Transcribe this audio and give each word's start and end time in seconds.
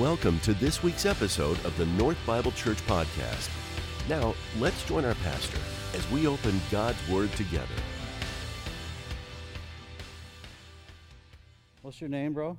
Welcome 0.00 0.40
to 0.40 0.54
this 0.54 0.82
week's 0.82 1.04
episode 1.04 1.62
of 1.62 1.76
the 1.76 1.84
North 1.84 2.16
Bible 2.26 2.52
Church 2.52 2.78
Podcast. 2.86 3.50
Now, 4.08 4.34
let's 4.58 4.82
join 4.86 5.04
our 5.04 5.14
pastor 5.16 5.58
as 5.94 6.10
we 6.10 6.26
open 6.26 6.58
God's 6.70 6.96
Word 7.06 7.30
together. 7.32 7.66
What's 11.82 12.00
your 12.00 12.08
name, 12.08 12.32
bro? 12.32 12.56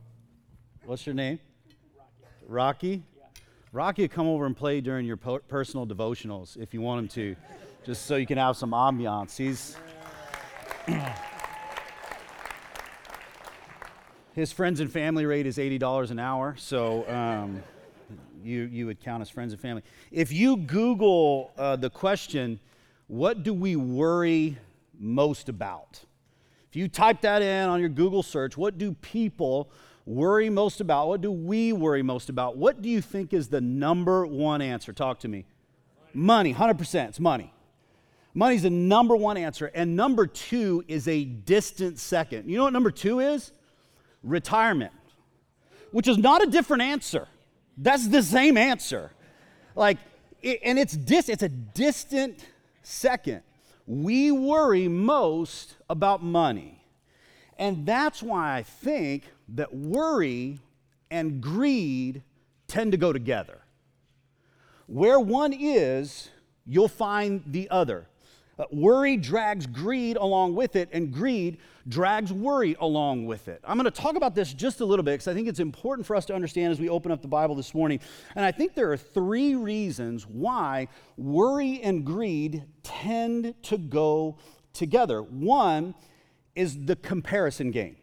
What's 0.86 1.08
your 1.08 1.16
name? 1.16 1.40
Rocky. 2.48 3.02
Rocky? 3.02 3.04
Rocky 3.74 4.08
come 4.08 4.28
over 4.28 4.46
and 4.46 4.56
play 4.56 4.80
during 4.80 5.08
your 5.08 5.18
po- 5.18 5.40
personal 5.40 5.88
devotionals 5.88 6.58
if 6.58 6.76
you 6.76 6.82
want 6.82 7.00
him 7.00 7.08
to, 7.08 7.36
just 7.84 8.06
so 8.06 8.18
you 8.18 8.28
can 8.28 8.38
have 8.38 8.56
some 8.56 8.70
ambiance. 8.70 9.36
He's. 9.36 9.78
His 14.34 14.54
friends 14.54 14.80
and 14.80 14.90
family 14.90 15.26
rate 15.26 15.46
is 15.46 15.58
$80 15.58 16.10
an 16.10 16.18
hour, 16.18 16.56
so 16.58 17.06
um, 17.10 17.62
you, 18.42 18.62
you 18.64 18.86
would 18.86 19.02
count 19.02 19.22
as 19.22 19.30
friends 19.30 19.52
and 19.52 19.62
family. 19.62 19.84
If 20.10 20.32
you 20.32 20.56
Google 20.56 21.52
uh, 21.58 21.76
the 21.76 21.90
question, 21.90 22.62
what 23.08 23.44
do 23.44 23.54
we 23.54 23.76
worry 23.76 24.58
most 24.98 25.50
about? 25.50 26.06
If 26.70 26.78
you 26.78 26.88
type 26.88 27.20
that 27.22 27.42
in 27.42 27.68
on 27.68 27.82
your 27.82 27.90
Google 27.90 28.24
search, 28.24 28.56
what 28.56 28.78
do 28.78 28.94
people 28.94 29.70
worry 30.06 30.50
most 30.50 30.80
about? 30.80 31.10
What 31.10 31.20
do 31.20 31.30
we 31.30 31.74
worry 31.74 32.02
most 32.02 32.30
about? 32.30 32.56
What 32.56 32.82
do 32.82 32.88
you 32.88 33.02
think 33.02 33.34
is 33.34 33.50
the 33.50 33.60
number 33.60 34.26
one 34.26 34.62
answer? 34.62 34.94
Talk 34.94 35.20
to 35.20 35.28
me. 35.28 35.46
Money, 36.14 36.54
100%. 36.54 37.10
It's 37.10 37.20
money. 37.20 37.54
Money's 38.34 38.62
the 38.62 38.70
number 38.70 39.18
one 39.18 39.36
answer. 39.36 39.66
And 39.76 39.98
number 39.98 40.26
two 40.26 40.86
is 40.88 41.10
a 41.10 41.26
distant 41.26 42.00
second. 42.00 42.50
You 42.50 42.56
know 42.56 42.64
what 42.64 42.72
number 42.72 42.92
two 42.92 43.20
is? 43.20 43.52
Retirement, 44.24 44.94
which 45.92 46.08
is 46.08 46.18
not 46.18 46.44
a 46.44 46.48
different 46.48 46.84
answer. 46.84 47.28
That's 47.78 48.08
the 48.08 48.24
same 48.24 48.58
answer. 48.58 49.12
Like, 49.76 49.98
and 50.44 50.78
it's 50.78 50.94
dis, 50.94 51.30
it's 51.30 51.44
a 51.44 51.50
distant 51.50 52.46
second. 52.84 53.42
We 53.88 54.32
worry 54.32 54.88
most 54.88 55.76
about 55.90 56.24
money. 56.24 56.84
And 57.58 57.86
that's 57.86 58.24
why 58.24 58.56
I 58.58 58.64
think 58.64 59.24
that 59.50 59.74
worry 59.74 60.60
and 61.10 61.42
greed 61.42 62.24
tend 62.68 62.92
to 62.94 62.98
go 62.98 63.14
together. 63.14 63.62
Where 64.88 65.20
one 65.20 65.54
is, 65.54 66.30
you'll 66.66 66.88
find 66.88 67.44
the 67.46 67.70
other. 67.70 68.08
Uh, 68.60 68.66
worry 68.72 69.18
drags 69.18 69.66
greed 69.66 70.18
along 70.18 70.56
with 70.56 70.76
it, 70.76 70.90
and 70.92 71.12
greed 71.12 71.58
drags 71.88 72.32
worry 72.32 72.76
along 72.80 73.26
with 73.26 73.48
it. 73.48 73.62
I'm 73.64 73.78
going 73.78 73.86
to 73.86 73.92
talk 73.92 74.16
about 74.16 74.36
this 74.36 74.54
just 74.54 74.82
a 74.82 74.86
little 74.86 75.04
bit 75.04 75.14
because 75.14 75.28
I 75.28 75.34
think 75.34 75.48
it's 75.48 75.60
important 75.60 76.06
for 76.06 76.16
us 76.16 76.26
to 76.26 76.36
understand 76.36 76.72
as 76.72 76.80
we 76.80 76.90
open 76.90 77.12
up 77.12 77.22
the 77.22 77.28
Bible 77.28 77.56
this 77.56 77.74
morning. 77.74 78.00
And 78.36 78.46
I 78.46 78.52
think 78.52 78.76
there 78.76 78.92
are 78.92 78.98
three 78.98 79.56
reasons 79.56 80.28
why 80.28 80.90
worry 81.18 81.82
and 81.82 82.06
greed 82.06 82.64
tend 82.84 83.56
to 83.64 83.78
go 83.78 84.38
together. 84.74 85.22
One 85.24 85.96
is 86.56 86.86
the 86.86 86.96
comparison 86.98 87.72
game. 87.72 87.96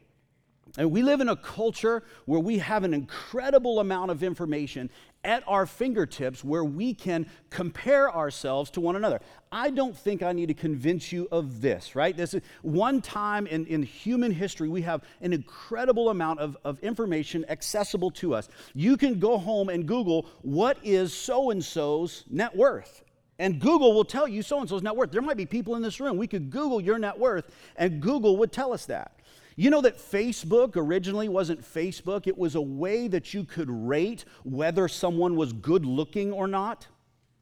And 0.77 0.93
we 0.93 1.03
live 1.03 1.21
in 1.21 1.29
a 1.29 1.37
culture 1.37 2.05
where 2.27 2.41
we 2.41 2.59
have 2.59 2.85
an 2.85 2.95
incredible 2.95 3.81
amount 3.81 4.11
of 4.11 4.23
information 4.23 4.91
at 5.29 5.45
our 5.47 5.67
fingertips 5.67 6.43
where 6.43 6.65
we 6.65 6.95
can 6.95 7.27
compare 7.51 8.11
ourselves 8.11 8.71
to 8.71 8.81
one 8.81 8.97
another. 8.97 9.21
I 9.53 9.69
don't 9.69 9.95
think 9.95 10.23
I 10.23 10.33
need 10.33 10.47
to 10.47 10.55
convince 10.55 11.13
you 11.13 11.29
of 11.31 11.61
this, 11.61 11.95
right? 11.95 12.17
This 12.17 12.33
is 12.33 12.41
one 12.63 13.03
time 13.03 13.47
in, 13.47 13.67
in 13.67 13.83
human 13.83 14.33
history, 14.33 14.71
we 14.71 14.81
have 14.83 15.03
an 15.21 15.35
incredible 15.35 16.09
amount 16.09 16.41
of, 16.41 16.57
of 16.65 16.81
information 16.81 17.45
accessible 17.51 18.11
to 18.13 18.35
us. 18.35 18.49
You 18.75 18.97
can 18.97 19.19
go 19.19 19.37
home 19.37 19.69
and 19.69 19.87
Google 19.87 20.25
what 20.41 20.79
is 20.83 21.13
so 21.13 21.51
and 21.51 21.63
so's 21.63 22.25
net 22.31 22.57
worth. 22.57 23.05
And 23.39 23.61
Google 23.61 23.93
will 23.93 24.07
tell 24.07 24.27
you 24.27 24.43
so 24.43 24.61
and 24.61 24.69
so's 24.69 24.83
net 24.83 24.97
worth. 24.97 25.13
There 25.13 25.21
might 25.21 25.37
be 25.37 25.47
people 25.47 25.77
in 25.77 25.83
this 25.83 26.01
room. 26.01 26.17
We 26.17 26.27
could 26.27 26.49
Google 26.51 26.81
your 26.81 26.99
net 26.99 27.19
worth, 27.19 27.55
and 27.77 28.01
Google 28.01 28.39
would 28.39 28.51
tell 28.51 28.73
us 28.73 28.87
that. 28.87 29.13
You 29.59 29.71
know 29.71 29.81
that 29.81 29.99
Facebook 29.99 30.77
originally 30.77 31.29
wasn't 31.29 31.63
Facebook, 31.63 32.29
it 32.29 32.39
was 32.39 32.55
a 32.55 32.61
way 32.61 33.09
that 33.09 33.35
you 33.35 33.43
could 33.43 33.69
rate 33.69 34.25
whether 34.45 34.87
someone 34.87 35.35
was 35.35 35.53
good 35.53 35.85
looking 35.85 36.33
or 36.33 36.47
not. 36.47 36.87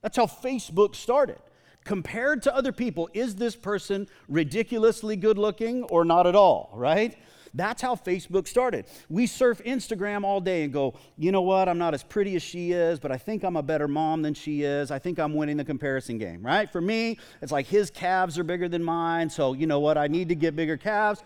That's 0.00 0.16
how 0.16 0.24
Facebook 0.24 0.94
started. 0.94 1.36
Compared 1.84 2.42
to 2.44 2.56
other 2.56 2.72
people, 2.72 3.10
is 3.12 3.34
this 3.34 3.54
person 3.54 4.08
ridiculously 4.28 5.16
good 5.16 5.36
looking 5.36 5.82
or 5.84 6.06
not 6.06 6.26
at 6.26 6.34
all, 6.34 6.70
right? 6.72 7.18
That's 7.52 7.82
how 7.82 7.94
Facebook 7.94 8.48
started. 8.48 8.86
We 9.10 9.26
surf 9.26 9.60
Instagram 9.66 10.24
all 10.24 10.40
day 10.40 10.64
and 10.64 10.72
go, 10.72 10.94
you 11.18 11.32
know 11.32 11.42
what, 11.42 11.68
I'm 11.68 11.78
not 11.78 11.92
as 11.92 12.02
pretty 12.02 12.34
as 12.34 12.42
she 12.42 12.72
is, 12.72 12.98
but 12.98 13.12
I 13.12 13.18
think 13.18 13.44
I'm 13.44 13.56
a 13.56 13.62
better 13.62 13.88
mom 13.88 14.22
than 14.22 14.32
she 14.32 14.62
is. 14.62 14.90
I 14.90 14.98
think 14.98 15.18
I'm 15.18 15.34
winning 15.34 15.58
the 15.58 15.64
comparison 15.66 16.16
game, 16.16 16.44
right? 16.44 16.70
For 16.72 16.80
me, 16.80 17.18
it's 17.42 17.52
like 17.52 17.66
his 17.66 17.90
calves 17.90 18.38
are 18.38 18.44
bigger 18.44 18.70
than 18.70 18.82
mine, 18.82 19.28
so 19.28 19.52
you 19.52 19.66
know 19.66 19.80
what, 19.80 19.98
I 19.98 20.06
need 20.06 20.30
to 20.30 20.34
get 20.34 20.56
bigger 20.56 20.78
calves. 20.78 21.22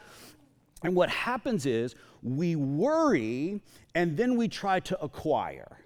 And 0.82 0.94
what 0.94 1.10
happens 1.10 1.66
is 1.66 1.94
we 2.22 2.56
worry 2.56 3.60
and 3.94 4.16
then 4.16 4.36
we 4.36 4.48
try 4.48 4.80
to 4.80 5.00
acquire. 5.00 5.78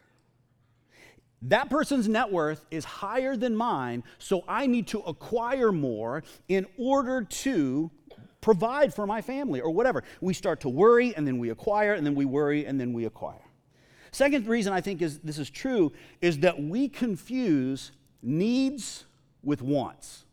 That 1.42 1.68
person's 1.68 2.08
net 2.08 2.32
worth 2.32 2.64
is 2.70 2.84
higher 2.84 3.36
than 3.36 3.54
mine, 3.54 4.02
so 4.18 4.44
I 4.48 4.66
need 4.66 4.86
to 4.88 5.00
acquire 5.00 5.72
more 5.72 6.22
in 6.48 6.66
order 6.78 7.22
to 7.22 7.90
provide 8.40 8.94
for 8.94 9.06
my 9.06 9.20
family 9.20 9.60
or 9.60 9.70
whatever. 9.70 10.04
We 10.20 10.32
start 10.34 10.60
to 10.60 10.68
worry 10.68 11.14
and 11.16 11.26
then 11.26 11.38
we 11.38 11.50
acquire 11.50 11.94
and 11.94 12.06
then 12.06 12.14
we 12.14 12.24
worry 12.24 12.64
and 12.66 12.80
then 12.80 12.92
we 12.92 13.04
acquire. 13.04 13.40
Second 14.10 14.46
reason 14.46 14.72
I 14.72 14.80
think 14.80 15.02
is 15.02 15.18
this 15.18 15.38
is 15.38 15.50
true 15.50 15.92
is 16.20 16.38
that 16.40 16.62
we 16.62 16.88
confuse 16.88 17.92
needs 18.22 19.04
with 19.42 19.60
wants. 19.60 20.23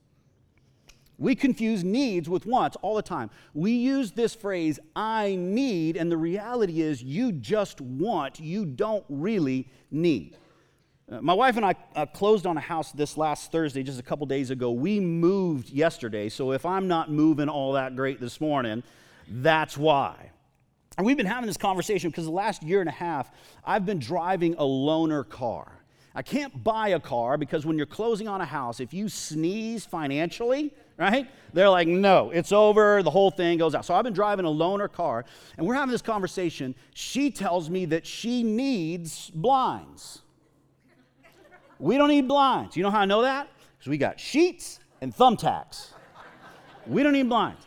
We 1.21 1.35
confuse 1.35 1.83
needs 1.83 2.27
with 2.27 2.47
wants 2.47 2.77
all 2.81 2.95
the 2.95 3.03
time. 3.03 3.29
We 3.53 3.73
use 3.73 4.11
this 4.11 4.33
phrase, 4.33 4.79
I 4.95 5.35
need, 5.37 5.95
and 5.95 6.11
the 6.11 6.17
reality 6.17 6.81
is 6.81 7.03
you 7.03 7.31
just 7.31 7.79
want, 7.79 8.39
you 8.39 8.65
don't 8.65 9.05
really 9.07 9.69
need. 9.91 10.35
Uh, 11.11 11.21
my 11.21 11.35
wife 11.35 11.57
and 11.57 11.65
I 11.65 11.75
uh, 11.95 12.07
closed 12.07 12.47
on 12.47 12.57
a 12.57 12.61
house 12.61 12.91
this 12.91 13.17
last 13.17 13.51
Thursday, 13.51 13.83
just 13.83 13.99
a 13.99 14.03
couple 14.03 14.25
days 14.25 14.49
ago. 14.49 14.71
We 14.71 14.99
moved 14.99 15.69
yesterday, 15.69 16.27
so 16.27 16.53
if 16.53 16.65
I'm 16.65 16.87
not 16.87 17.11
moving 17.11 17.49
all 17.49 17.73
that 17.73 17.95
great 17.95 18.19
this 18.19 18.41
morning, 18.41 18.81
that's 19.29 19.77
why. 19.77 20.31
And 20.97 21.05
we've 21.05 21.17
been 21.17 21.27
having 21.27 21.45
this 21.45 21.55
conversation 21.55 22.09
because 22.09 22.25
the 22.25 22.31
last 22.31 22.63
year 22.63 22.79
and 22.79 22.89
a 22.89 22.93
half, 22.93 23.29
I've 23.63 23.85
been 23.85 23.99
driving 23.99 24.55
a 24.55 24.63
loaner 24.63 25.29
car. 25.29 25.80
I 26.13 26.21
can't 26.21 26.63
buy 26.63 26.89
a 26.89 26.99
car 26.99 27.37
because 27.37 27.65
when 27.65 27.77
you're 27.77 27.85
closing 27.85 28.27
on 28.27 28.41
a 28.41 28.45
house, 28.45 28.79
if 28.79 28.93
you 28.93 29.07
sneeze 29.07 29.85
financially, 29.85 30.73
right? 30.97 31.29
They're 31.53 31.69
like, 31.69 31.87
no, 31.87 32.31
it's 32.31 32.51
over. 32.51 33.01
The 33.01 33.09
whole 33.09 33.31
thing 33.31 33.57
goes 33.57 33.73
out. 33.73 33.85
So 33.85 33.93
I've 33.93 34.03
been 34.03 34.13
driving 34.13 34.45
a 34.45 34.49
loaner 34.49 34.91
car, 34.91 35.25
and 35.57 35.65
we're 35.65 35.75
having 35.75 35.91
this 35.91 36.01
conversation. 36.01 36.75
She 36.93 37.31
tells 37.31 37.69
me 37.69 37.85
that 37.85 38.05
she 38.05 38.43
needs 38.43 39.29
blinds. 39.29 40.21
We 41.79 41.97
don't 41.97 42.09
need 42.09 42.27
blinds. 42.27 42.75
You 42.75 42.83
know 42.83 42.91
how 42.91 42.99
I 42.99 43.05
know 43.05 43.21
that? 43.21 43.49
Because 43.77 43.89
we 43.89 43.97
got 43.97 44.19
sheets 44.19 44.79
and 45.01 45.15
thumbtacks. 45.15 45.93
We 46.85 47.03
don't 47.03 47.13
need 47.13 47.29
blinds. 47.29 47.65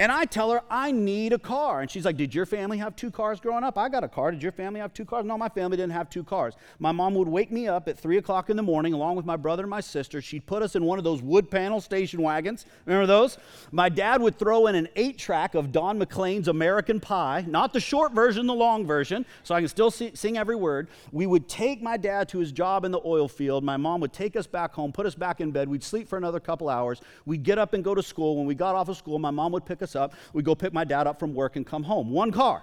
And 0.00 0.10
I 0.10 0.24
tell 0.24 0.50
her, 0.50 0.62
I 0.70 0.92
need 0.92 1.34
a 1.34 1.38
car. 1.38 1.82
And 1.82 1.90
she's 1.90 2.06
like, 2.06 2.16
Did 2.16 2.34
your 2.34 2.46
family 2.46 2.78
have 2.78 2.96
two 2.96 3.10
cars 3.10 3.38
growing 3.38 3.62
up? 3.62 3.76
I 3.76 3.90
got 3.90 4.02
a 4.02 4.08
car. 4.08 4.30
Did 4.30 4.42
your 4.42 4.50
family 4.50 4.80
have 4.80 4.94
two 4.94 5.04
cars? 5.04 5.26
No, 5.26 5.36
my 5.36 5.50
family 5.50 5.76
didn't 5.76 5.92
have 5.92 6.08
two 6.08 6.24
cars. 6.24 6.54
My 6.78 6.90
mom 6.90 7.14
would 7.16 7.28
wake 7.28 7.52
me 7.52 7.68
up 7.68 7.86
at 7.86 7.98
3 7.98 8.16
o'clock 8.16 8.48
in 8.48 8.56
the 8.56 8.62
morning 8.62 8.94
along 8.94 9.16
with 9.16 9.26
my 9.26 9.36
brother 9.36 9.64
and 9.64 9.68
my 9.68 9.82
sister. 9.82 10.22
She'd 10.22 10.46
put 10.46 10.62
us 10.62 10.74
in 10.74 10.84
one 10.84 10.96
of 10.96 11.04
those 11.04 11.20
wood 11.20 11.50
panel 11.50 11.82
station 11.82 12.22
wagons. 12.22 12.64
Remember 12.86 13.06
those? 13.06 13.36
My 13.72 13.90
dad 13.90 14.22
would 14.22 14.38
throw 14.38 14.68
in 14.68 14.74
an 14.74 14.88
eight 14.96 15.18
track 15.18 15.54
of 15.54 15.70
Don 15.70 15.98
McLean's 15.98 16.48
American 16.48 16.98
Pie, 16.98 17.44
not 17.46 17.74
the 17.74 17.80
short 17.80 18.12
version, 18.12 18.46
the 18.46 18.54
long 18.54 18.86
version, 18.86 19.26
so 19.42 19.54
I 19.54 19.60
can 19.60 19.68
still 19.68 19.90
see, 19.90 20.12
sing 20.14 20.38
every 20.38 20.56
word. 20.56 20.88
We 21.12 21.26
would 21.26 21.46
take 21.46 21.82
my 21.82 21.98
dad 21.98 22.26
to 22.30 22.38
his 22.38 22.52
job 22.52 22.86
in 22.86 22.90
the 22.90 23.02
oil 23.04 23.28
field. 23.28 23.64
My 23.64 23.76
mom 23.76 24.00
would 24.00 24.14
take 24.14 24.34
us 24.34 24.46
back 24.46 24.72
home, 24.72 24.92
put 24.92 25.04
us 25.04 25.14
back 25.14 25.42
in 25.42 25.50
bed. 25.50 25.68
We'd 25.68 25.84
sleep 25.84 26.08
for 26.08 26.16
another 26.16 26.40
couple 26.40 26.70
hours. 26.70 27.02
We'd 27.26 27.42
get 27.42 27.58
up 27.58 27.74
and 27.74 27.84
go 27.84 27.94
to 27.94 28.02
school. 28.02 28.38
When 28.38 28.46
we 28.46 28.54
got 28.54 28.74
off 28.74 28.88
of 28.88 28.96
school, 28.96 29.18
my 29.18 29.30
mom 29.30 29.52
would 29.52 29.66
pick 29.66 29.82
us 29.82 29.89
us 29.90 29.96
up. 29.96 30.14
We 30.32 30.42
go 30.42 30.54
pick 30.54 30.72
my 30.72 30.84
dad 30.84 31.06
up 31.06 31.18
from 31.18 31.34
work 31.34 31.56
and 31.56 31.66
come 31.66 31.82
home. 31.82 32.10
One 32.10 32.30
car. 32.30 32.62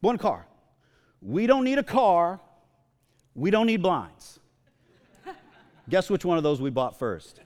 One 0.00 0.18
car. 0.18 0.46
We 1.22 1.46
don't 1.46 1.64
need 1.64 1.78
a 1.78 1.82
car. 1.84 2.40
We 3.34 3.50
don't 3.50 3.66
need 3.66 3.82
blinds. 3.82 4.38
Guess 5.88 6.10
which 6.10 6.24
one 6.24 6.36
of 6.36 6.42
those 6.42 6.60
we 6.60 6.70
bought 6.70 6.98
first? 6.98 7.40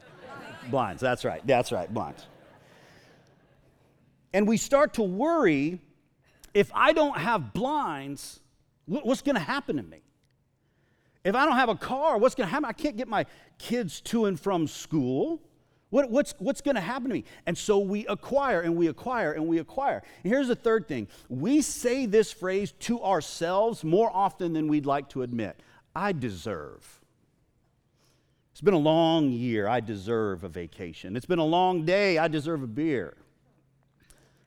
Blinds. 0.71 1.01
That's 1.01 1.25
right. 1.25 1.47
That's 1.47 1.73
right. 1.73 1.93
Blinds. 1.93 2.27
And 4.33 4.47
we 4.47 4.57
start 4.57 4.95
to 4.95 5.03
worry 5.03 5.81
if 6.55 6.71
I 6.75 6.93
don't 6.93 7.17
have 7.17 7.53
blinds, 7.53 8.41
what's 8.87 9.23
going 9.23 9.37
to 9.37 9.41
happen 9.41 9.77
to 9.77 9.83
me? 9.83 10.03
If 11.25 11.35
I 11.35 11.45
don't 11.45 11.57
have 11.57 11.69
a 11.69 11.75
car, 11.75 12.19
what's 12.19 12.35
going 12.35 12.47
to 12.47 12.51
happen? 12.51 12.65
I 12.65 12.73
can't 12.73 12.97
get 12.97 13.09
my 13.09 13.27
kids 13.59 14.01
to 14.03 14.27
and 14.27 14.39
from 14.39 14.67
school. 14.67 15.43
What, 15.91 16.11
what's 16.11 16.35
what's 16.39 16.61
going 16.61 16.75
to 16.75 16.81
happen 16.81 17.09
to 17.09 17.15
me? 17.15 17.25
And 17.47 17.57
so 17.57 17.79
we 17.79 18.07
acquire 18.07 18.61
and 18.61 18.77
we 18.77 18.89
acquire 18.89 19.33
and 19.33 19.47
we 19.47 19.59
acquire. 19.59 20.03
And 20.23 20.33
here's 20.33 20.49
the 20.49 20.57
third 20.57 20.87
thing 20.87 21.09
we 21.29 21.63
say 21.63 22.07
this 22.07 22.31
phrase 22.31 22.73
to 22.81 23.03
ourselves 23.03 23.85
more 23.85 24.11
often 24.13 24.53
than 24.53 24.69
we'd 24.69 24.87
like 24.87 25.09
to 25.11 25.23
admit 25.23 25.61
I 25.95 26.13
deserve. 26.13 27.01
It's 28.53 28.61
been 28.61 28.75
a 28.75 28.79
long 28.79 29.31
year. 29.31 29.69
I 29.69 29.81
deserve 29.81 30.43
a 30.43 30.49
vacation. 30.49 31.17
It's 31.17 31.27
been 31.27 31.39
a 31.39 31.45
long 31.45 31.85
day. 31.85 32.19
I 32.19 32.29
deserve 32.29 32.63
a 32.63 32.67
beer. 32.67 33.17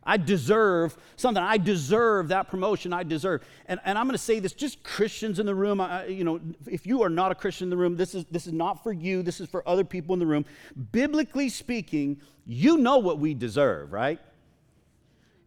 I 0.04 0.18
deserve 0.18 0.98
something. 1.16 1.44
I 1.44 1.58
deserve 1.58 2.30
that 2.30 2.50
promotion. 2.50 2.92
I 2.92 3.04
deserve. 3.04 3.44
And, 3.68 3.80
and 3.86 3.98
I'm 3.98 4.06
going 4.06 4.18
to 4.18 4.24
say 4.24 4.40
this 4.40 4.54
just 4.54 4.84
Christians 4.84 5.40
in 5.40 5.46
the 5.46 5.54
room. 5.54 5.80
I, 5.80 6.06
you 6.08 6.24
know, 6.24 6.40
if 6.66 6.88
you 6.88 7.04
are 7.04 7.10
not 7.10 7.32
a 7.32 7.36
Christian 7.36 7.66
in 7.66 7.70
the 7.70 7.78
room, 7.78 7.98
this 7.98 8.16
is, 8.16 8.26
this 8.32 8.48
is 8.48 8.54
not 8.54 8.82
for 8.84 8.92
you. 8.92 9.22
This 9.22 9.40
is 9.40 9.48
for 9.48 9.68
other 9.68 9.84
people 9.84 10.14
in 10.14 10.20
the 10.20 10.26
room. 10.26 10.46
Biblically 10.92 11.50
speaking, 11.50 12.20
you 12.46 12.78
know 12.78 12.98
what 12.98 13.20
we 13.20 13.34
deserve, 13.34 13.94
right? 13.94 14.20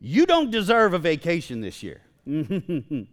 You 0.00 0.26
don't 0.26 0.50
deserve 0.50 0.94
a 0.94 0.98
vacation 0.98 1.60
this 1.60 1.82
year. 1.82 2.02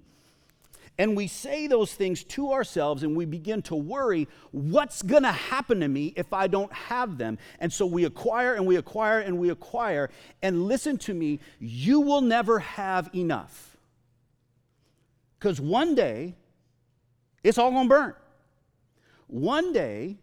And 0.97 1.15
we 1.15 1.27
say 1.27 1.67
those 1.67 1.93
things 1.93 2.23
to 2.25 2.51
ourselves 2.51 3.03
and 3.03 3.15
we 3.15 3.25
begin 3.25 3.61
to 3.63 3.75
worry 3.75 4.27
what's 4.51 5.01
going 5.01 5.23
to 5.23 5.31
happen 5.31 5.79
to 5.79 5.87
me 5.87 6.13
if 6.15 6.33
I 6.33 6.47
don't 6.47 6.71
have 6.73 7.17
them? 7.17 7.37
And 7.59 7.71
so 7.71 7.85
we 7.85 8.05
acquire 8.05 8.53
and 8.53 8.67
we 8.67 8.75
acquire 8.75 9.19
and 9.19 9.39
we 9.39 9.49
acquire. 9.49 10.09
And 10.41 10.67
listen 10.67 10.97
to 10.99 11.13
me, 11.13 11.39
you 11.59 12.01
will 12.01 12.21
never 12.21 12.59
have 12.59 13.09
enough. 13.15 13.77
Because 15.39 15.59
one 15.59 15.95
day, 15.95 16.35
it's 17.43 17.57
all 17.57 17.71
going 17.71 17.87
to 17.87 17.89
burn. 17.89 18.13
One 19.27 19.73
day, 19.73 20.17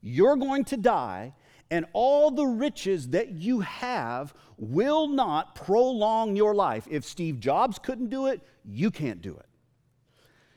you're 0.00 0.36
going 0.36 0.64
to 0.66 0.76
die, 0.76 1.34
and 1.70 1.84
all 1.92 2.30
the 2.30 2.46
riches 2.46 3.08
that 3.08 3.32
you 3.32 3.60
have 3.60 4.32
will 4.56 5.08
not 5.08 5.54
prolong 5.54 6.36
your 6.36 6.54
life. 6.54 6.86
If 6.88 7.04
Steve 7.04 7.40
Jobs 7.40 7.78
couldn't 7.78 8.08
do 8.08 8.26
it, 8.28 8.40
you 8.64 8.90
can't 8.90 9.20
do 9.20 9.36
it 9.36 9.46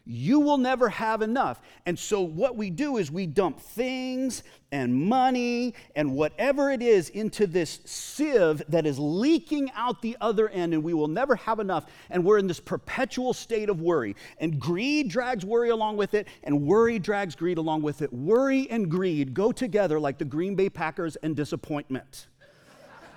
you 0.08 0.40
will 0.40 0.58
never 0.58 0.88
have 0.88 1.22
enough. 1.22 1.62
And 1.86 2.00
so, 2.00 2.22
what 2.22 2.56
we 2.56 2.70
do 2.70 2.98
is 2.98 3.12
we 3.12 3.26
dump 3.26 3.60
things 3.60 4.44
and 4.72 4.96
money 4.96 5.74
and 5.96 6.14
whatever 6.14 6.72
it 6.72 6.82
is 6.82 7.10
into 7.10 7.46
this 7.46 7.80
sieve 7.86 8.62
that 8.70 8.86
is 8.86 8.98
leaking 8.98 9.70
out 9.76 10.02
the 10.02 10.16
other 10.22 10.48
end, 10.50 10.74
and 10.74 10.84
we 10.84 10.94
will 10.94 11.08
never 11.08 11.36
have 11.36 11.60
enough. 11.60 11.86
And 12.10 12.24
we're 12.24 12.38
in 12.38 12.48
this 12.48 12.60
perpetual 12.60 13.34
state 13.34 13.70
of 13.70 13.82
worry. 13.82 14.16
And 14.40 14.60
greed 14.60 15.10
drags 15.10 15.46
worry 15.46 15.70
along 15.70 15.98
with 15.98 16.14
it, 16.14 16.28
and 16.44 16.66
worry 16.66 17.00
drags 17.00 17.36
greed 17.36 17.58
along 17.58 17.82
with 17.82 18.02
it. 18.02 18.12
Worry 18.14 18.70
and 18.70 18.90
greed 18.90 19.34
go 19.34 19.52
together 19.52 20.00
like 20.00 20.18
the 20.18 20.26
Green 20.26 20.56
Bay 20.56 20.70
Packers 20.70 21.18
and 21.18 21.36
disappointment. 21.36 22.28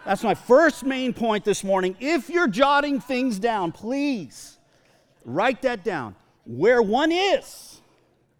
That's 0.04 0.24
my 0.24 0.34
first 0.34 0.84
main 0.84 1.12
point 1.12 1.44
this 1.44 1.62
morning. 1.62 1.94
If 2.00 2.30
you're 2.30 2.48
jotting 2.48 3.00
things 3.00 3.38
down, 3.38 3.70
please 3.70 4.58
write 5.24 5.62
that 5.62 5.84
down. 5.84 6.16
Where 6.44 6.82
one 6.82 7.12
is, 7.12 7.80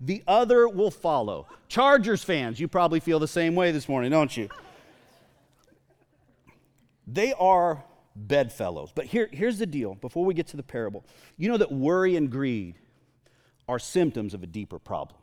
the 0.01 0.23
other 0.27 0.69
will 0.69 0.91
follow. 0.91 1.47
Chargers 1.69 2.25
fans, 2.25 2.59
you 2.59 2.69
probably 2.69 3.01
feel 3.01 3.19
the 3.19 3.29
same 3.29 3.55
way 3.55 3.71
this 3.71 3.89
morning, 3.89 4.11
don't 4.11 4.35
you? 4.37 4.49
They 7.07 7.33
are 7.35 7.85
bedfellows. 8.17 8.93
But 8.95 9.07
here, 9.07 9.29
here's 9.33 9.59
the 9.59 9.67
deal 9.67 9.95
before 9.95 10.25
we 10.25 10.35
get 10.35 10.47
to 10.49 10.57
the 10.57 10.63
parable. 10.63 11.05
You 11.37 11.49
know 11.49 11.57
that 11.57 11.71
worry 11.71 12.17
and 12.17 12.31
greed 12.31 12.77
are 13.69 13.79
symptoms 13.79 14.35
of 14.35 14.43
a 14.43 14.47
deeper 14.47 14.79
problem. 14.79 15.21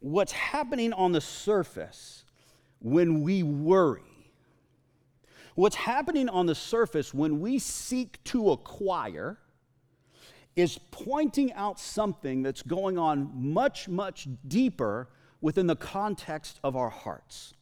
What's 0.00 0.32
happening 0.32 0.92
on 0.92 1.12
the 1.12 1.20
surface 1.20 2.24
when 2.80 3.22
we 3.22 3.42
worry, 3.42 4.02
what's 5.54 5.76
happening 5.76 6.28
on 6.28 6.46
the 6.46 6.54
surface 6.54 7.14
when 7.14 7.40
we 7.40 7.58
seek 7.58 8.22
to 8.24 8.50
acquire, 8.50 9.38
is 10.56 10.78
pointing 10.90 11.52
out 11.54 11.80
something 11.80 12.42
that's 12.42 12.62
going 12.62 12.98
on 12.98 13.30
much, 13.34 13.88
much 13.88 14.28
deeper 14.46 15.08
within 15.40 15.66
the 15.66 15.76
context 15.76 16.60
of 16.62 16.76
our 16.76 16.90
hearts. 16.90 17.54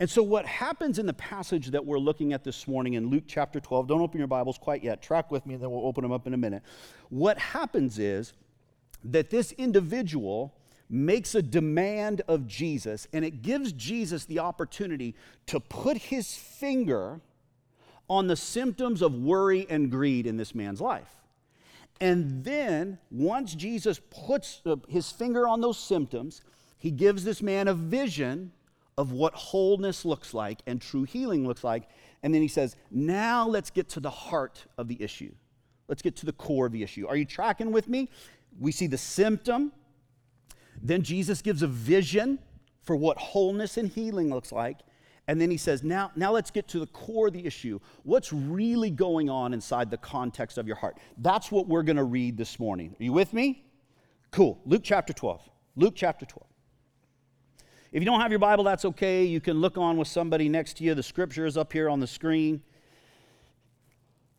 And 0.00 0.08
so, 0.08 0.22
what 0.22 0.46
happens 0.46 0.98
in 0.98 1.06
the 1.06 1.12
passage 1.12 1.68
that 1.68 1.84
we're 1.84 1.98
looking 1.98 2.32
at 2.32 2.42
this 2.42 2.66
morning 2.66 2.94
in 2.94 3.10
Luke 3.10 3.24
chapter 3.26 3.60
12, 3.60 3.86
don't 3.86 4.00
open 4.00 4.18
your 4.18 4.28
Bibles 4.28 4.56
quite 4.56 4.82
yet, 4.82 5.02
track 5.02 5.30
with 5.30 5.44
me, 5.44 5.54
and 5.54 5.62
then 5.62 5.70
we'll 5.70 5.86
open 5.86 6.02
them 6.02 6.12
up 6.12 6.26
in 6.26 6.32
a 6.32 6.38
minute. 6.38 6.62
What 7.10 7.38
happens 7.38 7.98
is 7.98 8.32
that 9.04 9.30
this 9.30 9.52
individual 9.52 10.54
makes 10.88 11.34
a 11.34 11.42
demand 11.42 12.22
of 12.28 12.46
Jesus, 12.46 13.06
and 13.12 13.24
it 13.24 13.42
gives 13.42 13.72
Jesus 13.72 14.24
the 14.24 14.38
opportunity 14.38 15.14
to 15.46 15.60
put 15.60 15.98
his 15.98 16.34
finger 16.34 17.20
on 18.08 18.26
the 18.26 18.36
symptoms 18.36 19.02
of 19.02 19.14
worry 19.14 19.66
and 19.68 19.90
greed 19.90 20.26
in 20.26 20.36
this 20.36 20.54
man's 20.54 20.80
life. 20.80 21.19
And 22.00 22.44
then, 22.44 22.98
once 23.10 23.54
Jesus 23.54 24.00
puts 24.10 24.62
his 24.88 25.10
finger 25.10 25.46
on 25.46 25.60
those 25.60 25.78
symptoms, 25.78 26.40
he 26.78 26.90
gives 26.90 27.24
this 27.24 27.42
man 27.42 27.68
a 27.68 27.74
vision 27.74 28.52
of 28.96 29.12
what 29.12 29.34
wholeness 29.34 30.04
looks 30.04 30.32
like 30.32 30.60
and 30.66 30.80
true 30.80 31.04
healing 31.04 31.46
looks 31.46 31.62
like. 31.62 31.88
And 32.22 32.34
then 32.34 32.42
he 32.42 32.48
says, 32.48 32.76
Now 32.90 33.46
let's 33.46 33.70
get 33.70 33.88
to 33.90 34.00
the 34.00 34.10
heart 34.10 34.64
of 34.78 34.88
the 34.88 35.02
issue. 35.02 35.32
Let's 35.88 36.02
get 36.02 36.16
to 36.16 36.26
the 36.26 36.32
core 36.32 36.66
of 36.66 36.72
the 36.72 36.82
issue. 36.82 37.06
Are 37.06 37.16
you 37.16 37.24
tracking 37.24 37.72
with 37.72 37.88
me? 37.88 38.08
We 38.58 38.72
see 38.72 38.86
the 38.86 38.98
symptom. 38.98 39.72
Then 40.82 41.02
Jesus 41.02 41.42
gives 41.42 41.62
a 41.62 41.66
vision 41.66 42.38
for 42.82 42.96
what 42.96 43.18
wholeness 43.18 43.76
and 43.76 43.88
healing 43.88 44.30
looks 44.30 44.52
like. 44.52 44.80
And 45.28 45.40
then 45.40 45.50
he 45.50 45.56
says, 45.56 45.84
now, 45.84 46.10
now 46.16 46.32
let's 46.32 46.50
get 46.50 46.66
to 46.68 46.80
the 46.80 46.86
core 46.88 47.28
of 47.28 47.32
the 47.32 47.46
issue. 47.46 47.78
What's 48.02 48.32
really 48.32 48.90
going 48.90 49.30
on 49.30 49.54
inside 49.54 49.90
the 49.90 49.96
context 49.96 50.58
of 50.58 50.66
your 50.66 50.76
heart? 50.76 50.98
That's 51.18 51.52
what 51.52 51.68
we're 51.68 51.84
going 51.84 51.96
to 51.96 52.04
read 52.04 52.36
this 52.36 52.58
morning. 52.58 52.96
Are 52.98 53.04
you 53.04 53.12
with 53.12 53.32
me? 53.32 53.64
Cool. 54.30 54.60
Luke 54.64 54.82
chapter 54.84 55.12
12. 55.12 55.40
Luke 55.76 55.94
chapter 55.96 56.26
12. 56.26 56.46
If 57.92 58.00
you 58.00 58.06
don't 58.06 58.20
have 58.20 58.30
your 58.30 58.38
Bible, 58.38 58.64
that's 58.64 58.84
okay. 58.84 59.24
You 59.24 59.40
can 59.40 59.60
look 59.60 59.76
on 59.76 59.96
with 59.96 60.08
somebody 60.08 60.48
next 60.48 60.76
to 60.78 60.84
you. 60.84 60.94
The 60.94 61.02
scripture 61.02 61.46
is 61.46 61.56
up 61.56 61.72
here 61.72 61.88
on 61.88 62.00
the 62.00 62.06
screen. 62.06 62.62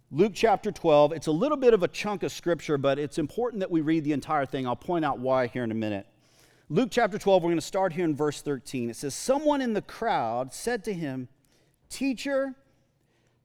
Luke 0.10 0.34
chapter 0.36 0.72
12. 0.72 1.14
It's 1.14 1.28
a 1.28 1.32
little 1.32 1.58
bit 1.58 1.74
of 1.74 1.84
a 1.84 1.88
chunk 1.88 2.24
of 2.24 2.32
scripture, 2.32 2.78
but 2.78 3.00
it's 3.00 3.18
important 3.18 3.62
that 3.62 3.72
we 3.72 3.80
read 3.80 4.04
the 4.04 4.12
entire 4.12 4.46
thing. 4.46 4.68
I'll 4.68 4.76
point 4.76 5.06
out 5.06 5.20
why 5.20 5.48
here 5.48 5.64
in 5.64 5.72
a 5.72 5.76
minute. 5.76 6.06
Luke 6.72 6.88
chapter 6.90 7.18
12, 7.18 7.44
we're 7.44 7.50
going 7.50 7.58
to 7.58 7.62
start 7.62 7.92
here 7.92 8.06
in 8.06 8.16
verse 8.16 8.42
13. 8.42 8.90
It 8.92 8.96
says, 8.96 9.14
Someone 9.14 9.60
in 9.60 9.74
the 9.74 9.82
crowd 9.82 10.54
said 10.54 10.86
to 10.86 10.94
him, 10.94 11.28
Teacher, 11.90 12.56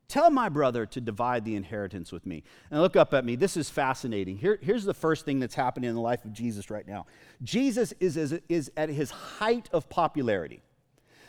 tell 0.07 0.31
my 0.31 0.49
brother 0.49 0.87
to 0.87 1.01
divide 1.01 1.45
the 1.45 1.57
inheritance 1.57 2.13
with 2.13 2.25
me. 2.25 2.45
And 2.71 2.81
look 2.81 2.95
up 2.95 3.13
at 3.13 3.25
me. 3.25 3.35
This 3.35 3.57
is 3.57 3.69
fascinating. 3.69 4.37
Here, 4.37 4.61
here's 4.63 4.85
the 4.85 4.95
first 4.95 5.25
thing 5.25 5.41
that's 5.41 5.57
happening 5.57 5.91
in 5.91 5.97
the 5.97 6.01
life 6.01 6.25
of 6.25 6.33
Jesus 6.33 6.71
right 6.71 6.87
now 6.87 7.07
Jesus 7.43 7.93
is, 7.99 8.17
is, 8.17 8.39
is 8.49 8.71
at 8.77 8.91
his 8.91 9.11
height 9.11 9.69
of 9.73 9.89
popularity. 9.89 10.63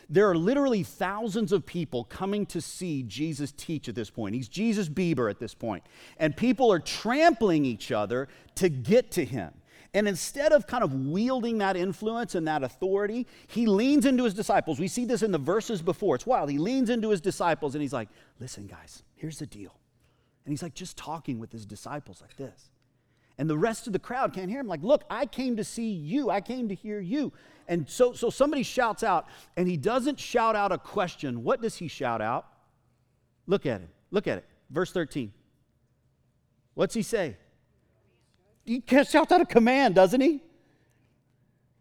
There 0.08 0.30
are 0.30 0.36
literally 0.36 0.84
thousands 0.84 1.50
of 1.50 1.66
people 1.66 2.04
coming 2.04 2.46
to 2.46 2.60
see 2.60 3.02
Jesus 3.02 3.50
teach 3.50 3.88
at 3.88 3.96
this 3.96 4.08
point. 4.08 4.36
He's 4.36 4.48
Jesus 4.48 4.88
Bieber 4.88 5.28
at 5.28 5.40
this 5.40 5.52
point. 5.52 5.82
And 6.16 6.36
people 6.36 6.72
are 6.72 6.78
trampling 6.78 7.64
each 7.64 7.90
other 7.90 8.28
to 8.54 8.68
get 8.68 9.10
to 9.12 9.24
him. 9.24 9.52
And 9.94 10.06
instead 10.06 10.52
of 10.52 10.66
kind 10.66 10.84
of 10.84 10.92
wielding 10.92 11.58
that 11.58 11.76
influence 11.76 12.34
and 12.34 12.46
that 12.46 12.62
authority, 12.62 13.26
he 13.46 13.66
leans 13.66 14.04
into 14.04 14.24
his 14.24 14.34
disciples. 14.34 14.78
We 14.78 14.88
see 14.88 15.06
this 15.06 15.22
in 15.22 15.32
the 15.32 15.38
verses 15.38 15.80
before. 15.80 16.14
It's 16.14 16.26
wild. 16.26 16.50
He 16.50 16.58
leans 16.58 16.90
into 16.90 17.10
his 17.10 17.20
disciples 17.20 17.74
and 17.74 17.80
he's 17.80 17.92
like, 17.92 18.08
Listen, 18.38 18.66
guys, 18.66 19.02
here's 19.16 19.38
the 19.38 19.46
deal. 19.46 19.74
And 20.44 20.52
he's 20.52 20.62
like 20.62 20.74
just 20.74 20.96
talking 20.96 21.38
with 21.38 21.52
his 21.52 21.66
disciples 21.66 22.20
like 22.20 22.36
this. 22.36 22.70
And 23.38 23.48
the 23.48 23.56
rest 23.56 23.86
of 23.86 23.92
the 23.92 23.98
crowd 23.98 24.32
can't 24.32 24.50
hear 24.50 24.60
him. 24.60 24.66
Like, 24.66 24.82
look, 24.82 25.04
I 25.08 25.24
came 25.24 25.56
to 25.56 25.64
see 25.64 25.90
you. 25.90 26.28
I 26.28 26.40
came 26.40 26.68
to 26.68 26.74
hear 26.74 27.00
you. 27.00 27.32
And 27.68 27.88
so, 27.88 28.12
so 28.12 28.30
somebody 28.30 28.64
shouts 28.64 29.02
out, 29.02 29.26
and 29.56 29.68
he 29.68 29.76
doesn't 29.76 30.18
shout 30.18 30.56
out 30.56 30.72
a 30.72 30.78
question. 30.78 31.44
What 31.44 31.62
does 31.62 31.76
he 31.76 31.86
shout 31.86 32.20
out? 32.20 32.46
Look 33.46 33.64
at 33.64 33.80
him. 33.80 33.90
Look 34.10 34.26
at 34.26 34.38
it. 34.38 34.44
Verse 34.70 34.90
13. 34.90 35.32
What's 36.74 36.94
he 36.94 37.02
say? 37.02 37.36
He 38.68 38.82
shouts 39.04 39.32
out 39.32 39.40
a 39.40 39.46
command, 39.46 39.94
doesn't 39.94 40.20
he? 40.20 40.42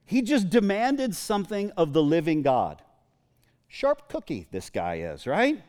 He 0.05 0.21
just 0.21 0.49
demanded 0.49 1.13
something 1.13 1.71
of 1.71 1.91
the 1.91 2.01
living 2.01 2.41
God. 2.41 2.81
Sharp 3.67 4.07
cookie, 4.07 4.47
this 4.51 4.69
guy 4.69 4.99
is, 4.99 5.27
right? 5.27 5.61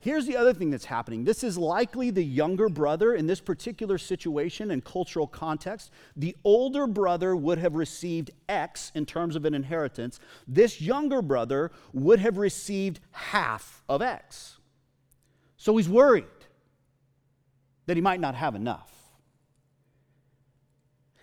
Here's 0.00 0.26
the 0.26 0.36
other 0.36 0.52
thing 0.52 0.70
that's 0.70 0.84
happening. 0.84 1.24
This 1.24 1.42
is 1.42 1.56
likely 1.56 2.10
the 2.10 2.22
younger 2.22 2.68
brother 2.68 3.14
in 3.14 3.26
this 3.26 3.40
particular 3.40 3.96
situation 3.96 4.70
and 4.70 4.84
cultural 4.84 5.26
context. 5.26 5.90
The 6.16 6.36
older 6.44 6.86
brother 6.86 7.34
would 7.34 7.58
have 7.58 7.74
received 7.74 8.30
X 8.48 8.92
in 8.94 9.06
terms 9.06 9.36
of 9.36 9.46
an 9.46 9.54
inheritance. 9.54 10.20
This 10.46 10.82
younger 10.82 11.22
brother 11.22 11.72
would 11.94 12.20
have 12.20 12.36
received 12.36 13.00
half 13.10 13.82
of 13.88 14.02
X. 14.02 14.58
So 15.56 15.76
he's 15.78 15.88
worried 15.88 16.26
that 17.86 17.96
he 17.96 18.02
might 18.02 18.20
not 18.20 18.34
have 18.34 18.54
enough. 18.54 18.97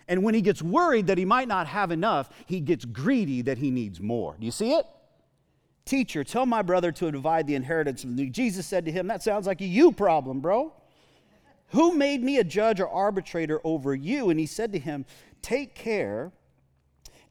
And 0.08 0.22
when 0.22 0.34
he 0.34 0.40
gets 0.40 0.62
worried 0.62 1.08
that 1.08 1.18
he 1.18 1.24
might 1.24 1.48
not 1.48 1.66
have 1.66 1.90
enough, 1.90 2.30
he 2.46 2.60
gets 2.60 2.84
greedy 2.84 3.42
that 3.42 3.58
he 3.58 3.70
needs 3.70 4.00
more. 4.00 4.36
Do 4.38 4.46
you 4.46 4.52
see 4.52 4.72
it? 4.72 4.86
Teacher, 5.84 6.24
tell 6.24 6.46
my 6.46 6.62
brother 6.62 6.92
to 6.92 7.10
divide 7.10 7.46
the 7.46 7.54
inheritance. 7.54 8.04
Jesus 8.30 8.66
said 8.66 8.84
to 8.86 8.92
him, 8.92 9.06
That 9.06 9.22
sounds 9.22 9.46
like 9.46 9.60
a 9.60 9.66
you 9.66 9.92
problem, 9.92 10.40
bro. 10.40 10.72
Who 11.70 11.94
made 11.94 12.22
me 12.22 12.38
a 12.38 12.44
judge 12.44 12.80
or 12.80 12.88
arbitrator 12.88 13.60
over 13.64 13.94
you? 13.94 14.30
And 14.30 14.38
he 14.38 14.46
said 14.46 14.72
to 14.72 14.78
him, 14.78 15.04
Take 15.42 15.74
care 15.74 16.32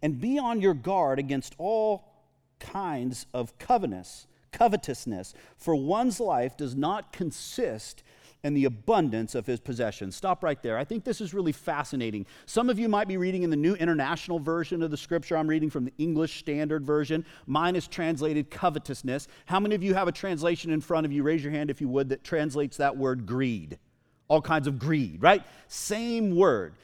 and 0.01 0.20
be 0.20 0.38
on 0.38 0.62
your 0.62 0.74
guard 0.74 1.20
against 1.20 1.55
all 1.58 2.13
kinds 2.60 3.25
of 3.34 3.58
covetousness, 3.58 5.34
for 5.58 5.75
one's 5.75 6.20
life 6.20 6.55
does 6.55 6.75
not 6.75 7.12
consist 7.12 8.03
and 8.46 8.56
the 8.56 8.66
abundance 8.66 9.34
of 9.34 9.48
his 9.48 9.60
possessions. 9.60 10.16
Stop 10.16 10.44
right 10.44 10.62
there. 10.62 10.78
I 10.78 10.84
think 10.84 11.04
this 11.04 11.20
is 11.20 11.34
really 11.34 11.52
fascinating. 11.52 12.28
Some 12.46 12.70
of 12.70 12.78
you 12.78 12.88
might 12.88 13.08
be 13.08 13.18
reading 13.18 13.42
in 13.42 13.50
the 13.50 13.56
New 13.56 13.74
International 13.74 14.38
Version 14.38 14.84
of 14.84 14.92
the 14.92 14.98
scripture. 14.98 15.36
I'm 15.36 15.48
reading 15.48 15.72
from 15.72 15.84
the 15.84 15.94
English 15.98 16.38
Standard 16.38 16.86
Version. 16.86 17.25
Mine 17.48 17.75
is 17.75 17.88
translated 17.88 18.52
covetousness. 18.52 19.28
How 19.48 19.60
many 19.60 19.74
of 19.74 19.82
you 19.82 19.96
have 19.96 20.08
a 20.08 20.12
translation 20.12 20.70
in 20.70 20.80
front 20.80 21.08
of 21.08 21.12
you? 21.12 21.24
Raise 21.24 21.44
your 21.44 21.54
hand 21.54 21.72
if 21.72 21.82
you 21.82 21.90
would 21.90 22.10
that 22.10 22.24
translates 22.24 22.78
that 22.78 22.96
word 22.96 23.25
greed. 23.25 23.80
All 24.28 24.44
kinds 24.44 24.68
of 24.68 24.78
greed, 24.78 25.24
right? 25.24 25.44
Same 25.68 26.36
word. 26.36 26.75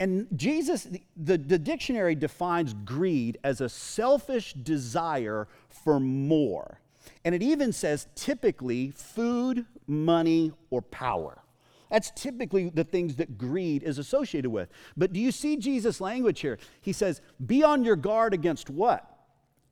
And 0.00 0.26
Jesus, 0.34 0.88
the, 1.14 1.36
the 1.36 1.58
dictionary 1.58 2.14
defines 2.14 2.72
greed 2.72 3.36
as 3.44 3.60
a 3.60 3.68
selfish 3.68 4.54
desire 4.54 5.46
for 5.68 6.00
more. 6.00 6.80
And 7.26 7.34
it 7.34 7.42
even 7.42 7.72
says 7.72 8.06
typically 8.14 8.92
food, 8.92 9.66
money, 9.88 10.52
or 10.70 10.80
power. 10.80 11.42
That's 11.90 12.12
typically 12.12 12.70
the 12.70 12.84
things 12.84 13.16
that 13.16 13.36
greed 13.36 13.82
is 13.82 13.98
associated 13.98 14.50
with. 14.50 14.68
But 14.96 15.12
do 15.12 15.18
you 15.18 15.32
see 15.32 15.56
Jesus' 15.56 16.00
language 16.00 16.38
here? 16.38 16.56
He 16.80 16.92
says, 16.92 17.20
Be 17.44 17.64
on 17.64 17.82
your 17.82 17.96
guard 17.96 18.32
against 18.32 18.70
what? 18.70 19.10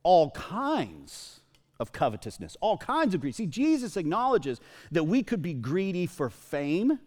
All 0.03 0.33
kinds 0.33 1.43
of 1.79 1.93
covetousness, 1.93 2.57
all 2.61 2.77
kinds 2.77 3.15
of 3.15 3.21
greed. 3.21 3.37
See, 3.37 3.47
Jesus 3.47 3.97
acknowledges 3.97 4.61
that 4.91 5.05
we 5.05 5.23
could 5.23 5.41
be 5.41 5.55
greedy 5.55 6.07
for 6.07 6.31
fame, 6.31 6.99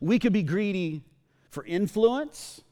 we 0.00 0.18
could 0.18 0.32
be 0.32 0.42
greedy 0.42 1.02
for 1.50 1.66
influence, 1.66 2.62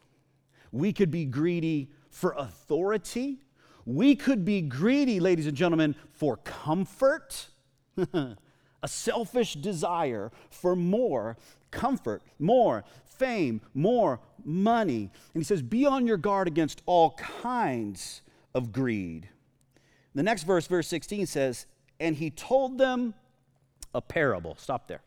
we 0.72 0.94
could 0.94 1.10
be 1.10 1.26
greedy 1.26 1.90
for 2.08 2.32
authority, 2.32 3.40
we 3.87 4.16
could 4.16 4.45
be 4.45 4.61
greedy, 4.61 5.21
ladies 5.21 5.47
and 5.47 5.57
gentlemen, 5.57 5.95
for 6.12 6.37
comfort, 6.38 7.47
a 8.12 8.37
selfish 8.88 9.55
desire 9.55 10.33
for 10.50 10.75
more 10.75 11.37
comfort, 11.71 12.23
more 12.38 12.85
fame, 13.05 13.61
more 13.73 14.21
money. 14.45 15.11
And 15.33 15.43
he 15.43 15.45
says, 15.45 15.62
Be 15.62 15.87
on 15.87 16.07
your 16.07 16.16
guard 16.16 16.49
against 16.49 16.83
all 16.85 17.12
kinds 17.12 18.23
of 18.55 18.73
greed. 18.73 19.28
The 20.14 20.23
next 20.23 20.43
verse, 20.43 20.66
verse 20.66 20.88
16 20.88 21.26
says, 21.26 21.66
And 22.00 22.16
he 22.16 22.31
told 22.31 22.78
them 22.78 23.14
a 23.95 24.00
parable. 24.00 24.57
Stop 24.59 24.88
there. 24.88 25.02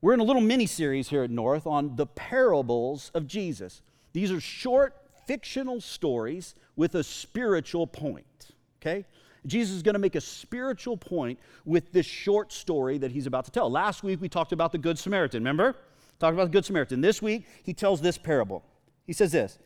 We're 0.00 0.14
in 0.14 0.20
a 0.20 0.24
little 0.24 0.42
mini 0.42 0.66
series 0.66 1.08
here 1.08 1.22
at 1.22 1.30
North 1.30 1.66
on 1.66 1.96
the 1.96 2.06
parables 2.06 3.10
of 3.14 3.26
Jesus. 3.26 3.82
These 4.12 4.30
are 4.30 4.40
short 4.40 4.94
fictional 5.26 5.80
stories 5.80 6.54
with 6.78 6.94
a 6.94 7.02
spiritual 7.02 7.86
point, 7.86 8.52
okay? 8.80 9.04
Jesus 9.44 9.76
is 9.76 9.82
going 9.82 9.94
to 9.94 9.98
make 9.98 10.14
a 10.14 10.20
spiritual 10.20 10.96
point 10.96 11.38
with 11.66 11.92
this 11.92 12.06
short 12.06 12.52
story 12.52 12.96
that 12.98 13.10
he's 13.10 13.26
about 13.26 13.44
to 13.44 13.50
tell. 13.50 13.70
Last 13.70 14.02
week 14.02 14.20
we 14.20 14.28
talked 14.28 14.52
about 14.52 14.72
the 14.72 14.78
Good 14.78 14.98
Samaritan, 14.98 15.42
remember? 15.42 15.76
Talked 16.18 16.34
about 16.34 16.44
the 16.44 16.52
Good 16.52 16.64
Samaritan. 16.64 17.00
This 17.00 17.20
week 17.20 17.46
he 17.62 17.74
tells 17.74 18.00
this 18.00 18.16
parable. 18.16 18.64
He 19.06 19.12
says 19.12 19.32
this 19.32 19.58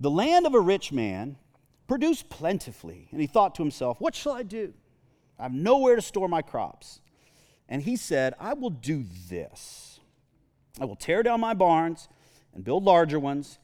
The 0.00 0.10
land 0.10 0.46
of 0.46 0.54
a 0.54 0.60
rich 0.60 0.92
man 0.92 1.36
produced 1.88 2.28
plentifully, 2.28 3.08
and 3.12 3.20
he 3.20 3.26
thought 3.26 3.54
to 3.54 3.62
himself, 3.62 4.00
What 4.00 4.14
shall 4.14 4.32
I 4.32 4.42
do? 4.42 4.74
I 5.38 5.44
have 5.44 5.54
nowhere 5.54 5.96
to 5.96 6.02
store 6.02 6.28
my 6.28 6.42
crops. 6.42 7.00
And 7.68 7.82
he 7.82 7.96
said, 7.96 8.34
I 8.38 8.54
will 8.54 8.70
do 8.70 9.04
this 9.28 9.96
I 10.80 10.84
will 10.84 10.96
tear 10.96 11.22
down 11.22 11.40
my 11.40 11.54
barns 11.54 12.08
and 12.54 12.64
build 12.64 12.84
larger 12.84 13.18
ones 13.18 13.58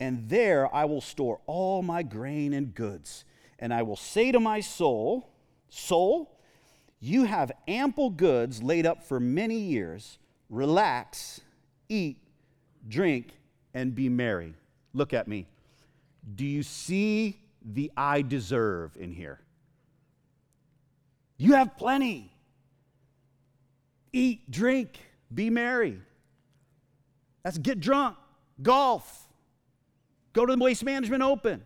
and 0.00 0.28
there 0.28 0.72
I 0.74 0.84
will 0.84 1.00
store 1.00 1.40
all 1.46 1.82
my 1.82 2.02
grain 2.02 2.52
and 2.52 2.74
goods. 2.74 3.24
And 3.58 3.72
I 3.72 3.82
will 3.82 3.96
say 3.96 4.32
to 4.32 4.40
my 4.40 4.60
soul, 4.60 5.30
Soul, 5.68 6.38
you 7.00 7.24
have 7.24 7.52
ample 7.68 8.10
goods 8.10 8.62
laid 8.62 8.86
up 8.86 9.02
for 9.02 9.20
many 9.20 9.58
years. 9.58 10.18
Relax, 10.48 11.40
eat, 11.88 12.18
drink, 12.88 13.32
and 13.74 13.94
be 13.94 14.08
merry. 14.08 14.54
Look 14.94 15.12
at 15.12 15.28
me. 15.28 15.46
Do 16.34 16.44
you 16.44 16.62
see 16.62 17.40
the 17.64 17.92
I 17.96 18.22
deserve 18.22 18.96
in 18.98 19.12
here? 19.12 19.40
You 21.36 21.54
have 21.54 21.76
plenty. 21.76 22.32
Eat, 24.12 24.50
drink, 24.50 24.98
be 25.34 25.50
merry. 25.50 26.00
That's 27.42 27.58
get 27.58 27.80
drunk, 27.80 28.16
golf, 28.62 29.25
Go 30.36 30.44
to 30.44 30.54
the 30.54 30.62
Waste 30.62 30.84
Management 30.84 31.22
Open. 31.22 31.64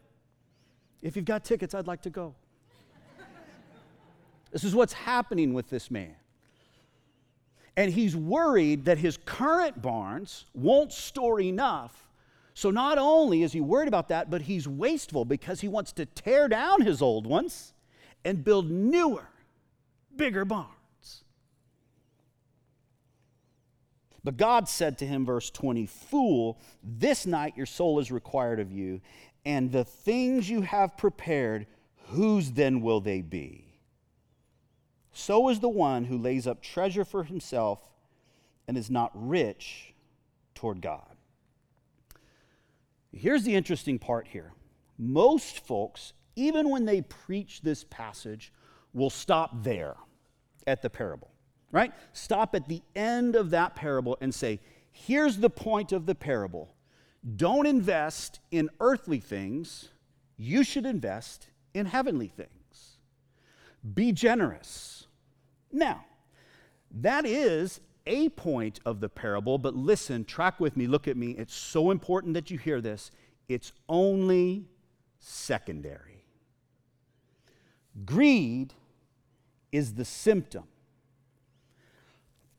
If 1.02 1.16
you've 1.16 1.24
got 1.24 1.44
tickets, 1.44 1.74
I'd 1.74 1.88
like 1.88 2.02
to 2.02 2.10
go. 2.10 2.36
this 4.52 4.62
is 4.62 4.76
what's 4.76 4.92
happening 4.92 5.52
with 5.54 5.68
this 5.70 5.90
man. 5.90 6.14
And 7.76 7.92
he's 7.92 8.14
worried 8.14 8.84
that 8.84 8.98
his 8.98 9.16
current 9.24 9.82
barns 9.82 10.44
won't 10.54 10.92
store 10.92 11.40
enough. 11.40 12.08
So 12.54 12.70
not 12.70 12.96
only 12.96 13.42
is 13.42 13.52
he 13.52 13.60
worried 13.60 13.88
about 13.88 14.06
that, 14.10 14.30
but 14.30 14.42
he's 14.42 14.68
wasteful 14.68 15.24
because 15.24 15.60
he 15.60 15.66
wants 15.66 15.90
to 15.94 16.06
tear 16.06 16.46
down 16.46 16.82
his 16.82 17.02
old 17.02 17.26
ones 17.26 17.74
and 18.24 18.44
build 18.44 18.70
newer, 18.70 19.26
bigger 20.14 20.44
barns. 20.44 20.79
But 24.22 24.36
God 24.36 24.68
said 24.68 24.98
to 24.98 25.06
him, 25.06 25.24
verse 25.24 25.50
20, 25.50 25.86
Fool, 25.86 26.60
this 26.82 27.26
night 27.26 27.56
your 27.56 27.66
soul 27.66 27.98
is 27.98 28.12
required 28.12 28.60
of 28.60 28.70
you, 28.70 29.00
and 29.44 29.72
the 29.72 29.84
things 29.84 30.50
you 30.50 30.60
have 30.62 30.98
prepared, 30.98 31.66
whose 32.08 32.52
then 32.52 32.82
will 32.82 33.00
they 33.00 33.22
be? 33.22 33.64
So 35.12 35.48
is 35.48 35.60
the 35.60 35.68
one 35.68 36.04
who 36.04 36.18
lays 36.18 36.46
up 36.46 36.62
treasure 36.62 37.04
for 37.04 37.24
himself 37.24 37.80
and 38.68 38.76
is 38.76 38.90
not 38.90 39.10
rich 39.14 39.94
toward 40.54 40.80
God. 40.80 41.16
Here's 43.12 43.42
the 43.42 43.54
interesting 43.54 43.98
part 43.98 44.28
here. 44.28 44.52
Most 44.98 45.66
folks, 45.66 46.12
even 46.36 46.68
when 46.68 46.84
they 46.84 47.00
preach 47.00 47.62
this 47.62 47.84
passage, 47.84 48.52
will 48.92 49.10
stop 49.10 49.64
there 49.64 49.96
at 50.66 50.82
the 50.82 50.90
parable 50.90 51.30
right? 51.72 51.92
Stop 52.12 52.54
at 52.54 52.68
the 52.68 52.82
end 52.94 53.36
of 53.36 53.50
that 53.50 53.74
parable 53.74 54.16
and 54.20 54.34
say, 54.34 54.60
here's 54.90 55.38
the 55.38 55.50
point 55.50 55.92
of 55.92 56.06
the 56.06 56.14
parable. 56.14 56.74
Don't 57.36 57.66
invest 57.66 58.40
in 58.50 58.70
earthly 58.80 59.20
things, 59.20 59.90
you 60.36 60.64
should 60.64 60.86
invest 60.86 61.48
in 61.74 61.86
heavenly 61.86 62.28
things. 62.28 62.98
Be 63.94 64.12
generous. 64.12 65.06
Now, 65.72 66.04
that 66.90 67.24
is 67.24 67.80
a 68.06 68.30
point 68.30 68.80
of 68.84 69.00
the 69.00 69.08
parable, 69.08 69.58
but 69.58 69.74
listen, 69.74 70.24
track 70.24 70.58
with 70.58 70.76
me, 70.76 70.86
look 70.86 71.06
at 71.06 71.16
me. 71.16 71.32
It's 71.32 71.54
so 71.54 71.90
important 71.90 72.34
that 72.34 72.50
you 72.50 72.58
hear 72.58 72.80
this. 72.80 73.10
It's 73.48 73.72
only 73.88 74.66
secondary. 75.18 76.24
Greed 78.04 78.72
is 79.72 79.94
the 79.94 80.04
symptom 80.04 80.64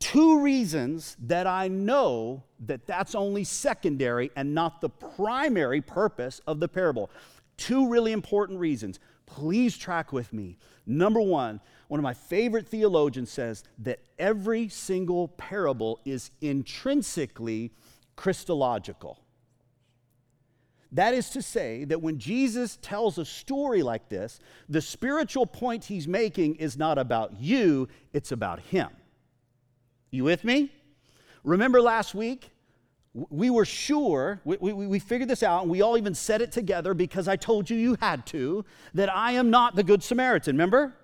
two 0.02 0.40
reasons 0.40 1.16
that 1.20 1.46
I 1.46 1.68
know 1.68 2.42
that 2.66 2.86
that's 2.86 3.14
only 3.14 3.44
secondary 3.44 4.32
and 4.34 4.52
not 4.52 4.80
the 4.80 4.88
primary 4.88 5.80
purpose 5.80 6.40
of 6.44 6.58
the 6.58 6.66
parable. 6.66 7.08
Two 7.56 7.88
really 7.88 8.10
important 8.10 8.58
reasons. 8.58 8.98
Please 9.26 9.78
track 9.78 10.12
with 10.12 10.32
me. 10.32 10.58
Number 10.86 11.20
one, 11.20 11.60
one 11.86 12.00
of 12.00 12.02
my 12.02 12.14
favorite 12.14 12.66
theologians 12.66 13.30
says 13.30 13.62
that 13.78 14.00
every 14.18 14.68
single 14.68 15.28
parable 15.28 16.00
is 16.04 16.32
intrinsically 16.40 17.70
Christological. 18.16 19.20
That 20.90 21.14
is 21.14 21.30
to 21.30 21.42
say, 21.42 21.84
that 21.84 22.02
when 22.02 22.18
Jesus 22.18 22.76
tells 22.82 23.18
a 23.18 23.24
story 23.24 23.84
like 23.84 24.08
this, 24.08 24.40
the 24.68 24.82
spiritual 24.82 25.46
point 25.46 25.84
he's 25.84 26.08
making 26.08 26.56
is 26.56 26.76
not 26.76 26.98
about 26.98 27.40
you, 27.40 27.88
it's 28.12 28.32
about 28.32 28.58
him. 28.58 28.88
You 30.12 30.24
with 30.24 30.44
me? 30.44 30.70
Remember 31.42 31.80
last 31.80 32.14
week? 32.14 32.50
We 33.30 33.48
were 33.48 33.64
sure, 33.64 34.40
we, 34.44 34.56
we, 34.58 34.72
we, 34.72 34.98
figured 34.98 35.28
this 35.28 35.42
out, 35.42 35.62
and 35.62 35.70
we 35.70 35.82
all 35.82 35.98
even 35.98 36.14
said 36.14 36.40
it 36.40 36.52
together 36.52 36.94
because 36.94 37.28
I 37.28 37.36
told 37.36 37.68
you 37.68 37.76
you 37.76 37.96
had 38.00 38.26
to, 38.26 38.64
that 38.94 39.14
I 39.14 39.32
am 39.32 39.50
not 39.50 39.74
the 39.74 39.82
Good 39.82 40.02
Samaritan, 40.02 40.54
remember? 40.54 40.94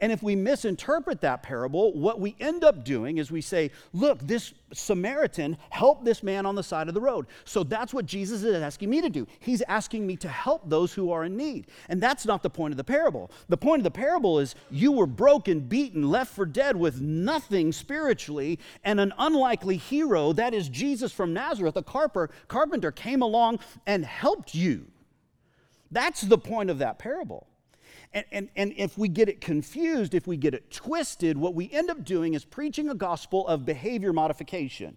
And 0.00 0.10
if 0.10 0.22
we 0.22 0.34
misinterpret 0.34 1.20
that 1.20 1.42
parable, 1.42 1.92
what 1.92 2.20
we 2.20 2.34
end 2.40 2.64
up 2.64 2.84
doing 2.84 3.18
is 3.18 3.30
we 3.30 3.40
say, 3.40 3.70
look, 3.92 4.18
this 4.20 4.52
Samaritan 4.72 5.56
helped 5.70 6.04
this 6.04 6.22
man 6.22 6.46
on 6.46 6.54
the 6.54 6.62
side 6.62 6.88
of 6.88 6.94
the 6.94 7.00
road. 7.00 7.26
So 7.44 7.62
that's 7.62 7.92
what 7.92 8.06
Jesus 8.06 8.42
is 8.42 8.62
asking 8.62 8.90
me 8.90 9.00
to 9.00 9.10
do. 9.10 9.26
He's 9.40 9.62
asking 9.62 10.06
me 10.06 10.16
to 10.16 10.28
help 10.28 10.68
those 10.68 10.92
who 10.92 11.12
are 11.12 11.24
in 11.24 11.36
need. 11.36 11.66
And 11.88 12.02
that's 12.02 12.26
not 12.26 12.42
the 12.42 12.50
point 12.50 12.72
of 12.72 12.78
the 12.78 12.84
parable. 12.84 13.30
The 13.48 13.56
point 13.56 13.80
of 13.80 13.84
the 13.84 13.90
parable 13.90 14.38
is 14.38 14.54
you 14.70 14.92
were 14.92 15.06
broken, 15.06 15.60
beaten, 15.60 16.10
left 16.10 16.34
for 16.34 16.46
dead 16.46 16.76
with 16.76 17.00
nothing 17.00 17.72
spiritually, 17.72 18.58
and 18.84 18.98
an 18.98 19.12
unlikely 19.18 19.76
hero, 19.76 20.32
that 20.32 20.54
is 20.54 20.68
Jesus 20.68 21.12
from 21.12 21.32
Nazareth, 21.32 21.76
a 21.76 21.82
carper, 21.82 22.30
carpenter, 22.48 22.90
came 22.90 23.22
along 23.22 23.60
and 23.86 24.04
helped 24.04 24.54
you. 24.54 24.86
That's 25.90 26.22
the 26.22 26.38
point 26.38 26.70
of 26.70 26.78
that 26.78 26.98
parable. 26.98 27.46
And, 28.14 28.24
and, 28.30 28.48
and 28.56 28.74
if 28.76 28.98
we 28.98 29.08
get 29.08 29.28
it 29.28 29.40
confused, 29.40 30.14
if 30.14 30.26
we 30.26 30.36
get 30.36 30.54
it 30.54 30.70
twisted, 30.70 31.38
what 31.38 31.54
we 31.54 31.70
end 31.72 31.90
up 31.90 32.04
doing 32.04 32.34
is 32.34 32.44
preaching 32.44 32.90
a 32.90 32.94
gospel 32.94 33.46
of 33.48 33.64
behavior 33.64 34.12
modification. 34.12 34.96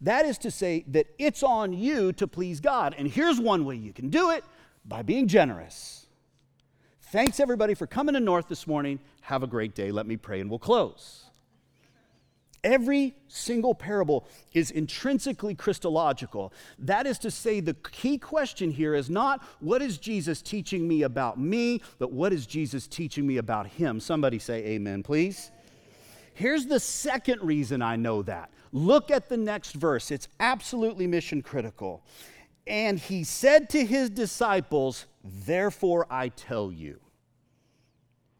That 0.00 0.26
is 0.26 0.38
to 0.38 0.50
say, 0.50 0.84
that 0.88 1.06
it's 1.18 1.42
on 1.42 1.72
you 1.72 2.12
to 2.14 2.28
please 2.28 2.60
God. 2.60 2.94
And 2.96 3.08
here's 3.08 3.40
one 3.40 3.64
way 3.64 3.76
you 3.76 3.92
can 3.92 4.10
do 4.10 4.30
it 4.30 4.44
by 4.84 5.02
being 5.02 5.26
generous. 5.26 6.06
Thanks, 7.10 7.40
everybody, 7.40 7.74
for 7.74 7.86
coming 7.86 8.14
to 8.14 8.20
North 8.20 8.48
this 8.48 8.66
morning. 8.66 9.00
Have 9.22 9.42
a 9.42 9.46
great 9.46 9.74
day. 9.74 9.90
Let 9.90 10.06
me 10.06 10.16
pray 10.16 10.40
and 10.40 10.50
we'll 10.50 10.58
close. 10.58 11.25
Every 12.66 13.14
single 13.28 13.76
parable 13.76 14.26
is 14.52 14.72
intrinsically 14.72 15.54
Christological. 15.54 16.52
That 16.80 17.06
is 17.06 17.16
to 17.20 17.30
say, 17.30 17.60
the 17.60 17.74
key 17.74 18.18
question 18.18 18.72
here 18.72 18.96
is 18.96 19.08
not 19.08 19.40
what 19.60 19.82
is 19.82 19.98
Jesus 19.98 20.42
teaching 20.42 20.88
me 20.88 21.02
about 21.02 21.38
me, 21.38 21.80
but 22.00 22.10
what 22.10 22.32
is 22.32 22.44
Jesus 22.44 22.88
teaching 22.88 23.24
me 23.24 23.36
about 23.36 23.68
him? 23.68 24.00
Somebody 24.00 24.40
say 24.40 24.64
amen, 24.66 25.04
please. 25.04 25.52
Here's 26.34 26.66
the 26.66 26.80
second 26.80 27.40
reason 27.40 27.82
I 27.82 27.94
know 27.94 28.22
that. 28.22 28.50
Look 28.72 29.12
at 29.12 29.28
the 29.28 29.36
next 29.36 29.74
verse, 29.74 30.10
it's 30.10 30.26
absolutely 30.40 31.06
mission 31.06 31.42
critical. 31.42 32.02
And 32.66 32.98
he 32.98 33.22
said 33.22 33.70
to 33.70 33.86
his 33.86 34.10
disciples, 34.10 35.06
Therefore 35.22 36.08
I 36.10 36.30
tell 36.30 36.72
you. 36.72 36.98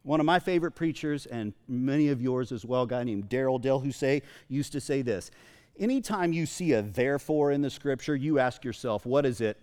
One 0.06 0.20
of 0.20 0.26
my 0.26 0.38
favorite 0.38 0.76
preachers, 0.76 1.26
and 1.26 1.52
many 1.66 2.10
of 2.10 2.22
yours 2.22 2.52
as 2.52 2.64
well, 2.64 2.82
a 2.82 2.86
guy 2.86 3.02
named 3.02 3.28
Darryl 3.28 3.60
DelHousaye, 3.60 4.22
used 4.48 4.70
to 4.70 4.80
say 4.80 5.02
this 5.02 5.32
Anytime 5.80 6.32
you 6.32 6.46
see 6.46 6.74
a 6.74 6.82
therefore 6.82 7.50
in 7.50 7.60
the 7.60 7.70
scripture, 7.70 8.14
you 8.14 8.38
ask 8.38 8.64
yourself, 8.64 9.04
what 9.04 9.26
is 9.26 9.40
it 9.40 9.60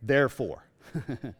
therefore? 0.00 0.64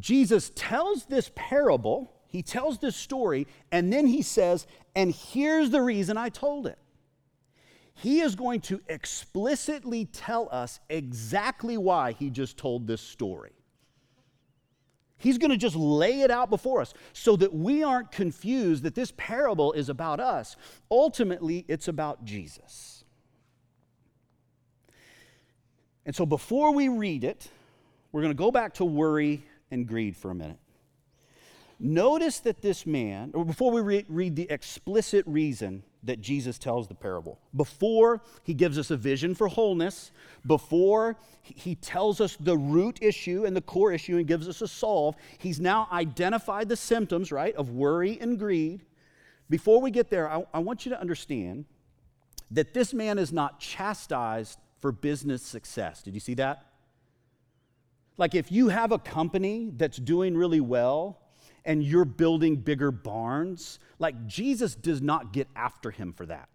Jesus 0.00 0.50
tells 0.56 1.04
this 1.04 1.30
parable, 1.36 2.12
he 2.26 2.42
tells 2.42 2.78
this 2.78 2.96
story, 2.96 3.46
and 3.70 3.92
then 3.92 4.08
he 4.08 4.20
says, 4.20 4.66
and 4.96 5.14
here's 5.14 5.70
the 5.70 5.80
reason 5.80 6.16
I 6.16 6.30
told 6.30 6.66
it. 6.66 6.80
He 7.94 8.22
is 8.22 8.34
going 8.34 8.60
to 8.62 8.80
explicitly 8.88 10.06
tell 10.06 10.48
us 10.50 10.80
exactly 10.90 11.78
why 11.78 12.10
he 12.10 12.28
just 12.28 12.56
told 12.56 12.88
this 12.88 13.00
story. 13.00 13.52
He's 15.18 15.36
going 15.36 15.50
to 15.50 15.56
just 15.56 15.76
lay 15.76 16.20
it 16.20 16.30
out 16.30 16.48
before 16.48 16.80
us 16.80 16.94
so 17.12 17.36
that 17.36 17.52
we 17.52 17.82
aren't 17.82 18.12
confused 18.12 18.84
that 18.84 18.94
this 18.94 19.12
parable 19.16 19.72
is 19.72 19.88
about 19.88 20.20
us. 20.20 20.56
Ultimately, 20.90 21.64
it's 21.68 21.88
about 21.88 22.24
Jesus. 22.24 23.04
And 26.06 26.14
so 26.14 26.24
before 26.24 26.72
we 26.72 26.88
read 26.88 27.24
it, 27.24 27.48
we're 28.12 28.22
going 28.22 28.32
to 28.32 28.38
go 28.38 28.50
back 28.50 28.74
to 28.74 28.84
worry 28.84 29.42
and 29.70 29.86
greed 29.86 30.16
for 30.16 30.30
a 30.30 30.34
minute. 30.34 30.58
Notice 31.80 32.40
that 32.40 32.62
this 32.62 32.86
man, 32.86 33.32
or 33.34 33.44
before 33.44 33.70
we 33.70 33.80
re- 33.80 34.06
read 34.08 34.34
the 34.34 34.50
explicit 34.50 35.24
reason 35.26 35.82
that 36.08 36.20
Jesus 36.20 36.58
tells 36.58 36.88
the 36.88 36.94
parable, 36.94 37.38
before 37.54 38.20
he 38.42 38.54
gives 38.54 38.78
us 38.78 38.90
a 38.90 38.96
vision 38.96 39.34
for 39.34 39.46
wholeness, 39.46 40.10
before 40.46 41.16
he 41.42 41.74
tells 41.74 42.20
us 42.20 42.36
the 42.40 42.56
root 42.56 42.98
issue 43.00 43.44
and 43.44 43.54
the 43.54 43.60
core 43.60 43.92
issue 43.92 44.16
and 44.16 44.26
gives 44.26 44.48
us 44.48 44.60
a 44.60 44.68
solve, 44.68 45.14
he's 45.38 45.60
now 45.60 45.86
identified 45.92 46.68
the 46.68 46.76
symptoms, 46.76 47.30
right, 47.30 47.54
of 47.56 47.70
worry 47.70 48.18
and 48.20 48.38
greed. 48.38 48.84
Before 49.48 49.80
we 49.80 49.90
get 49.90 50.10
there, 50.10 50.30
I, 50.30 50.44
I 50.52 50.58
want 50.58 50.84
you 50.84 50.90
to 50.90 51.00
understand 51.00 51.66
that 52.50 52.74
this 52.74 52.92
man 52.92 53.18
is 53.18 53.32
not 53.32 53.60
chastised 53.60 54.58
for 54.80 54.92
business 54.92 55.42
success. 55.42 56.02
Did 56.02 56.14
you 56.14 56.20
see 56.20 56.34
that? 56.34 56.64
Like 58.16 58.34
if 58.34 58.50
you 58.50 58.68
have 58.68 58.92
a 58.92 58.98
company 58.98 59.70
that's 59.76 59.98
doing 59.98 60.36
really 60.36 60.60
well, 60.60 61.20
and 61.68 61.84
you're 61.84 62.06
building 62.06 62.56
bigger 62.56 62.90
barns. 62.90 63.78
Like 63.98 64.26
Jesus 64.26 64.74
does 64.74 65.02
not 65.02 65.32
get 65.32 65.46
after 65.54 65.90
him 65.90 66.14
for 66.14 66.26
that. 66.26 66.48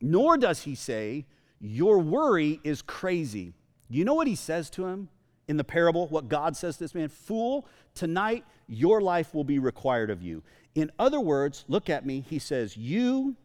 Nor 0.00 0.36
does 0.36 0.62
he 0.62 0.74
say, 0.76 1.24
Your 1.58 1.98
worry 1.98 2.60
is 2.62 2.82
crazy. 2.82 3.54
You 3.88 4.04
know 4.04 4.14
what 4.14 4.26
he 4.26 4.36
says 4.36 4.68
to 4.70 4.84
him 4.84 5.08
in 5.48 5.56
the 5.56 5.64
parable? 5.64 6.06
What 6.08 6.28
God 6.28 6.54
says 6.54 6.76
to 6.76 6.84
this 6.84 6.94
man? 6.94 7.08
Fool, 7.08 7.66
tonight 7.94 8.44
your 8.68 9.00
life 9.00 9.34
will 9.34 9.44
be 9.44 9.58
required 9.58 10.10
of 10.10 10.22
you. 10.22 10.42
In 10.74 10.92
other 10.98 11.20
words, 11.20 11.64
look 11.66 11.88
at 11.88 12.04
me. 12.04 12.22
He 12.28 12.38
says, 12.38 12.76
You 12.76 13.36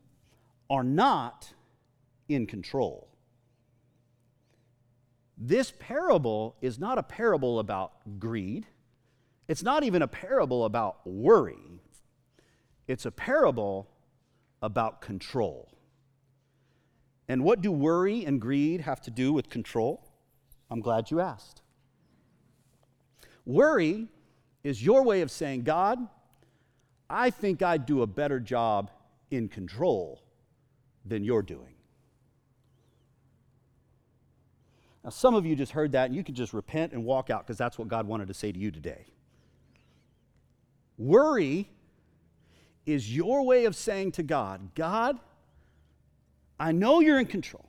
are 0.69 0.83
not 0.83 1.53
in 2.27 2.45
control. 2.45 3.07
This 5.37 5.71
parable 5.79 6.57
is 6.61 6.77
not 6.77 6.97
a 6.97 7.03
parable 7.03 7.59
about 7.59 7.93
greed. 8.19 8.67
It's 9.51 9.63
not 9.63 9.83
even 9.83 10.01
a 10.01 10.07
parable 10.07 10.63
about 10.63 11.05
worry, 11.05 11.81
it's 12.87 13.05
a 13.05 13.11
parable 13.11 13.89
about 14.61 15.01
control. 15.01 15.69
And 17.27 17.43
what 17.43 17.59
do 17.59 17.69
worry 17.69 18.23
and 18.23 18.39
greed 18.39 18.79
have 18.79 19.01
to 19.01 19.11
do 19.11 19.33
with 19.33 19.49
control? 19.49 20.07
I'm 20.69 20.79
glad 20.79 21.11
you 21.11 21.19
asked. 21.19 21.63
Worry 23.43 24.07
is 24.63 24.81
your 24.85 25.03
way 25.03 25.19
of 25.19 25.29
saying, 25.29 25.63
God, 25.63 25.99
I 27.09 27.29
think 27.29 27.61
I'd 27.61 27.85
do 27.85 28.03
a 28.03 28.07
better 28.07 28.39
job 28.39 28.89
in 29.31 29.49
control 29.49 30.23
than 31.03 31.25
you're 31.25 31.41
doing. 31.41 31.75
Now, 35.03 35.09
some 35.09 35.35
of 35.35 35.45
you 35.45 35.57
just 35.57 35.73
heard 35.73 35.91
that 35.91 36.05
and 36.05 36.15
you 36.15 36.23
can 36.23 36.35
just 36.35 36.53
repent 36.53 36.93
and 36.93 37.03
walk 37.03 37.29
out 37.29 37.45
because 37.45 37.57
that's 37.57 37.77
what 37.77 37.89
God 37.89 38.07
wanted 38.07 38.29
to 38.29 38.33
say 38.33 38.53
to 38.53 38.57
you 38.57 38.71
today. 38.71 39.07
Worry 40.97 41.69
is 42.85 43.15
your 43.15 43.43
way 43.43 43.65
of 43.65 43.75
saying 43.75 44.13
to 44.13 44.23
God, 44.23 44.73
God, 44.75 45.19
I 46.59 46.71
know 46.71 46.99
you're 46.99 47.19
in 47.19 47.25
control, 47.25 47.65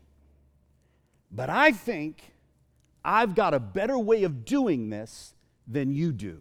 but 1.30 1.48
I 1.48 1.72
think 1.72 2.32
I've 3.04 3.34
got 3.34 3.54
a 3.54 3.60
better 3.60 3.98
way 3.98 4.24
of 4.24 4.44
doing 4.44 4.90
this 4.90 5.34
than 5.66 5.92
you 5.92 6.12
do. 6.12 6.40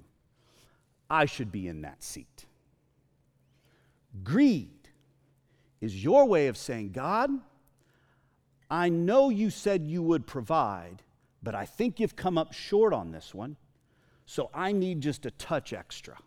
I 1.10 1.26
should 1.26 1.52
be 1.52 1.68
in 1.68 1.82
that 1.82 2.04
seat. 2.04 2.46
Greed 4.24 4.90
is 5.80 6.04
your 6.04 6.26
way 6.26 6.48
of 6.48 6.58
saying, 6.58 6.92
God, 6.92 7.30
I 8.70 8.90
know 8.90 9.30
you 9.30 9.50
said 9.50 9.88
you 9.88 10.02
would 10.04 10.26
provide, 10.26 11.04
but 11.44 11.56
I 11.56 11.66
think 11.66 12.00
you've 12.00 12.16
come 12.16 12.38
up 12.38 12.54
short 12.54 12.94
on 12.94 13.12
this 13.12 13.34
one, 13.34 13.58
so 14.26 14.50
I 14.54 14.72
need 14.72 15.02
just 15.02 15.26
a 15.26 15.32
touch 15.32 15.74
extra. 15.74 16.18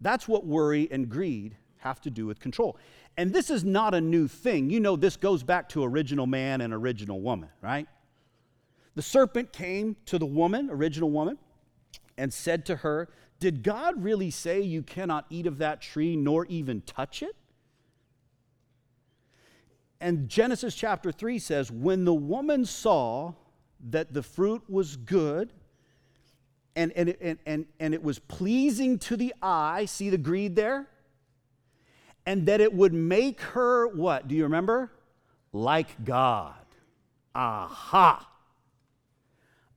That's 0.00 0.28
what 0.28 0.46
worry 0.46 0.88
and 0.90 1.08
greed 1.08 1.56
have 1.78 2.00
to 2.02 2.10
do 2.10 2.26
with 2.26 2.40
control. 2.40 2.76
And 3.16 3.32
this 3.32 3.50
is 3.50 3.64
not 3.64 3.94
a 3.94 4.00
new 4.00 4.28
thing. 4.28 4.70
You 4.70 4.80
know, 4.80 4.96
this 4.96 5.16
goes 5.16 5.42
back 5.42 5.68
to 5.70 5.84
original 5.84 6.26
man 6.26 6.60
and 6.60 6.72
original 6.72 7.20
woman, 7.20 7.48
right? 7.62 7.88
The 8.94 9.02
serpent 9.02 9.52
came 9.52 9.96
to 10.06 10.18
the 10.18 10.26
woman, 10.26 10.70
original 10.70 11.10
woman, 11.10 11.38
and 12.16 12.32
said 12.32 12.66
to 12.66 12.76
her, 12.76 13.08
Did 13.40 13.62
God 13.62 14.02
really 14.02 14.30
say 14.30 14.60
you 14.60 14.82
cannot 14.82 15.26
eat 15.30 15.46
of 15.46 15.58
that 15.58 15.80
tree 15.80 16.16
nor 16.16 16.46
even 16.46 16.80
touch 16.82 17.22
it? 17.22 17.34
And 20.00 20.28
Genesis 20.28 20.74
chapter 20.74 21.10
3 21.10 21.38
says, 21.38 21.70
When 21.72 22.04
the 22.04 22.14
woman 22.14 22.64
saw 22.64 23.34
that 23.90 24.12
the 24.12 24.22
fruit 24.22 24.62
was 24.68 24.96
good 24.96 25.52
and, 26.78 26.92
and, 26.92 27.16
and, 27.20 27.38
and, 27.44 27.66
and 27.80 27.92
it 27.92 28.02
was 28.02 28.20
pleasing 28.20 28.98
to 29.00 29.16
the 29.16 29.34
eye. 29.42 29.84
See 29.86 30.10
the 30.10 30.18
greed 30.18 30.54
there? 30.54 30.86
And 32.24 32.46
that 32.46 32.60
it 32.60 32.72
would 32.72 32.92
make 32.92 33.40
her 33.40 33.88
what? 33.88 34.28
Do 34.28 34.36
you 34.36 34.44
remember? 34.44 34.92
Like 35.52 36.04
God. 36.04 36.54
Aha. 37.34 38.27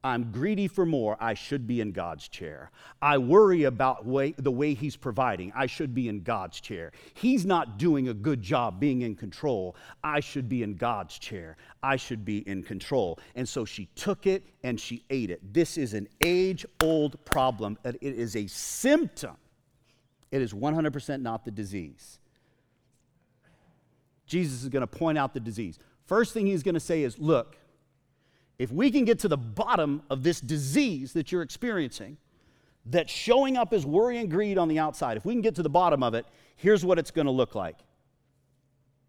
I'm 0.04 0.32
greedy 0.32 0.68
for 0.68 0.86
more. 0.86 1.16
I 1.20 1.36
should 1.36 1.68
be 1.68 1.80
in 1.80 1.92
God's 1.92 2.28
chair. 2.28 2.72
I 3.04 3.20
worry 3.20 3.66
about 3.66 4.04
way, 4.04 4.34
the 4.38 4.52
way 4.52 4.74
He's 4.74 4.96
providing. 4.96 5.52
I 5.56 5.68
should 5.68 5.94
be 5.94 6.10
in 6.10 6.24
God's 6.24 6.60
chair. 6.60 6.92
He's 7.14 7.46
not 7.46 7.78
doing 7.78 8.08
a 8.08 8.14
good 8.14 8.42
job 8.42 8.80
being 8.80 9.04
in 9.04 9.16
control. 9.16 9.76
I 10.04 10.20
should 10.20 10.50
be 10.50 10.64
in 10.64 10.76
God's 10.76 11.20
chair. 11.20 11.56
I 11.84 11.98
should 11.98 12.26
be 12.26 12.40
in 12.48 12.64
control. 12.64 13.20
And 13.36 13.48
so 13.48 13.64
she 13.64 13.86
took 13.96 14.26
it 14.26 14.44
and 14.64 14.80
she 14.80 15.04
ate 15.12 15.30
it. 15.30 15.54
This 15.54 15.78
is 15.78 15.94
an 15.94 16.08
age 16.22 16.66
old 16.82 17.24
problem. 17.24 17.78
It 17.84 17.98
is 18.02 18.36
a 18.36 18.48
symptom. 18.48 19.38
It 20.32 20.42
is 20.42 20.52
100% 20.52 21.22
not 21.22 21.46
the 21.46 21.52
disease. 21.52 22.18
Jesus 24.26 24.64
is 24.64 24.70
going 24.70 24.82
to 24.82 24.88
point 24.88 25.18
out 25.18 25.34
the 25.34 25.40
disease. 25.40 25.78
First 26.08 26.34
thing 26.34 26.48
he's 26.48 26.64
going 26.64 26.74
to 26.74 26.80
say 26.80 27.04
is, 27.04 27.20
Look, 27.20 27.58
if 28.62 28.72
we 28.72 28.92
can 28.92 29.06
get 29.06 29.18
to 29.18 29.28
the 29.28 29.38
bottom 29.38 30.04
of 30.12 30.22
this 30.22 30.40
disease 30.40 31.14
that 31.14 31.32
you're 31.32 31.42
experiencing, 31.42 32.18
that's 32.86 33.12
showing 33.12 33.58
up 33.58 33.74
as 33.74 33.88
worry 33.88 34.20
and 34.20 34.30
greed 34.30 34.60
on 34.60 34.68
the 34.68 34.78
outside, 34.78 35.18
if 35.18 35.26
we 35.26 35.34
can 35.34 35.42
get 35.42 35.56
to 35.56 35.64
the 35.64 35.70
bottom 35.70 36.04
of 36.04 36.14
it, 36.14 36.28
here's 36.58 36.86
what 36.86 37.00
it's 37.00 37.10
going 37.10 37.26
to 37.26 37.32
look 37.32 37.56
like. 37.56 37.78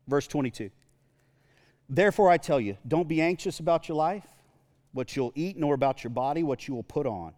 Verse 0.09 0.27
22. 0.27 0.71
Therefore, 1.87 2.31
I 2.31 2.39
tell 2.39 2.59
you, 2.59 2.79
don't 2.89 3.07
be 3.07 3.21
anxious 3.21 3.61
about 3.61 3.91
your 3.91 3.97
life, 3.99 4.27
what 4.93 5.15
you'll 5.17 5.33
eat, 5.35 5.59
nor 5.59 5.75
about 5.75 6.03
your 6.03 6.13
body, 6.13 6.43
what 6.43 6.67
you 6.67 6.75
will 6.75 6.83
put 6.83 7.05
on. 7.05 7.35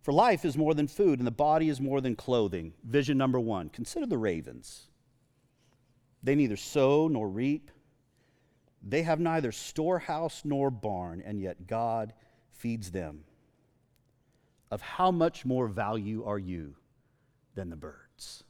For 0.00 0.12
life 0.12 0.44
is 0.44 0.56
more 0.56 0.74
than 0.74 0.88
food, 0.88 1.20
and 1.20 1.26
the 1.28 1.30
body 1.30 1.68
is 1.68 1.80
more 1.80 2.00
than 2.00 2.16
clothing. 2.16 2.72
Vision 2.82 3.16
number 3.16 3.38
one 3.38 3.68
consider 3.68 4.06
the 4.06 4.18
ravens. 4.18 4.88
They 6.24 6.34
neither 6.34 6.56
sow 6.56 7.06
nor 7.06 7.28
reap 7.28 7.70
they 8.82 9.02
have 9.02 9.20
neither 9.20 9.52
storehouse 9.52 10.42
nor 10.44 10.70
barn, 10.70 11.22
and 11.24 11.40
yet 11.40 11.66
God 11.66 12.12
feeds 12.50 12.90
them. 12.90 13.24
Of 14.70 14.80
how 14.80 15.10
much 15.10 15.44
more 15.44 15.68
value 15.68 16.24
are 16.24 16.38
you 16.38 16.74
than 17.54 17.70
the 17.70 17.76
birds? 17.76 18.44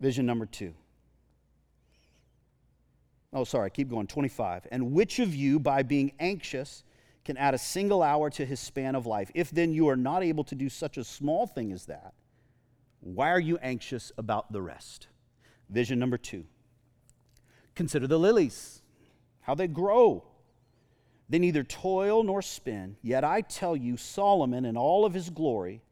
Vision 0.00 0.26
number 0.26 0.46
two. 0.46 0.74
Oh, 3.32 3.44
sorry, 3.44 3.70
keep 3.70 3.90
going. 3.90 4.06
25. 4.06 4.66
And 4.72 4.92
which 4.92 5.18
of 5.18 5.34
you, 5.34 5.60
by 5.60 5.82
being 5.82 6.12
anxious, 6.18 6.82
can 7.24 7.36
add 7.36 7.54
a 7.54 7.58
single 7.58 8.02
hour 8.02 8.28
to 8.30 8.44
his 8.44 8.58
span 8.58 8.96
of 8.96 9.06
life? 9.06 9.30
If 9.34 9.50
then 9.50 9.72
you 9.72 9.88
are 9.88 9.96
not 9.96 10.24
able 10.24 10.42
to 10.44 10.54
do 10.54 10.68
such 10.68 10.96
a 10.96 11.04
small 11.04 11.46
thing 11.46 11.70
as 11.70 11.86
that, 11.86 12.14
why 13.00 13.30
are 13.30 13.40
you 13.40 13.56
anxious 13.58 14.10
about 14.18 14.52
the 14.52 14.62
rest? 14.62 15.06
Vision 15.68 15.98
number 15.98 16.18
two. 16.18 16.44
Consider 17.76 18.06
the 18.06 18.18
lilies 18.18 18.79
how 19.50 19.56
they 19.56 19.66
grow. 19.66 20.22
They 21.28 21.40
neither 21.40 21.64
toil 21.64 22.22
nor 22.22 22.40
spin. 22.40 22.96
Yet 23.02 23.24
I 23.24 23.40
tell 23.40 23.74
you, 23.74 23.96
Solomon 23.96 24.64
in 24.64 24.76
all 24.76 25.04
of 25.04 25.12
his 25.12 25.28
glory 25.28 25.82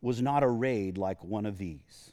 was 0.00 0.22
not 0.22 0.42
arrayed 0.42 0.96
like 0.96 1.22
one 1.22 1.44
of 1.44 1.58
these. 1.58 2.12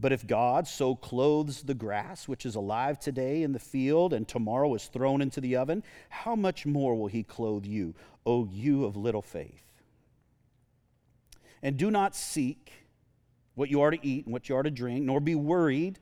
But 0.00 0.12
if 0.12 0.26
God 0.26 0.66
so 0.66 0.94
clothes 0.94 1.62
the 1.62 1.74
grass, 1.74 2.26
which 2.26 2.46
is 2.46 2.54
alive 2.54 2.98
today 2.98 3.42
in 3.42 3.52
the 3.52 3.58
field 3.58 4.14
and 4.14 4.26
tomorrow 4.26 4.74
is 4.74 4.86
thrown 4.86 5.20
into 5.20 5.42
the 5.42 5.56
oven, 5.56 5.82
how 6.08 6.34
much 6.34 6.64
more 6.64 6.94
will 6.94 7.08
he 7.08 7.22
clothe 7.22 7.66
you, 7.66 7.94
O 8.24 8.48
you 8.50 8.86
of 8.86 8.96
little 8.96 9.20
faith? 9.20 9.74
And 11.62 11.76
do 11.76 11.90
not 11.90 12.16
seek 12.16 12.72
what 13.54 13.70
you 13.70 13.82
are 13.82 13.90
to 13.90 14.06
eat 14.06 14.24
and 14.24 14.32
what 14.32 14.48
you 14.48 14.56
are 14.56 14.62
to 14.62 14.70
drink, 14.70 15.04
nor 15.04 15.20
be 15.20 15.34
worried 15.34 15.98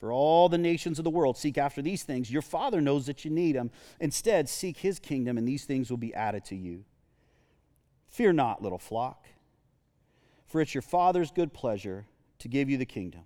for 0.00 0.10
all 0.10 0.48
the 0.48 0.58
nations 0.58 0.98
of 0.98 1.04
the 1.04 1.10
world 1.10 1.36
seek 1.36 1.58
after 1.58 1.82
these 1.82 2.02
things. 2.02 2.30
Your 2.30 2.42
Father 2.42 2.80
knows 2.80 3.04
that 3.06 3.24
you 3.24 3.30
need 3.30 3.54
them. 3.54 3.70
Instead, 4.00 4.48
seek 4.48 4.78
His 4.78 4.98
kingdom, 4.98 5.36
and 5.36 5.46
these 5.46 5.66
things 5.66 5.90
will 5.90 5.98
be 5.98 6.14
added 6.14 6.44
to 6.46 6.56
you. 6.56 6.84
Fear 8.08 8.32
not, 8.32 8.62
little 8.62 8.78
flock, 8.78 9.28
for 10.46 10.60
it's 10.62 10.74
your 10.74 10.82
Father's 10.82 11.30
good 11.30 11.52
pleasure 11.52 12.06
to 12.38 12.48
give 12.48 12.70
you 12.70 12.78
the 12.78 12.86
kingdom. 12.86 13.20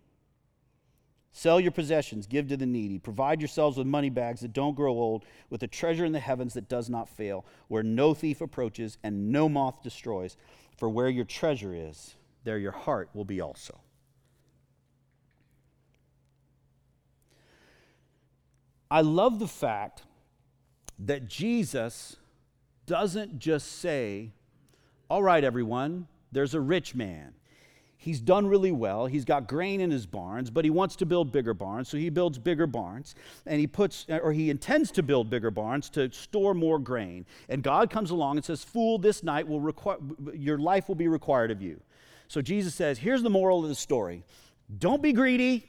Sell 1.31 1.59
your 1.59 1.73
possessions, 1.73 2.27
give 2.27 2.49
to 2.49 2.57
the 2.57 2.67
needy. 2.67 2.99
Provide 2.99 3.41
yourselves 3.41 3.77
with 3.77 3.87
money 3.87 4.11
bags 4.11 4.41
that 4.41 4.53
don't 4.53 4.77
grow 4.77 4.93
old, 4.93 5.25
with 5.51 5.63
a 5.63 5.67
treasure 5.69 6.05
in 6.05 6.13
the 6.13 6.21
heavens 6.21 6.55
that 6.55 6.69
does 6.69 6.91
not 6.91 7.09
fail, 7.09 7.47
where 7.69 7.83
no 7.83 8.15
thief 8.15 8.41
approaches 8.41 8.99
and 9.03 9.33
no 9.33 9.49
moth 9.49 9.83
destroys. 9.83 10.37
For 10.77 10.89
where 10.89 11.09
your 11.09 11.25
treasure 11.25 11.75
is, 11.75 12.15
there 12.45 12.59
your 12.59 12.73
heart 12.73 13.11
will 13.15 13.25
be 13.25 13.41
also. 13.41 13.81
I 18.91 19.01
love 19.01 19.39
the 19.39 19.49
fact 19.49 20.03
that 20.99 21.27
Jesus 21.27 22.17
doesn't 22.87 23.39
just 23.39 23.81
say, 23.81 24.33
All 25.09 25.23
right, 25.23 25.43
everyone, 25.43 26.07
there's 26.33 26.55
a 26.55 26.61
rich 26.61 26.95
man. 26.95 27.35
He's 27.97 28.21
done 28.21 28.47
really 28.47 28.73
well. 28.73 29.07
He's 29.07 29.25
got 29.25 29.49
grain 29.49 29.81
in 29.81 29.91
his 29.91 30.05
barns, 30.05 30.51
but 30.51 30.63
he 30.67 30.71
wants 30.71 30.95
to 30.97 31.07
build 31.07 31.33
bigger 31.33 31.55
barns, 31.55 31.89
so 31.89 31.97
he 31.97 32.11
builds 32.11 32.39
bigger 32.39 32.67
barns. 32.67 33.15
And 33.47 33.59
he 33.59 33.67
puts, 33.67 34.05
or 34.11 34.31
he 34.31 34.51
intends 34.51 34.91
to 34.93 35.03
build 35.03 35.31
bigger 35.31 35.51
barns 35.51 35.89
to 35.91 36.13
store 36.13 36.53
more 36.53 36.79
grain. 36.79 37.25
And 37.49 37.63
God 37.63 37.89
comes 37.89 38.11
along 38.11 38.37
and 38.37 38.45
says, 38.45 38.63
Fool, 38.63 38.99
this 38.99 39.23
night 39.23 39.49
will 39.49 39.61
require, 39.61 39.97
your 40.35 40.59
life 40.59 40.87
will 40.87 40.97
be 40.97 41.09
required 41.09 41.51
of 41.51 41.63
you. 41.63 41.81
So 42.29 42.43
Jesus 42.43 42.75
says, 42.75 42.99
Here's 42.99 43.23
the 43.23 43.31
moral 43.31 43.63
of 43.63 43.71
the 43.71 43.75
story 43.75 44.23
don't 44.79 45.01
be 45.01 45.15
greedy 45.15 45.67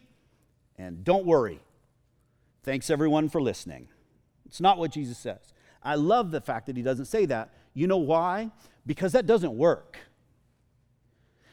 and 0.78 1.06
don't 1.06 1.26
worry. 1.26 1.62
Thanks 2.66 2.90
everyone 2.90 3.30
for 3.30 3.40
listening. 3.40 3.90
It's 4.48 4.60
not 4.60 4.80
what 4.80 4.90
Jesus 4.90 5.20
says. 5.20 5.54
I 5.84 5.94
love 5.94 6.32
the 6.32 6.42
fact 6.42 6.66
that 6.66 6.76
he 6.76 6.82
doesn't 6.82 7.06
say 7.06 7.28
that. 7.28 7.54
You 7.76 7.86
know 7.86 7.98
why? 7.98 8.50
Because 8.88 9.12
that 9.12 9.28
doesn't 9.28 9.56
work. 9.56 9.98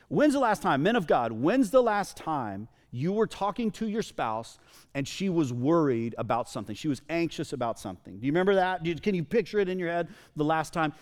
When's 0.08 0.32
the 0.32 0.40
last 0.40 0.62
time, 0.62 0.82
men 0.82 0.96
of 0.96 1.06
God, 1.06 1.32
when's 1.32 1.70
the 1.70 1.82
last 1.82 2.16
time 2.16 2.68
you 2.90 3.12
were 3.12 3.26
talking 3.26 3.70
to 3.72 3.86
your 3.86 4.00
spouse 4.00 4.58
and 4.94 5.06
she 5.06 5.28
was 5.28 5.52
worried 5.52 6.14
about 6.16 6.48
something? 6.48 6.74
She 6.74 6.88
was 6.88 7.02
anxious 7.10 7.52
about 7.52 7.78
something. 7.78 8.18
Do 8.18 8.26
you 8.26 8.32
remember 8.32 8.54
that? 8.54 8.82
Can 9.02 9.14
you 9.14 9.22
picture 9.22 9.58
it 9.58 9.68
in 9.68 9.78
your 9.78 9.90
head 9.90 10.08
the 10.34 10.44
last 10.44 10.72
time? 10.72 10.94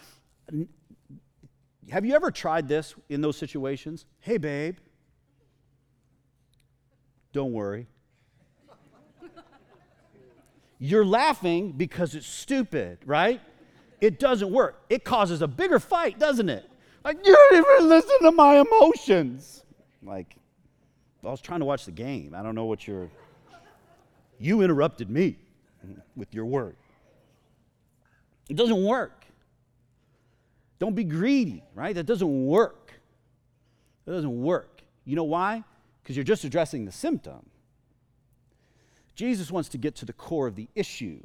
Have 1.89 2.05
you 2.05 2.15
ever 2.17 2.33
tried 2.33 2.67
this 2.67 2.97
in 3.09 3.21
those 3.21 3.37
situations? 3.37 4.07
Hey, 4.19 4.39
babe, 4.39 4.77
don't 7.33 7.53
worry. 7.53 7.87
You're 10.83 11.05
laughing 11.05 11.73
because 11.73 12.15
it's 12.15 12.27
stupid, 12.27 12.99
right? 13.05 13.41
It 14.01 14.19
doesn't 14.19 14.51
work. 14.51 14.83
It 14.89 15.05
causes 15.05 15.43
a 15.43 15.47
bigger 15.47 15.79
fight, 15.79 16.19
doesn't 16.19 16.49
it? 16.49 16.65
Like, 17.05 17.19
you 17.25 17.35
don't 17.35 17.57
even 17.59 17.89
listen 17.89 18.19
to 18.23 18.33
my 18.33 18.61
emotions. 18.61 19.63
Like, 20.03 20.35
I 21.23 21.29
was 21.29 21.43
trying 21.43 21.61
to 21.61 21.67
watch 21.67 21.85
the 21.85 21.93
game. 21.93 22.35
I 22.35 22.43
don't 22.43 22.55
know 22.55 22.65
what 22.65 22.89
you're. 22.89 23.11
You 24.39 24.63
interrupted 24.63 25.11
me 25.11 25.37
with 26.17 26.35
your 26.35 26.47
word. 26.47 26.77
It 28.49 28.57
doesn't 28.57 28.83
work. 28.83 29.27
Don't 30.79 30.95
be 30.95 31.05
greedy, 31.05 31.63
right? 31.75 31.95
That 31.95 32.07
doesn't 32.07 32.47
work. 32.47 32.95
That 34.07 34.13
doesn't 34.13 34.43
work. 34.43 34.81
You 35.05 35.15
know 35.15 35.25
why? 35.25 35.63
Because 36.03 36.17
you're 36.17 36.25
just 36.25 36.45
addressing 36.45 36.87
the 36.87 36.93
symptom. 36.93 37.45
Jesus 39.21 39.53
wants 39.53 39.69
to 39.69 39.77
get 39.77 39.95
to 39.97 40.07
the 40.07 40.15
core 40.15 40.47
of 40.47 40.57
the 40.57 40.67
issue. 40.75 41.21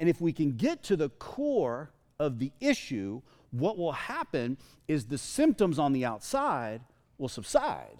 And 0.00 0.08
if 0.08 0.22
we 0.22 0.32
can 0.32 0.52
get 0.52 0.82
to 0.84 0.96
the 0.96 1.10
core 1.10 1.90
of 2.18 2.38
the 2.38 2.52
issue, 2.58 3.20
what 3.50 3.76
will 3.76 3.92
happen 3.92 4.56
is 4.88 5.04
the 5.04 5.18
symptoms 5.18 5.78
on 5.78 5.92
the 5.92 6.06
outside 6.06 6.80
will 7.18 7.28
subside. 7.28 7.98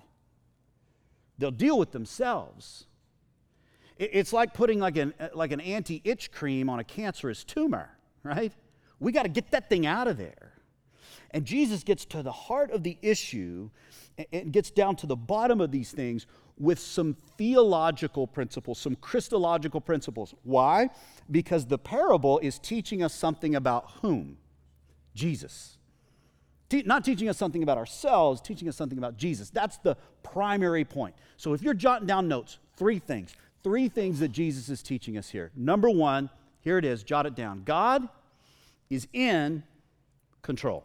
They'll 1.37 1.51
deal 1.51 1.79
with 1.79 1.92
themselves. 1.92 2.87
It's 3.98 4.33
like 4.33 4.55
putting 4.55 4.81
like 4.81 4.96
an, 4.96 5.12
like 5.35 5.53
an 5.53 5.61
anti-itch 5.61 6.33
cream 6.33 6.70
on 6.70 6.79
a 6.79 6.85
cancerous 6.85 7.44
tumor, 7.44 7.90
right? 8.22 8.53
We 8.98 9.12
got 9.12 9.25
to 9.25 9.29
get 9.29 9.51
that 9.51 9.68
thing 9.68 9.85
out 9.85 10.09
of 10.09 10.16
there. 10.16 10.55
And 11.33 11.44
Jesus 11.44 11.85
gets 11.85 12.07
to 12.07 12.22
the 12.22 12.33
heart 12.33 12.70
of 12.70 12.83
the 12.83 12.96
issue 13.03 13.68
and 14.33 14.55
gets 14.55 14.70
down 14.70 14.96
to 14.96 15.07
the 15.07 15.16
bottom 15.16 15.61
of 15.61 15.70
these 15.70 15.92
things 15.92 16.27
with 16.58 16.78
some 16.78 17.16
theological 17.36 18.26
principles, 18.26 18.78
some 18.78 18.96
Christological 18.96 19.80
principles. 19.80 20.34
Why? 20.42 20.90
Because 21.30 21.66
the 21.66 21.78
parable 21.78 22.38
is 22.40 22.58
teaching 22.58 23.02
us 23.02 23.14
something 23.14 23.54
about 23.54 23.90
whom? 24.02 24.36
Jesus. 25.14 25.78
Te- 26.68 26.82
not 26.82 27.04
teaching 27.04 27.28
us 27.28 27.36
something 27.36 27.62
about 27.62 27.78
ourselves, 27.78 28.40
teaching 28.40 28.68
us 28.68 28.76
something 28.76 28.98
about 28.98 29.16
Jesus. 29.16 29.50
That's 29.50 29.78
the 29.78 29.96
primary 30.22 30.84
point. 30.84 31.14
So 31.36 31.52
if 31.52 31.62
you're 31.62 31.74
jotting 31.74 32.06
down 32.06 32.28
notes, 32.28 32.58
three 32.76 32.98
things. 32.98 33.34
Three 33.62 33.88
things 33.88 34.18
that 34.20 34.28
Jesus 34.28 34.68
is 34.68 34.82
teaching 34.82 35.16
us 35.16 35.28
here. 35.28 35.50
Number 35.54 35.88
one, 35.88 36.30
here 36.60 36.78
it 36.78 36.84
is, 36.84 37.02
jot 37.02 37.26
it 37.26 37.34
down. 37.34 37.62
God 37.64 38.08
is 38.90 39.06
in 39.12 39.62
control. 40.42 40.84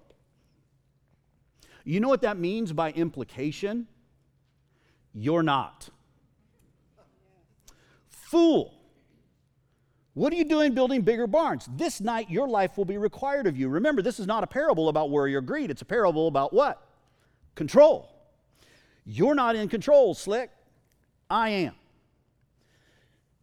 You 1.84 2.00
know 2.00 2.10
what 2.10 2.22
that 2.22 2.38
means 2.38 2.74
by 2.74 2.92
implication? 2.92 3.88
You're 5.20 5.42
not. 5.42 5.90
Fool. 8.08 8.76
What 10.14 10.32
are 10.32 10.36
you 10.36 10.46
doing 10.46 10.76
building 10.76 11.02
bigger 11.02 11.26
barns? 11.26 11.68
This 11.76 12.00
night 12.00 12.30
your 12.30 12.48
life 12.48 12.78
will 12.78 12.86
be 12.86 12.98
required 12.98 13.48
of 13.48 13.58
you. 13.58 13.68
Remember, 13.68 14.04
this 14.04 14.20
is 14.20 14.28
not 14.28 14.44
a 14.44 14.48
parable 14.48 14.90
about 14.90 15.10
worry 15.10 15.34
or 15.34 15.42
greed. 15.42 15.72
It's 15.72 15.82
a 15.82 15.86
parable 15.86 16.28
about 16.28 16.54
what? 16.54 16.88
Control. 17.56 18.08
You're 19.06 19.34
not 19.34 19.56
in 19.56 19.70
control, 19.70 20.14
Slick. 20.14 20.52
I 21.32 21.50
am. 21.50 21.74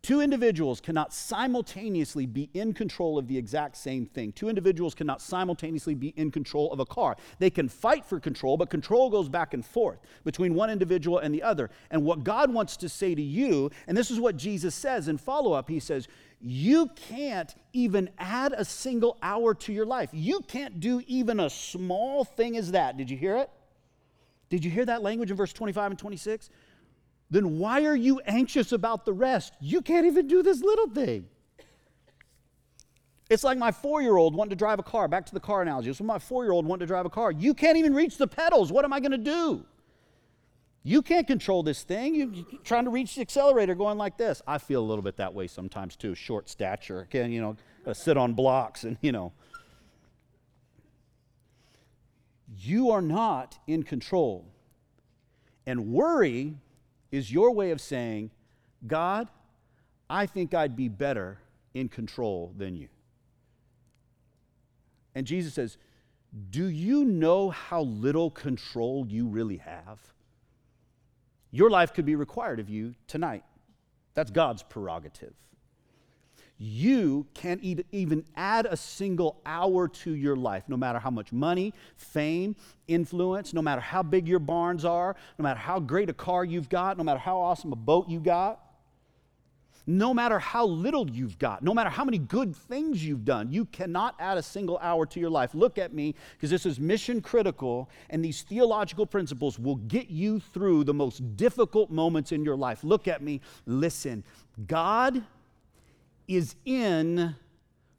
Two 0.05 0.21
individuals 0.21 0.83
cannot 0.83 1.15
simultaneously 1.15 2.27
be 2.27 2.51
in 2.53 2.75
control 2.75 3.17
of 3.17 3.27
the 3.27 3.39
exact 3.39 3.75
same 3.75 4.05
thing. 4.05 4.33
Two 4.33 4.51
individuals 4.51 4.95
cannot 4.95 5.23
simultaneously 5.23 5.95
be 5.95 6.09
in 6.09 6.31
control 6.31 6.71
of 6.75 6.79
a 6.79 6.85
car. 6.85 7.17
They 7.39 7.49
can 7.49 7.71
fight 7.71 8.05
for 8.05 8.21
control, 8.21 8.59
but 8.59 8.69
control 8.69 9.09
goes 9.09 9.31
back 9.31 9.55
and 9.55 9.65
forth 9.65 10.01
between 10.23 10.53
one 10.53 10.69
individual 10.69 11.21
and 11.21 11.35
the 11.35 11.43
other. 11.43 11.71
And 11.91 12.05
what 12.05 12.23
God 12.23 12.53
wants 12.53 12.77
to 12.77 12.89
say 12.91 13.15
to 13.15 13.23
you, 13.23 13.71
and 13.87 13.97
this 13.97 14.11
is 14.11 14.21
what 14.21 14.37
Jesus 14.37 14.75
says 14.75 15.09
in 15.09 15.17
follow 15.17 15.55
up, 15.55 15.71
He 15.71 15.81
says, 15.81 16.07
You 16.39 16.91
can't 17.09 17.55
even 17.73 18.11
add 18.19 18.53
a 18.55 18.67
single 18.67 19.17
hour 19.23 19.55
to 19.55 19.73
your 19.73 19.87
life. 19.87 20.11
You 20.13 20.41
can't 20.41 20.81
do 20.81 21.01
even 21.07 21.41
a 21.41 21.49
small 21.49 22.25
thing 22.25 22.59
as 22.59 22.73
that. 22.73 22.99
Did 22.99 23.09
you 23.09 23.17
hear 23.17 23.39
it? 23.39 23.49
Did 24.51 24.67
you 24.67 24.71
hear 24.71 24.85
that 24.85 25.03
language 25.03 25.31
in 25.31 25.37
verse 25.39 25.55
25 25.55 25.93
and 25.93 25.99
26? 25.99 26.51
Then 27.35 27.59
why 27.59 27.85
are 27.85 27.97
you 27.97 28.21
anxious 28.27 28.71
about 28.71 29.05
the 29.05 29.13
rest? 29.13 29.55
You 29.61 29.83
can't 29.83 30.07
even 30.07 30.29
do 30.29 30.43
this 30.43 30.63
little 30.63 30.89
thing. 30.89 31.27
It's 33.29 33.43
like 33.43 33.59
my 33.59 33.73
four 33.73 34.01
year 34.03 34.17
old 34.17 34.37
wanting 34.37 34.51
to 34.51 34.57
drive 34.57 34.79
a 34.79 34.85
car. 34.85 35.09
Back 35.09 35.27
to 35.27 35.35
the 35.35 35.41
car 35.41 35.63
analogy. 35.63 35.91
It's 35.91 36.01
my 36.01 36.21
four 36.21 36.45
year 36.45 36.53
old 36.53 36.65
wanting 36.65 36.87
to 36.87 36.87
drive 36.87 37.07
a 37.07 37.11
car. 37.11 37.33
You 37.33 37.53
can't 37.53 37.77
even 37.77 37.93
reach 37.93 38.19
the 38.19 38.29
pedals. 38.29 38.71
What 38.71 38.85
am 38.85 38.93
I 38.93 39.01
going 39.01 39.11
to 39.11 39.19
do? 39.19 39.65
You 40.85 41.03
can't 41.03 41.27
control 41.27 41.65
this 41.65 41.83
thing. 41.83 42.15
You're 42.15 42.61
trying 42.63 42.85
to 42.85 42.91
reach 42.91 43.17
the 43.17 43.23
accelerator 43.23 43.75
going 43.75 43.99
like 43.99 44.17
this. 44.17 44.41
I 44.47 44.59
feel 44.59 44.81
a 44.81 44.87
little 44.87 45.03
bit 45.03 45.17
that 45.17 45.35
way 45.35 45.49
sometimes 45.49 45.97
too. 45.97 46.15
Short 46.15 46.49
stature. 46.49 47.09
Can, 47.11 47.33
you 47.33 47.41
know, 47.41 47.57
sit 47.95 48.17
on 48.17 48.35
blocks 48.35 48.85
and, 48.85 48.97
you 49.01 49.11
know. 49.11 49.33
You 52.57 52.91
are 52.91 53.03
not 53.03 53.59
in 53.67 53.83
control. 53.83 54.47
And 55.67 55.89
worry 55.89 56.59
is 57.15 57.31
your 57.31 57.53
way 57.53 57.71
of 57.71 57.81
saying, 57.81 58.31
God, 58.87 59.29
I 60.11 60.27
think 60.27 60.53
I'd 60.53 60.75
be 60.75 60.89
better 60.89 61.39
in 61.73 61.89
control 61.89 62.53
than 62.57 62.77
you. 62.77 62.89
And 65.15 65.25
Jesus 65.25 65.55
says, 65.55 65.79
Do 66.51 66.67
you 66.67 67.05
know 67.05 67.51
how 67.51 67.83
little 67.83 68.31
control 68.31 69.07
you 69.07 69.29
really 69.29 69.59
have? 69.59 70.01
Your 71.53 71.71
life 71.71 71.95
could 71.95 72.05
be 72.05 72.17
required 72.17 72.59
of 72.59 72.69
you 72.69 72.97
tonight. 73.07 73.45
That's 74.15 74.33
God's 74.33 74.65
prerogative. 74.65 75.35
You 76.57 77.27
can't 77.35 77.61
even 77.63 78.25
add 78.37 78.67
a 78.67 78.77
single 78.77 79.41
hour 79.45 79.89
to 79.89 80.15
your 80.15 80.37
life, 80.37 80.65
no 80.69 80.77
matter 80.77 80.99
how 80.99 81.11
much 81.11 81.33
money, 81.33 81.75
fame, 81.97 82.55
influence, 82.87 83.53
no 83.53 83.61
matter 83.61 83.81
how 83.81 84.03
big 84.05 84.29
your 84.29 84.39
barns 84.39 84.85
are, 84.85 85.17
no 85.39 85.43
matter 85.43 85.59
how 85.59 85.81
great 85.81 86.09
a 86.11 86.15
car 86.15 86.45
you've 86.45 86.69
got, 86.69 86.97
no 86.97 87.05
matter 87.05 87.19
how 87.19 87.39
awesome 87.39 87.73
a 87.73 87.77
boat 87.77 88.09
you 88.09 88.21
got, 88.21 88.61
no 89.87 90.15
matter 90.15 90.39
how 90.39 90.65
little 90.65 91.11
you've 91.11 91.39
got, 91.39 91.63
no 91.63 91.75
matter 91.75 91.91
how 91.91 92.05
many 92.05 92.17
good 92.17 92.57
things 92.57 93.05
you've 93.05 93.25
done, 93.25 93.53
you 93.53 93.67
cannot 93.67 94.15
add 94.19 94.39
a 94.39 94.43
single 94.43 94.79
hour 94.79 95.05
to 95.05 95.21
your 95.21 95.29
life. 95.29 95.55
Look 95.55 95.77
at 95.77 95.93
me, 95.93 96.15
because 96.33 96.49
this 96.49 96.65
is 96.65 96.81
mission 96.81 97.21
critical, 97.21 97.91
and 98.09 98.25
these 98.25 98.43
theological 98.43 99.05
principles 99.05 99.59
will 99.59 99.77
get 99.77 100.09
you 100.09 100.41
through 100.41 100.85
the 100.85 100.95
most 100.95 101.37
difficult 101.37 101.91
moments 101.91 102.33
in 102.33 102.45
your 102.45 102.57
life. 102.57 102.83
Look 102.83 103.09
at 103.09 103.23
me, 103.23 103.43
listen. 103.67 104.25
God 104.67 105.23
is 106.29 106.57
in 106.65 107.35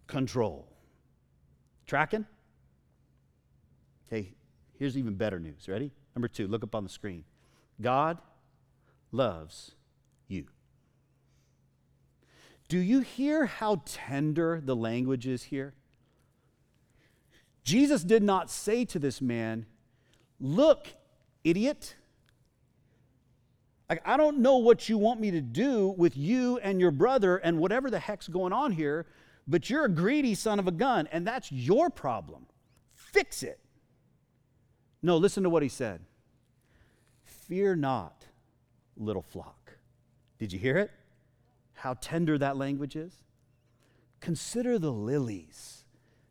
control. 0.07 0.67
Tracking? 1.85 2.25
Okay, 4.07 4.33
here's 4.77 4.97
even 4.97 5.15
better 5.15 5.39
news. 5.39 5.67
Ready? 5.67 5.91
Number 6.15 6.27
two, 6.27 6.47
look 6.47 6.63
up 6.63 6.75
on 6.75 6.83
the 6.83 6.89
screen. 6.89 7.23
God 7.81 8.19
loves 9.11 9.71
you. 10.27 10.45
Do 12.67 12.77
you 12.79 13.01
hear 13.01 13.45
how 13.45 13.81
tender 13.85 14.61
the 14.63 14.75
language 14.75 15.27
is 15.27 15.43
here? 15.43 15.73
Jesus 17.63 18.03
did 18.03 18.23
not 18.23 18.49
say 18.49 18.85
to 18.85 18.99
this 18.99 19.21
man, 19.21 19.65
Look, 20.39 20.87
idiot, 21.43 21.95
like, 23.89 24.01
I 24.05 24.17
don't 24.17 24.39
know 24.39 24.57
what 24.57 24.89
you 24.89 24.97
want 24.97 25.19
me 25.19 25.31
to 25.31 25.41
do 25.41 25.89
with 25.97 26.17
you 26.17 26.57
and 26.59 26.79
your 26.79 26.91
brother 26.91 27.37
and 27.37 27.59
whatever 27.59 27.91
the 27.91 27.99
heck's 27.99 28.27
going 28.27 28.51
on 28.51 28.71
here, 28.71 29.05
but 29.47 29.69
you're 29.69 29.85
a 29.85 29.89
greedy 29.89 30.33
son 30.33 30.57
of 30.57 30.67
a 30.67 30.71
gun, 30.71 31.07
and 31.11 31.25
that's 31.25 31.51
your 31.51 31.89
problem. 31.89 32.47
Fix 32.93 33.43
it. 33.43 33.59
No, 35.01 35.17
listen 35.17 35.43
to 35.43 35.49
what 35.49 35.61
he 35.61 35.69
said 35.69 36.01
Fear 37.23 37.75
not, 37.75 38.25
little 38.97 39.21
flock. 39.21 39.73
Did 40.39 40.51
you 40.51 40.57
hear 40.57 40.77
it? 40.77 40.91
How 41.73 41.93
tender 41.93 42.37
that 42.39 42.57
language 42.57 42.95
is? 42.95 43.13
Consider 44.19 44.79
the 44.79 44.91
lilies. 44.91 45.85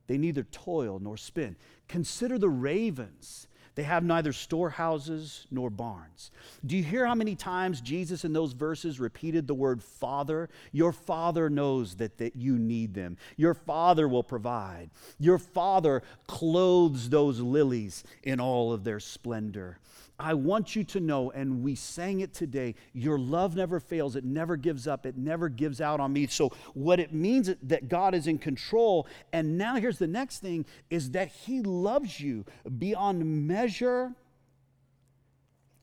They 0.09 0.19
neither 0.19 0.43
toil 0.43 0.99
nor 0.99 1.17
spin. 1.17 1.57
Consider 1.87 2.39
the 2.39 2.49
ravens. 2.49 3.47
They 3.75 3.83
have 3.83 4.05
neither 4.05 4.33
storehouses 4.33 5.47
nor 5.51 5.69
barns. 5.69 6.31
Do 6.65 6.77
you 6.77 6.83
hear 6.85 7.07
how 7.07 7.15
many 7.15 7.35
times 7.35 7.81
Jesus 7.81 8.25
in 8.25 8.33
those 8.33 8.53
verses 8.53 9.01
repeated 9.01 9.47
the 9.47 9.55
word 9.55 9.83
Father? 9.83 10.49
Your 10.71 10.93
Father 10.93 11.51
knows 11.51 11.97
that, 11.97 12.19
that 12.19 12.37
you 12.37 12.59
need 12.59 12.95
them. 12.95 13.17
Your 13.37 13.55
Father 13.55 14.07
will 14.07 14.23
provide. 14.23 14.91
Your 15.19 15.39
Father 15.39 16.03
clothes 16.29 17.09
those 17.09 17.41
lilies 17.41 18.05
in 18.23 18.41
all 18.41 18.73
of 18.73 18.85
their 18.85 19.01
splendor. 19.01 19.79
I 20.19 20.35
want 20.35 20.77
you 20.77 20.85
to 20.85 21.01
know, 21.01 21.33
and 21.33 21.63
we 21.63 21.75
sang 21.75 22.21
it 22.21 22.33
today, 22.33 22.77
your 22.93 23.19
love 23.19 23.57
never 23.57 23.81
fails. 23.81 24.15
It 24.15 24.25
never 24.25 24.57
gives 24.57 24.87
up. 24.87 25.07
It 25.07 25.17
never 25.17 25.49
gives 25.49 25.81
out 25.81 25.99
on 25.99 26.13
me. 26.13 26.29
So, 26.29 26.51
what 26.73 27.01
it 27.01 27.13
means 27.13 27.51
that 27.63 27.89
God 27.89 28.15
is 28.15 28.29
in 28.29 28.39
control. 28.39 29.09
And 29.33 29.59
now, 29.59 29.75
here's 29.75 29.99
the 29.99 30.07
next 30.07 30.39
thing 30.39 30.67
is 30.89 31.11
that 31.13 31.29
He 31.29 31.63
loves 31.63 32.21
you 32.21 32.45
beyond 32.79 33.49
measure, 33.49 34.13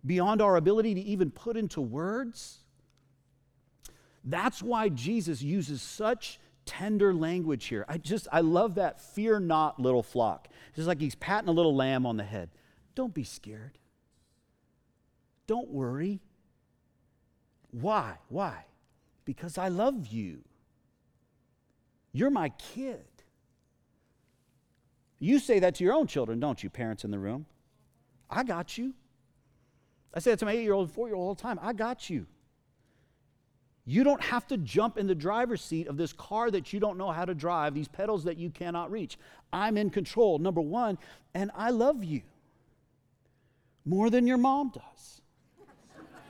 beyond 0.05 0.41
our 0.41 0.55
ability 0.55 0.95
to 0.95 1.01
even 1.01 1.29
put 1.29 1.57
into 1.57 1.81
words. 1.81 2.59
That's 4.23 4.63
why 4.63 4.87
Jesus 4.89 5.41
uses 5.41 5.81
such 5.81 6.39
tender 6.65 7.13
language 7.13 7.65
here. 7.65 7.83
I 7.89 7.97
just, 7.97 8.29
I 8.31 8.39
love 8.41 8.75
that 8.75 9.01
fear 9.01 9.41
not, 9.41 9.77
little 9.77 10.03
flock. 10.03 10.47
Just 10.73 10.87
like 10.87 11.01
he's 11.01 11.15
patting 11.15 11.49
a 11.49 11.53
little 11.53 11.75
lamb 11.75 12.05
on 12.05 12.15
the 12.15 12.23
head. 12.23 12.49
Don't 12.95 13.13
be 13.13 13.25
scared. 13.25 13.77
Don't 15.51 15.67
worry. 15.67 16.21
Why? 17.71 18.19
Why? 18.29 18.63
Because 19.25 19.57
I 19.57 19.67
love 19.67 20.07
you. 20.07 20.45
You're 22.13 22.29
my 22.29 22.47
kid. 22.51 23.03
You 25.19 25.39
say 25.39 25.59
that 25.59 25.75
to 25.75 25.83
your 25.83 25.91
own 25.91 26.07
children, 26.07 26.39
don't 26.39 26.63
you, 26.63 26.69
parents 26.69 27.03
in 27.03 27.11
the 27.11 27.19
room? 27.19 27.47
I 28.29 28.45
got 28.45 28.77
you. 28.77 28.93
I 30.13 30.19
say 30.21 30.31
that 30.31 30.39
to 30.39 30.45
my 30.45 30.53
eight 30.53 30.63
year 30.63 30.71
old, 30.71 30.89
four 30.89 31.07
year 31.09 31.17
old 31.17 31.27
all 31.27 31.35
the 31.35 31.41
time. 31.41 31.59
I 31.61 31.73
got 31.73 32.09
you. 32.09 32.27
You 33.83 34.05
don't 34.05 34.21
have 34.21 34.47
to 34.47 34.57
jump 34.57 34.97
in 34.97 35.05
the 35.05 35.13
driver's 35.13 35.61
seat 35.61 35.87
of 35.87 35.97
this 35.97 36.13
car 36.13 36.49
that 36.49 36.71
you 36.71 36.79
don't 36.79 36.97
know 36.97 37.11
how 37.11 37.25
to 37.25 37.35
drive, 37.35 37.73
these 37.73 37.89
pedals 37.89 38.23
that 38.23 38.37
you 38.37 38.51
cannot 38.51 38.89
reach. 38.89 39.17
I'm 39.51 39.75
in 39.75 39.89
control, 39.89 40.39
number 40.39 40.61
one, 40.61 40.97
and 41.33 41.51
I 41.53 41.71
love 41.71 42.05
you 42.05 42.21
more 43.83 44.09
than 44.09 44.25
your 44.25 44.37
mom 44.37 44.69
does. 44.69 45.21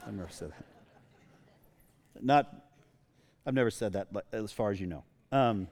I've 0.06 0.14
never 0.14 0.28
said 0.28 0.50
that. 0.50 0.64
Not, 2.24 2.54
I've 3.46 3.54
never 3.54 3.70
said 3.70 3.94
that, 3.94 4.12
but 4.12 4.26
as 4.32 4.52
far 4.52 4.70
as 4.70 4.80
you 4.80 4.86
know. 4.86 5.04
Um, 5.30 5.68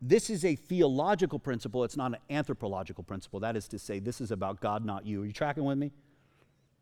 this 0.00 0.30
is 0.30 0.44
a 0.44 0.54
theological 0.54 1.38
principle, 1.38 1.84
it's 1.84 1.96
not 1.96 2.12
an 2.12 2.18
anthropological 2.30 3.04
principle. 3.04 3.40
That 3.40 3.56
is 3.56 3.68
to 3.68 3.78
say, 3.78 3.98
this 3.98 4.20
is 4.20 4.30
about 4.30 4.60
God, 4.60 4.84
not 4.84 5.04
you. 5.04 5.22
Are 5.22 5.26
you 5.26 5.32
tracking 5.32 5.64
with 5.64 5.78
me? 5.78 5.92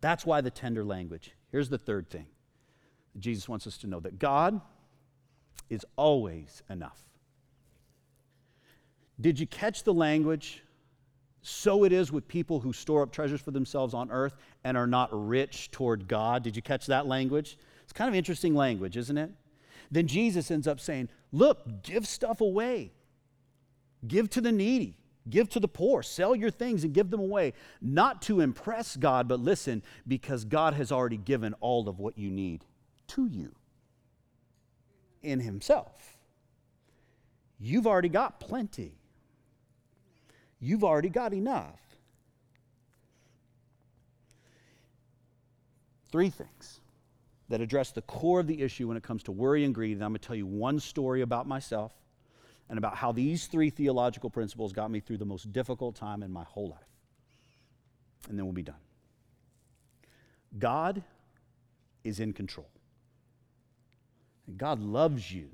That's 0.00 0.24
why 0.24 0.40
the 0.40 0.50
tender 0.50 0.84
language. 0.84 1.32
Here's 1.50 1.68
the 1.68 1.78
third 1.78 2.08
thing 2.08 2.26
Jesus 3.18 3.48
wants 3.48 3.66
us 3.66 3.76
to 3.78 3.86
know 3.86 4.00
that 4.00 4.18
God 4.18 4.60
is 5.68 5.84
always 5.96 6.62
enough. 6.70 7.00
Did 9.20 9.40
you 9.40 9.46
catch 9.46 9.82
the 9.82 9.92
language 9.92 10.62
so 11.42 11.84
it 11.84 11.92
is 11.92 12.12
with 12.12 12.28
people 12.28 12.60
who 12.60 12.72
store 12.72 13.02
up 13.02 13.12
treasures 13.12 13.40
for 13.40 13.50
themselves 13.50 13.94
on 13.94 14.10
earth 14.10 14.36
and 14.64 14.76
are 14.76 14.86
not 14.86 15.08
rich 15.12 15.70
toward 15.70 16.08
God. 16.08 16.42
Did 16.42 16.56
you 16.56 16.62
catch 16.62 16.86
that 16.86 17.06
language? 17.06 17.58
It's 17.82 17.92
kind 17.92 18.08
of 18.08 18.14
interesting 18.14 18.54
language, 18.54 18.96
isn't 18.96 19.18
it? 19.18 19.30
Then 19.90 20.06
Jesus 20.06 20.50
ends 20.50 20.66
up 20.66 20.80
saying, 20.80 21.08
Look, 21.32 21.82
give 21.82 22.06
stuff 22.06 22.40
away, 22.40 22.92
give 24.06 24.30
to 24.30 24.40
the 24.40 24.52
needy. 24.52 24.96
Give 25.30 25.48
to 25.50 25.60
the 25.60 25.68
poor, 25.68 26.02
sell 26.02 26.34
your 26.34 26.50
things 26.50 26.84
and 26.84 26.94
give 26.94 27.10
them 27.10 27.20
away, 27.20 27.52
not 27.82 28.22
to 28.22 28.40
impress 28.40 28.96
God, 28.96 29.28
but 29.28 29.40
listen, 29.40 29.82
because 30.06 30.46
God 30.46 30.72
has 30.72 30.90
already 30.90 31.18
given 31.18 31.54
all 31.60 31.86
of 31.86 31.98
what 31.98 32.16
you 32.16 32.30
need 32.30 32.64
to 33.08 33.26
you. 33.26 33.54
in 35.22 35.40
himself. 35.40 36.16
You've 37.58 37.86
already 37.86 38.08
got 38.08 38.40
plenty. 38.40 38.94
You've 40.60 40.84
already 40.84 41.08
got 41.08 41.32
enough. 41.32 41.80
Three 46.10 46.30
things 46.30 46.80
that 47.48 47.60
address 47.60 47.92
the 47.92 48.02
core 48.02 48.40
of 48.40 48.46
the 48.46 48.62
issue 48.62 48.88
when 48.88 48.96
it 48.96 49.02
comes 49.02 49.22
to 49.24 49.32
worry 49.32 49.64
and 49.64 49.74
greed. 49.74 49.96
And 49.96 50.04
I'm 50.04 50.10
going 50.10 50.20
to 50.20 50.26
tell 50.26 50.36
you 50.36 50.46
one 50.46 50.80
story 50.80 51.22
about 51.22 51.46
myself 51.46 51.92
and 52.68 52.78
about 52.78 52.96
how 52.96 53.12
these 53.12 53.46
three 53.46 53.70
theological 53.70 54.30
principles 54.30 54.72
got 54.72 54.90
me 54.90 55.00
through 55.00 55.18
the 55.18 55.24
most 55.24 55.52
difficult 55.52 55.96
time 55.96 56.22
in 56.22 56.32
my 56.32 56.44
whole 56.44 56.70
life. 56.70 56.80
And 58.28 58.38
then 58.38 58.44
we'll 58.44 58.52
be 58.52 58.62
done. 58.62 58.74
God 60.58 61.02
is 62.04 62.20
in 62.20 62.32
control. 62.32 62.68
And 64.46 64.58
God 64.58 64.80
loves 64.80 65.30
you. 65.32 65.48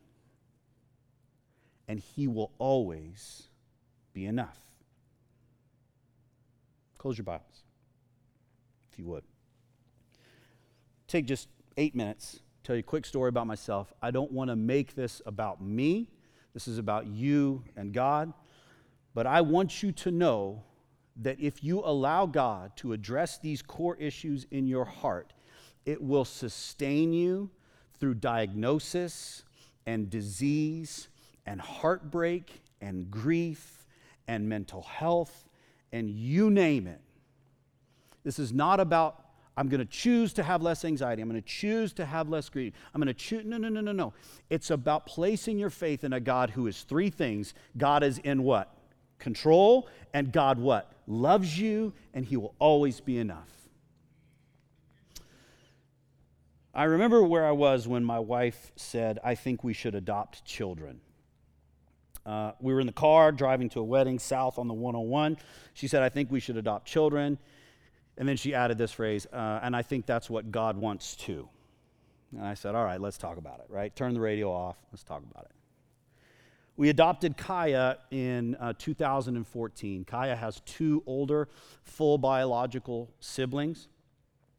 And 1.86 2.00
He 2.00 2.26
will 2.26 2.52
always 2.58 3.44
be 4.12 4.24
enough. 4.26 4.58
Close 7.04 7.18
your 7.18 7.26
Bibles, 7.26 7.64
if 8.90 8.98
you 8.98 9.04
would. 9.04 9.24
Take 11.06 11.26
just 11.26 11.48
eight 11.76 11.94
minutes, 11.94 12.40
tell 12.62 12.74
you 12.76 12.80
a 12.80 12.82
quick 12.82 13.04
story 13.04 13.28
about 13.28 13.46
myself. 13.46 13.92
I 14.00 14.10
don't 14.10 14.32
want 14.32 14.48
to 14.48 14.56
make 14.56 14.94
this 14.94 15.20
about 15.26 15.60
me. 15.60 16.08
This 16.54 16.66
is 16.66 16.78
about 16.78 17.06
you 17.06 17.62
and 17.76 17.92
God. 17.92 18.32
But 19.12 19.26
I 19.26 19.42
want 19.42 19.82
you 19.82 19.92
to 19.92 20.10
know 20.10 20.62
that 21.16 21.38
if 21.38 21.62
you 21.62 21.80
allow 21.80 22.24
God 22.24 22.74
to 22.76 22.94
address 22.94 23.36
these 23.36 23.60
core 23.60 23.96
issues 23.96 24.46
in 24.50 24.66
your 24.66 24.86
heart, 24.86 25.34
it 25.84 26.00
will 26.00 26.24
sustain 26.24 27.12
you 27.12 27.50
through 28.00 28.14
diagnosis 28.14 29.44
and 29.84 30.08
disease 30.08 31.08
and 31.44 31.60
heartbreak 31.60 32.62
and 32.80 33.10
grief 33.10 33.86
and 34.26 34.48
mental 34.48 34.80
health 34.80 35.44
and 35.94 36.10
you 36.10 36.50
name 36.50 36.86
it. 36.86 37.00
This 38.24 38.38
is 38.38 38.52
not 38.52 38.80
about 38.80 39.20
I'm 39.56 39.68
going 39.68 39.78
to 39.78 39.86
choose 39.86 40.32
to 40.32 40.42
have 40.42 40.62
less 40.62 40.84
anxiety. 40.84 41.22
I'm 41.22 41.28
going 41.28 41.40
to 41.40 41.48
choose 41.48 41.92
to 41.92 42.04
have 42.04 42.28
less 42.28 42.48
greed. 42.48 42.72
I'm 42.92 43.00
going 43.00 43.06
to 43.06 43.14
choose. 43.14 43.44
No, 43.44 43.56
no, 43.56 43.68
no, 43.68 43.80
no, 43.80 43.92
no. 43.92 44.12
It's 44.50 44.70
about 44.70 45.06
placing 45.06 45.60
your 45.60 45.70
faith 45.70 46.02
in 46.02 46.12
a 46.12 46.18
God 46.18 46.50
who 46.50 46.66
is 46.66 46.82
three 46.82 47.08
things. 47.08 47.54
God 47.76 48.02
is 48.02 48.18
in 48.18 48.42
what? 48.42 48.76
Control. 49.20 49.88
And 50.12 50.32
God 50.32 50.58
what? 50.58 50.90
Loves 51.06 51.56
you, 51.56 51.92
and 52.14 52.24
He 52.24 52.36
will 52.36 52.56
always 52.58 53.00
be 53.00 53.18
enough. 53.18 53.48
I 56.74 56.84
remember 56.84 57.22
where 57.22 57.46
I 57.46 57.52
was 57.52 57.86
when 57.86 58.04
my 58.04 58.18
wife 58.18 58.72
said, 58.74 59.20
I 59.22 59.36
think 59.36 59.62
we 59.62 59.72
should 59.72 59.94
adopt 59.94 60.44
children. 60.44 61.00
Uh, 62.26 62.52
we 62.60 62.72
were 62.72 62.80
in 62.80 62.86
the 62.86 62.92
car 62.92 63.32
driving 63.32 63.68
to 63.70 63.80
a 63.80 63.84
wedding 63.84 64.18
south 64.18 64.58
on 64.58 64.68
the 64.68 64.74
101. 64.74 65.36
She 65.74 65.88
said, 65.88 66.02
I 66.02 66.08
think 66.08 66.30
we 66.30 66.40
should 66.40 66.56
adopt 66.56 66.86
children. 66.86 67.38
And 68.16 68.28
then 68.28 68.36
she 68.36 68.54
added 68.54 68.78
this 68.78 68.92
phrase, 68.92 69.26
uh, 69.32 69.60
and 69.62 69.74
I 69.74 69.82
think 69.82 70.06
that's 70.06 70.30
what 70.30 70.50
God 70.52 70.76
wants 70.76 71.16
too. 71.16 71.48
And 72.32 72.46
I 72.46 72.54
said, 72.54 72.74
All 72.74 72.84
right, 72.84 73.00
let's 73.00 73.18
talk 73.18 73.38
about 73.38 73.58
it, 73.60 73.66
right? 73.68 73.94
Turn 73.94 74.14
the 74.14 74.20
radio 74.20 74.52
off. 74.52 74.76
Let's 74.92 75.02
talk 75.02 75.22
about 75.28 75.44
it. 75.44 75.50
We 76.76 76.88
adopted 76.88 77.36
Kaya 77.36 77.98
in 78.10 78.56
uh, 78.56 78.72
2014. 78.76 80.04
Kaya 80.04 80.34
has 80.34 80.60
two 80.66 81.02
older, 81.06 81.48
full 81.84 82.18
biological 82.18 83.12
siblings. 83.20 83.88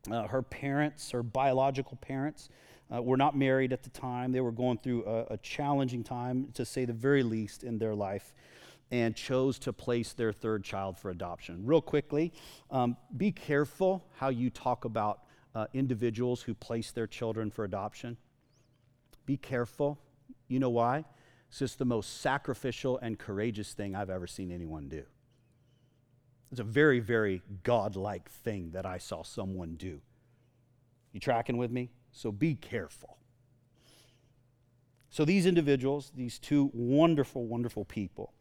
Uh, 0.09 0.27
her 0.27 0.41
parents, 0.41 1.11
her 1.11 1.23
biological 1.23 1.97
parents, 1.97 2.49
uh, 2.93 3.01
were 3.01 3.17
not 3.17 3.37
married 3.37 3.73
at 3.73 3.83
the 3.83 3.89
time. 3.89 4.31
They 4.31 4.41
were 4.41 4.51
going 4.51 4.77
through 4.77 5.05
a, 5.05 5.33
a, 5.33 5.37
challenging 5.37 6.03
time, 6.03 6.49
to 6.53 6.65
say 6.65 6.85
the 6.85 6.93
very 6.93 7.23
least, 7.23 7.63
in 7.63 7.77
their 7.77 7.95
life, 7.95 8.33
and 8.91 9.15
chose 9.15 9.57
to 9.59 9.73
place 9.73 10.13
their 10.13 10.31
third 10.31 10.63
child 10.63 10.97
for 10.97 11.09
adoption. 11.09 11.65
Real 11.65 11.81
quickly, 11.81 12.31
um, 12.69 12.97
be 13.17 13.31
careful 13.31 14.05
how 14.17 14.29
you 14.29 14.49
talk 14.49 14.85
about 14.85 15.21
uh, 15.55 15.65
individuals 15.73 16.41
who 16.41 16.53
place 16.53 16.91
their 16.91 17.07
children 17.07 17.49
for 17.49 17.63
adoption. 17.63 18.17
Be 19.25 19.37
careful. 19.37 19.97
You 20.47 20.59
know 20.59 20.69
why? 20.69 21.05
It's 21.49 21.59
just 21.59 21.79
the 21.79 21.85
most 21.85 22.21
sacrificial 22.21 22.97
and 22.99 23.17
courageous 23.17 23.73
thing 23.73 23.95
I've 23.95 24.09
ever 24.09 24.27
seen 24.27 24.51
anyone 24.51 24.87
do. 24.87 25.03
It's 26.51 26.59
a 26.59 26.63
very, 26.63 26.99
very 26.99 27.41
godlike 27.63 28.29
thing 28.29 28.71
that 28.71 28.85
I 28.85 28.97
saw 28.97 29.23
someone 29.23 29.75
do. 29.75 30.01
You 31.11 31.19
tracking 31.19 31.57
with 31.57 31.71
me? 31.71 31.89
So 32.15 32.31
be 32.31 32.55
careful. 32.55 33.17
So 35.09 35.25
these 35.25 35.45
individuals, 35.45 36.13
these 36.15 36.39
two 36.39 36.71
wonderful, 36.73 37.45
wonderful 37.45 37.83
people, 37.83 38.33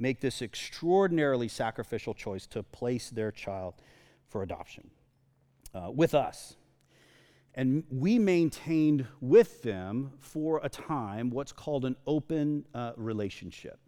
make 0.00 0.20
this 0.20 0.42
extraordinarily 0.42 1.46
sacrificial 1.46 2.12
choice 2.12 2.46
to 2.48 2.64
place 2.64 3.08
their 3.08 3.30
child 3.30 3.74
for 4.28 4.42
adoption 4.42 4.90
uh, 5.74 5.90
with 5.92 6.12
us. 6.12 6.56
And 7.54 7.84
we 7.88 8.18
maintained 8.18 9.06
with 9.20 9.62
them 9.62 10.12
for 10.18 10.60
a 10.64 10.68
time 10.68 11.30
what's 11.30 11.52
called 11.52 11.84
an 11.84 11.96
open 12.06 12.66
uh, 12.74 12.92
relationship. 12.96 13.78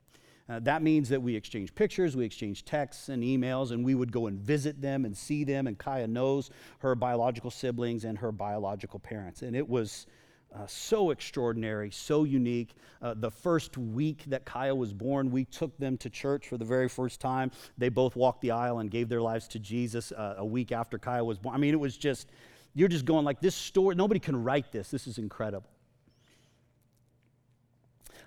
Uh, 0.48 0.58
that 0.60 0.82
means 0.82 1.08
that 1.08 1.22
we 1.22 1.36
exchange 1.36 1.74
pictures, 1.74 2.16
we 2.16 2.24
exchange 2.24 2.64
texts 2.64 3.08
and 3.08 3.22
emails, 3.22 3.70
and 3.70 3.84
we 3.84 3.94
would 3.94 4.10
go 4.10 4.26
and 4.26 4.38
visit 4.38 4.80
them 4.80 5.04
and 5.04 5.16
see 5.16 5.44
them. 5.44 5.66
And 5.66 5.78
Kaya 5.78 6.06
knows 6.06 6.50
her 6.80 6.94
biological 6.94 7.50
siblings 7.50 8.04
and 8.04 8.18
her 8.18 8.32
biological 8.32 8.98
parents. 8.98 9.42
And 9.42 9.54
it 9.54 9.68
was 9.68 10.06
uh, 10.54 10.66
so 10.66 11.10
extraordinary, 11.10 11.90
so 11.90 12.24
unique. 12.24 12.74
Uh, 13.00 13.14
the 13.16 13.30
first 13.30 13.78
week 13.78 14.24
that 14.26 14.44
Kaya 14.44 14.74
was 14.74 14.92
born, 14.92 15.30
we 15.30 15.44
took 15.44 15.76
them 15.78 15.96
to 15.98 16.10
church 16.10 16.48
for 16.48 16.58
the 16.58 16.64
very 16.64 16.88
first 16.88 17.20
time. 17.20 17.50
They 17.78 17.88
both 17.88 18.16
walked 18.16 18.42
the 18.42 18.50
aisle 18.50 18.80
and 18.80 18.90
gave 18.90 19.08
their 19.08 19.22
lives 19.22 19.48
to 19.48 19.58
Jesus 19.58 20.12
uh, 20.12 20.34
a 20.38 20.44
week 20.44 20.72
after 20.72 20.98
Kaya 20.98 21.24
was 21.24 21.38
born. 21.38 21.54
I 21.54 21.58
mean, 21.58 21.72
it 21.72 21.80
was 21.80 21.96
just, 21.96 22.30
you're 22.74 22.88
just 22.88 23.04
going 23.04 23.24
like, 23.24 23.40
this 23.40 23.54
story, 23.54 23.94
nobody 23.94 24.20
can 24.20 24.42
write 24.42 24.72
this. 24.72 24.90
This 24.90 25.06
is 25.06 25.18
incredible. 25.18 25.70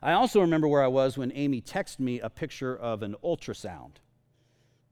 I 0.05 0.13
also 0.13 0.39
remember 0.39 0.67
where 0.67 0.83
I 0.83 0.87
was 0.87 1.17
when 1.17 1.31
Amy 1.33 1.61
texted 1.61 1.99
me 1.99 2.19
a 2.19 2.29
picture 2.29 2.77
of 2.77 3.01
an 3.01 3.15
ultrasound. 3.23 3.95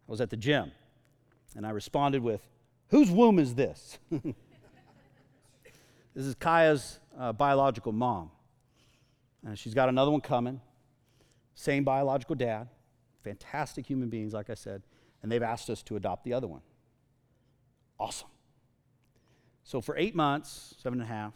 I 0.08 0.12
was 0.12 0.20
at 0.20 0.32
the 0.32 0.38
gym, 0.38 0.72
and 1.56 1.68
I 1.68 1.70
responded 1.70 2.24
with, 2.24 2.42
Whose 2.88 3.12
womb 3.12 3.38
is 3.38 3.54
this? 3.54 4.00
this 4.10 4.34
is 6.16 6.34
Kaya's 6.34 7.00
uh, 7.16 7.32
biological 7.32 7.92
mom. 7.92 8.32
And 9.46 9.58
she's 9.58 9.76
got 9.76 9.88
another 9.88 10.10
one 10.10 10.20
coming. 10.20 10.60
Same 11.54 11.84
biological 11.84 12.36
dad. 12.36 12.70
Fantastic 13.24 13.86
human 13.86 14.10
beings, 14.10 14.34
like 14.34 14.50
I 14.50 14.56
said. 14.56 14.82
And 15.22 15.32
they've 15.32 15.44
asked 15.44 15.70
us 15.70 15.84
to 15.84 15.96
adopt 15.96 16.24
the 16.24 16.34
other 16.34 16.48
one. 16.48 16.62
Awesome. 18.00 18.30
So 19.64 19.80
for 19.80 19.96
eight 19.96 20.16
months, 20.16 20.74
seven 20.82 21.00
and 21.00 21.08
a 21.08 21.14
half, 21.14 21.34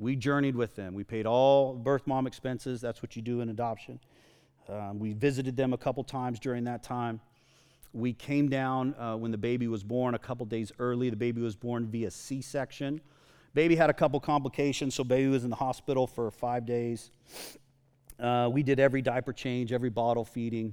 we 0.00 0.16
journeyed 0.16 0.56
with 0.56 0.74
them. 0.76 0.94
We 0.94 1.04
paid 1.04 1.26
all 1.26 1.74
birth 1.74 2.06
mom 2.06 2.26
expenses. 2.26 2.80
That's 2.80 3.02
what 3.02 3.16
you 3.16 3.22
do 3.22 3.42
in 3.42 3.50
adoption. 3.50 4.00
Um, 4.68 4.98
we 4.98 5.12
visited 5.12 5.56
them 5.56 5.74
a 5.74 5.76
couple 5.78 6.02
times 6.04 6.40
during 6.40 6.64
that 6.64 6.82
time. 6.82 7.20
We 7.92 8.14
came 8.14 8.48
down 8.48 8.94
uh, 8.94 9.16
when 9.16 9.30
the 9.30 9.38
baby 9.38 9.68
was 9.68 9.82
born 9.82 10.14
a 10.14 10.18
couple 10.18 10.46
days 10.46 10.72
early. 10.78 11.10
The 11.10 11.16
baby 11.16 11.42
was 11.42 11.54
born 11.54 11.86
via 11.86 12.10
C 12.10 12.40
section. 12.40 13.00
Baby 13.52 13.76
had 13.76 13.90
a 13.90 13.92
couple 13.92 14.20
complications, 14.20 14.94
so 14.94 15.04
baby 15.04 15.28
was 15.28 15.44
in 15.44 15.50
the 15.50 15.56
hospital 15.56 16.06
for 16.06 16.30
five 16.30 16.64
days. 16.64 17.10
Uh, 18.18 18.48
we 18.50 18.62
did 18.62 18.80
every 18.80 19.02
diaper 19.02 19.32
change, 19.32 19.72
every 19.72 19.90
bottle 19.90 20.24
feeding, 20.24 20.72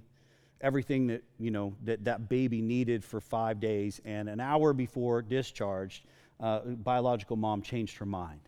everything 0.62 1.08
that 1.08 1.24
you 1.40 1.50
know 1.50 1.74
that 1.84 2.06
that 2.06 2.30
baby 2.30 2.62
needed 2.62 3.04
for 3.04 3.20
five 3.20 3.60
days. 3.60 4.00
And 4.06 4.30
an 4.30 4.40
hour 4.40 4.74
before 4.74 5.22
discharge, 5.24 6.04
uh, 6.40 6.60
biological 6.60 7.36
mom 7.36 7.62
changed 7.62 7.98
her 7.98 8.06
mind 8.06 8.42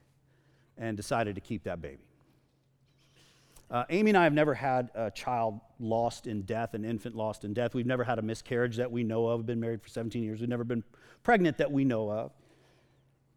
and 0.80 0.98
decided 0.98 1.36
to 1.36 1.42
keep 1.42 1.64
that 1.66 1.82
baby. 1.82 2.04
Uh, 3.70 3.84
Amy 3.92 4.10
and 4.10 4.18
I 4.18 4.24
have 4.24 4.34
never 4.34 4.56
had 4.56 4.90
a 4.96 5.12
child 5.12 5.60
lost 5.80 6.26
in 6.26 6.42
death, 6.42 6.74
an 6.74 6.84
infant 6.84 7.16
lost 7.16 7.44
in 7.44 7.54
death. 7.54 7.76
We've 7.76 7.86
never 7.86 8.04
had 8.04 8.18
a 8.18 8.24
miscarriage 8.24 8.78
that 8.78 8.92
we 8.92 9.04
know 9.04 9.28
of. 9.28 9.42
We've 9.42 9.46
been 9.46 9.60
married 9.60 9.84
for 9.84 9.90
17 9.90 10.24
years. 10.24 10.40
We've 10.40 10.50
never 10.50 10.64
been 10.64 10.84
pregnant 11.22 11.60
that 11.60 11.72
we 11.72 11.86
know 11.86 12.10
of. 12.10 12.32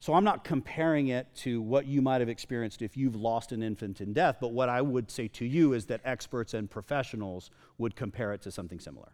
So 0.01 0.15
I'm 0.15 0.25
not 0.25 0.43
comparing 0.43 1.09
it 1.09 1.33
to 1.37 1.61
what 1.61 1.87
you 1.87 2.01
might 2.01 2.21
have 2.21 2.31
experienced 2.31 2.81
if 2.81 2.97
you've 2.97 3.15
lost 3.15 3.53
an 3.53 3.63
infant 3.63 4.01
in 4.01 4.13
death, 4.13 4.39
but 4.41 4.53
what 4.53 4.69
I 4.69 4.81
would 4.81 5.11
say 5.11 5.29
to 5.29 5.45
you 5.45 5.75
is 5.75 5.87
that 5.87 6.01
experts 6.05 6.55
and 6.55 6.69
professionals 6.69 7.51
would 7.79 7.95
compare 7.95 8.33
it 8.33 8.43
to 8.43 8.51
something 8.51 8.81
similar 8.81 9.13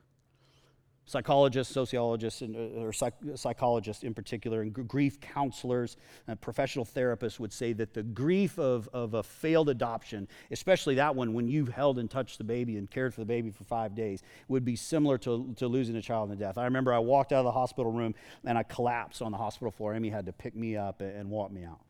psychologists, 1.09 1.73
sociologists, 1.73 2.43
and, 2.43 2.55
uh, 2.55 2.81
or 2.81 2.93
psych- 2.93 3.15
psychologists 3.35 4.05
in 4.05 4.13
particular, 4.13 4.61
and 4.61 4.73
grief 4.87 5.19
counselors, 5.21 5.97
and 6.27 6.39
professional 6.39 6.85
therapists 6.85 7.41
would 7.41 7.53
say 7.53 7.73
that 7.73 7.95
the 7.95 8.03
grief 8.03 8.59
of, 8.59 8.91
of 8.93 9.15
a 9.15 9.23
failed 9.23 9.71
adoption, 9.71 10.29
especially 10.51 10.95
that 10.97 11.17
one 11.17 11.33
when 11.33 11.49
you 11.49 11.65
held 11.65 11.99
and 11.99 12.11
touched 12.11 12.37
the 12.37 12.45
baby 12.45 12.77
and 12.77 12.91
cared 12.91 13.15
for 13.15 13.21
the 13.21 13.27
baby 13.27 13.51
for 13.51 13.65
five 13.65 13.95
days, 13.95 14.23
would 14.49 14.67
be 14.67 14.77
similar 14.77 15.17
to, 15.17 15.55
to 15.57 15.67
losing 15.67 15.97
a 15.97 16.03
child 16.03 16.31
in 16.31 16.39
death. 16.39 16.59
I 16.59 16.65
remember 16.65 16.93
I 16.93 16.99
walked 16.99 17.33
out 17.33 17.39
of 17.39 17.47
the 17.47 17.53
hospital 17.53 17.91
room 17.91 18.15
and 18.45 18.59
I 18.59 18.63
collapsed 18.63 19.23
on 19.23 19.33
the 19.33 19.39
hospital 19.39 19.71
floor. 19.71 19.95
Amy 19.95 20.11
had 20.11 20.27
to 20.27 20.33
pick 20.33 20.55
me 20.55 20.77
up 20.77 21.01
and, 21.01 21.17
and 21.17 21.31
walk 21.31 21.51
me 21.51 21.65
out. 21.65 21.81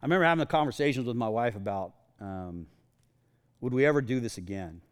I 0.00 0.06
remember 0.06 0.24
having 0.24 0.38
the 0.38 0.46
conversations 0.46 1.04
with 1.04 1.16
my 1.16 1.28
wife 1.28 1.56
about 1.56 1.94
um, 2.20 2.68
would 3.60 3.74
we 3.74 3.84
ever 3.84 4.00
do 4.00 4.20
this 4.20 4.38
again? 4.38 4.82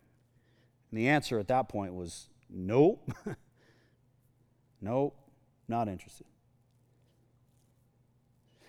And 0.94 1.02
the 1.02 1.08
answer 1.08 1.40
at 1.40 1.48
that 1.48 1.68
point 1.68 1.92
was 1.92 2.28
nope. 2.48 3.10
nope, 4.80 5.16
not 5.66 5.88
interested. 5.88 6.24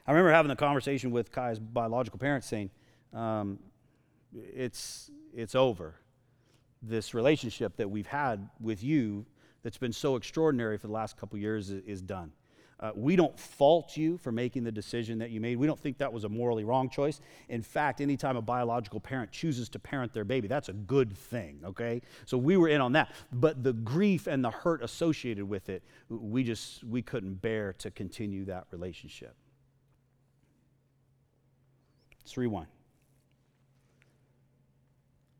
I 0.07 0.11
remember 0.11 0.31
having 0.31 0.49
the 0.49 0.55
conversation 0.55 1.11
with 1.11 1.31
Kai's 1.31 1.59
biological 1.59 2.17
parents 2.17 2.47
saying, 2.47 2.71
um, 3.13 3.59
it's, 4.33 5.11
it's 5.35 5.53
over. 5.53 5.99
This 6.81 7.13
relationship 7.13 7.75
that 7.77 7.91
we've 7.91 8.07
had 8.07 8.49
with 8.59 8.83
you 8.83 9.27
that's 9.61 9.77
been 9.77 9.93
so 9.93 10.15
extraordinary 10.15 10.79
for 10.79 10.87
the 10.87 10.93
last 10.93 11.17
couple 11.17 11.37
years 11.37 11.69
is, 11.69 11.83
is 11.85 12.01
done. 12.01 12.31
Uh, 12.79 12.91
we 12.93 13.15
don't 13.15 13.39
fault 13.39 13.95
you 13.95 14.17
for 14.17 14.33
making 14.33 14.63
the 14.63 14.71
decision 14.71 15.19
that 15.19 15.29
you 15.29 15.39
made. 15.39 15.55
We 15.55 15.65
don't 15.65 15.79
think 15.79 15.97
that 15.99 16.11
was 16.11 16.25
a 16.25 16.29
morally 16.29 16.65
wrong 16.65 16.89
choice. 16.89 17.21
In 17.47 17.61
fact, 17.61 18.01
anytime 18.01 18.35
a 18.35 18.41
biological 18.41 18.99
parent 18.99 19.31
chooses 19.31 19.69
to 19.69 19.79
parent 19.79 20.11
their 20.11 20.25
baby, 20.25 20.49
that's 20.49 20.67
a 20.67 20.73
good 20.73 21.17
thing, 21.17 21.61
okay? 21.63 22.01
So 22.25 22.37
we 22.37 22.57
were 22.57 22.67
in 22.67 22.81
on 22.81 22.91
that. 22.93 23.13
But 23.31 23.63
the 23.63 23.71
grief 23.71 24.27
and 24.27 24.43
the 24.43 24.51
hurt 24.51 24.83
associated 24.83 25.47
with 25.47 25.69
it, 25.69 25.83
we 26.09 26.43
just 26.43 26.83
we 26.83 27.01
couldn't 27.01 27.35
bear 27.35 27.73
to 27.79 27.91
continue 27.91 28.43
that 28.45 28.65
relationship. 28.71 29.35
Let's 32.21 32.35
rewind. 32.35 32.67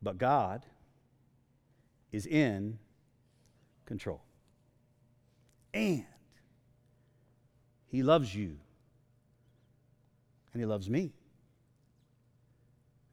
But 0.01 0.17
God 0.17 0.63
is 2.13 2.27
in 2.27 2.79
control. 3.85 4.21
And 5.73 6.05
He 7.95 8.03
loves 8.03 8.35
you. 8.35 8.57
And 10.51 10.61
He 10.61 10.65
loves 10.65 10.89
me. 10.89 11.13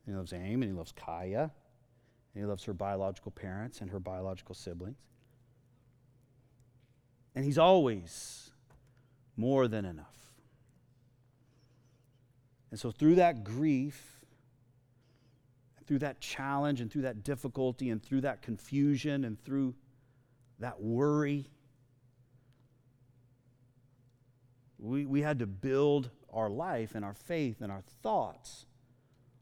And 0.05 0.15
he 0.15 0.17
loves 0.17 0.33
Aim, 0.33 0.63
and 0.63 0.73
He 0.73 0.77
loves 0.77 0.91
Kaya. 0.91 1.53
And 2.35 2.43
He 2.43 2.45
loves 2.45 2.65
her 2.65 2.75
biological 2.75 3.31
parents 3.31 3.81
and 3.81 3.91
her 3.91 4.01
biological 4.01 4.57
siblings. 4.57 4.97
And 7.37 7.45
He's 7.45 7.59
always 7.59 8.51
more 9.37 9.69
than 9.69 9.85
enough. 9.85 10.33
And 12.73 12.81
so, 12.81 12.91
through 12.91 13.15
that 13.17 13.45
grief, 13.45 14.25
through 15.87 16.01
that 16.01 16.21
challenge, 16.21 16.81
and 16.81 16.91
through 16.91 17.03
that 17.03 17.23
difficulty, 17.23 17.91
and 17.91 18.03
through 18.03 18.23
that 18.23 18.43
confusion, 18.43 19.25
and 19.25 19.41
through 19.45 19.77
that 20.59 20.81
worry, 20.83 21.47
we, 24.83 25.07
we 25.07 25.23
had 25.23 25.39
to 25.39 25.47
build 25.47 26.11
our 26.33 26.51
life 26.51 26.95
and 26.95 27.05
our 27.05 27.15
faith 27.15 27.61
and 27.61 27.71
our 27.71 27.83
thoughts 28.03 28.67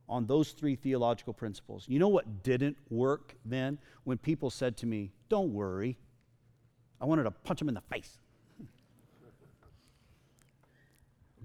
on 0.09 0.27
those 0.27 0.51
three 0.53 0.77
theological 0.77 1.33
principles. 1.33 1.85
You 1.89 1.99
know 1.99 2.09
what 2.09 2.43
didn't 2.43 2.77
work 2.91 3.35
then? 3.45 3.79
When 4.05 4.19
people 4.19 4.51
said 4.51 4.77
to 4.79 4.87
me, 4.87 5.13
Don't 5.29 5.53
worry. 5.53 5.97
I 7.01 7.07
wanted 7.07 7.25
to 7.25 7.31
punch 7.31 7.61
them 7.61 7.69
in 7.69 7.75
the 7.75 7.81
face. 7.81 8.19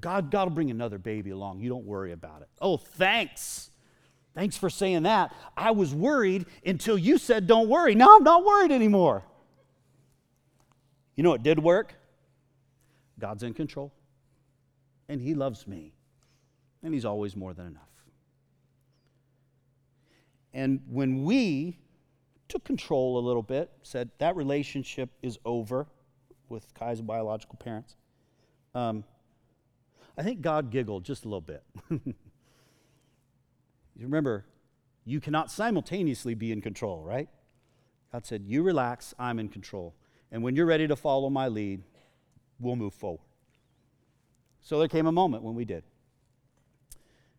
God, 0.01 0.29
God 0.29 0.49
will 0.49 0.55
bring 0.55 0.69
another 0.69 0.97
baby 0.97 1.29
along. 1.29 1.61
You 1.61 1.69
don't 1.69 1.85
worry 1.85 2.11
about 2.11 2.41
it. 2.41 2.49
Oh, 2.61 2.75
thanks. 2.77 3.71
Thanks 4.35 4.57
for 4.57 4.69
saying 4.69 5.03
that. 5.03 5.33
I 5.55 5.71
was 5.71 5.95
worried 5.95 6.45
until 6.65 6.97
you 6.97 7.17
said, 7.17 7.47
don't 7.47 7.69
worry. 7.69 7.95
Now 7.95 8.17
I'm 8.17 8.23
not 8.23 8.43
worried 8.43 8.71
anymore. 8.71 9.23
You 11.15 11.23
know 11.23 11.29
what 11.29 11.41
did 11.41 11.57
work? 11.59 11.95
God's 13.19 13.43
in 13.43 13.53
control, 13.53 13.93
and 15.07 15.21
He 15.21 15.33
loves 15.33 15.67
me, 15.67 15.93
and 16.83 16.93
He's 16.93 17.05
always 17.05 17.35
more 17.35 17.53
than 17.53 17.67
enough. 17.67 17.81
And 20.53 20.81
when 20.89 21.25
we 21.25 21.79
took 22.47 22.63
control 22.63 23.17
a 23.17 23.23
little 23.25 23.43
bit, 23.43 23.71
said 23.83 24.09
that 24.19 24.35
relationship 24.35 25.09
is 25.21 25.37
over 25.43 25.87
with 26.47 26.73
Kai's 26.73 27.01
biological 27.01 27.57
parents, 27.57 27.95
um, 28.73 29.03
I 30.17 30.23
think 30.23 30.41
God 30.41 30.71
giggled 30.71 31.03
just 31.03 31.25
a 31.25 31.27
little 31.27 31.41
bit. 31.41 31.63
you 31.89 32.13
remember, 33.99 34.45
you 35.03 35.19
cannot 35.19 35.51
simultaneously 35.51 36.35
be 36.35 36.51
in 36.51 36.61
control, 36.61 37.03
right? 37.03 37.27
God 38.11 38.25
said, 38.25 38.43
You 38.45 38.63
relax, 38.63 39.13
I'm 39.19 39.39
in 39.39 39.49
control. 39.49 39.93
And 40.31 40.41
when 40.41 40.55
you're 40.55 40.65
ready 40.65 40.87
to 40.87 40.95
follow 40.95 41.29
my 41.29 41.47
lead, 41.47 41.83
we'll 42.59 42.75
move 42.75 42.93
forward. 42.93 43.25
So 44.61 44.79
there 44.79 44.87
came 44.87 45.05
a 45.05 45.11
moment 45.11 45.43
when 45.43 45.55
we 45.55 45.65
did. 45.65 45.83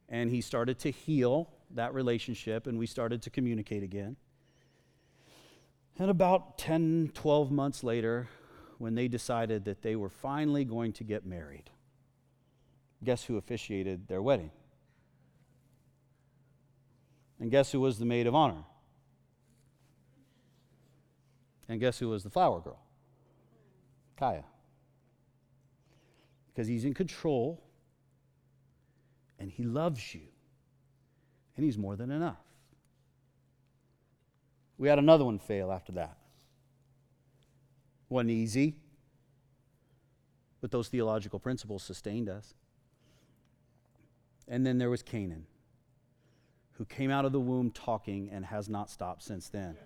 And 0.08 0.30
he 0.30 0.40
started 0.40 0.78
to 0.80 0.90
heal 0.90 1.50
that 1.72 1.92
relationship, 1.94 2.66
and 2.66 2.78
we 2.78 2.86
started 2.86 3.22
to 3.22 3.30
communicate 3.30 3.82
again. 3.82 4.16
And 5.98 6.10
about 6.10 6.58
10, 6.58 7.10
12 7.14 7.50
months 7.50 7.82
later, 7.82 8.28
when 8.78 8.94
they 8.94 9.08
decided 9.08 9.64
that 9.64 9.82
they 9.82 9.96
were 9.96 10.10
finally 10.10 10.64
going 10.64 10.92
to 10.92 11.04
get 11.04 11.26
married, 11.26 11.70
Guess 13.04 13.24
who 13.24 13.36
officiated 13.36 14.08
their 14.08 14.22
wedding? 14.22 14.50
And 17.38 17.50
guess 17.50 17.72
who 17.72 17.80
was 17.80 17.98
the 17.98 18.06
maid 18.06 18.26
of 18.26 18.34
honor? 18.34 18.64
And 21.68 21.78
guess 21.78 21.98
who 21.98 22.08
was 22.08 22.22
the 22.22 22.30
flower 22.30 22.60
girl? 22.60 22.80
Kaya. 24.16 24.44
Because 26.56 26.68
he's 26.68 26.86
in 26.86 26.94
control 26.94 27.62
and 29.38 29.50
he 29.50 29.62
loves 29.62 30.14
you 30.14 30.22
and 31.54 31.66
he's 31.66 31.76
more 31.76 31.96
than 31.96 32.10
enough. 32.10 32.40
We 34.78 34.88
had 34.88 34.98
another 34.98 35.26
one 35.26 35.38
fail 35.38 35.70
after 35.70 35.92
that. 35.92 36.16
Wasn't 38.08 38.30
easy, 38.30 38.76
but 40.62 40.70
those 40.70 40.88
theological 40.88 41.38
principles 41.38 41.82
sustained 41.82 42.30
us. 42.30 42.54
And 44.48 44.64
then 44.64 44.78
there 44.78 44.88
was 44.88 45.02
Canaan, 45.02 45.44
who 46.78 46.86
came 46.86 47.10
out 47.10 47.26
of 47.26 47.32
the 47.32 47.40
womb 47.40 47.70
talking 47.70 48.30
and 48.32 48.46
has 48.46 48.66
not 48.66 48.88
stopped 48.88 49.22
since 49.22 49.50
then. 49.50 49.76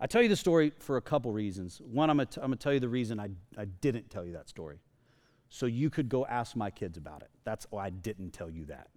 I 0.00 0.06
tell 0.06 0.22
you 0.22 0.28
the 0.28 0.36
story 0.36 0.72
for 0.78 0.96
a 0.96 1.02
couple 1.02 1.32
reasons. 1.32 1.80
One, 1.84 2.08
I'm 2.08 2.18
going 2.18 2.28
to 2.28 2.56
tell 2.56 2.72
you 2.72 2.80
the 2.80 2.88
reason 2.88 3.18
I, 3.18 3.30
I 3.56 3.64
didn't 3.64 4.10
tell 4.10 4.24
you 4.24 4.32
that 4.34 4.48
story. 4.48 4.78
So 5.48 5.66
you 5.66 5.90
could 5.90 6.08
go 6.08 6.24
ask 6.26 6.54
my 6.54 6.70
kids 6.70 6.96
about 6.96 7.22
it. 7.22 7.30
That's 7.44 7.66
why 7.70 7.86
I 7.86 7.90
didn't 7.90 8.32
tell 8.32 8.50
you 8.50 8.66
that. 8.66 8.88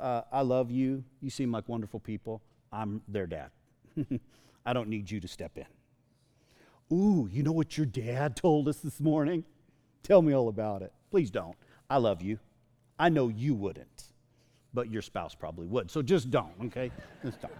Uh, 0.00 0.22
I 0.32 0.40
love 0.40 0.70
you. 0.70 1.04
You 1.20 1.30
seem 1.30 1.52
like 1.52 1.68
wonderful 1.68 2.00
people. 2.00 2.42
I'm 2.72 3.02
their 3.06 3.26
dad. 3.26 3.50
I 4.66 4.72
don't 4.72 4.88
need 4.88 5.10
you 5.10 5.20
to 5.20 5.28
step 5.28 5.56
in. 5.56 5.66
Ooh, 6.96 7.28
you 7.30 7.42
know 7.42 7.52
what 7.52 7.76
your 7.76 7.86
dad 7.86 8.36
told 8.36 8.68
us 8.68 8.78
this 8.78 9.00
morning? 9.00 9.44
Tell 10.02 10.22
me 10.22 10.32
all 10.32 10.48
about 10.48 10.82
it. 10.82 10.92
Please 11.10 11.30
don't. 11.30 11.56
I 11.88 11.98
love 11.98 12.20
you. 12.20 12.38
I 12.98 13.10
know 13.10 13.28
you 13.28 13.54
wouldn't, 13.54 14.04
but 14.74 14.90
your 14.90 15.02
spouse 15.02 15.34
probably 15.34 15.66
would. 15.66 15.90
So 15.90 16.02
just 16.02 16.30
don't, 16.30 16.54
okay? 16.64 16.90
Just 17.22 17.42
don't. 17.42 17.52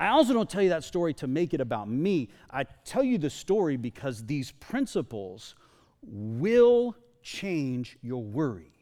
I 0.00 0.08
also 0.08 0.32
don't 0.32 0.48
tell 0.48 0.62
you 0.62 0.70
that 0.70 0.82
story 0.82 1.12
to 1.14 1.26
make 1.26 1.52
it 1.52 1.60
about 1.60 1.88
me. 1.88 2.30
I 2.50 2.64
tell 2.86 3.04
you 3.04 3.18
the 3.18 3.28
story 3.28 3.76
because 3.76 4.24
these 4.24 4.50
principles 4.52 5.54
will 6.02 6.96
change 7.22 7.98
your 8.00 8.22
worry. 8.22 8.72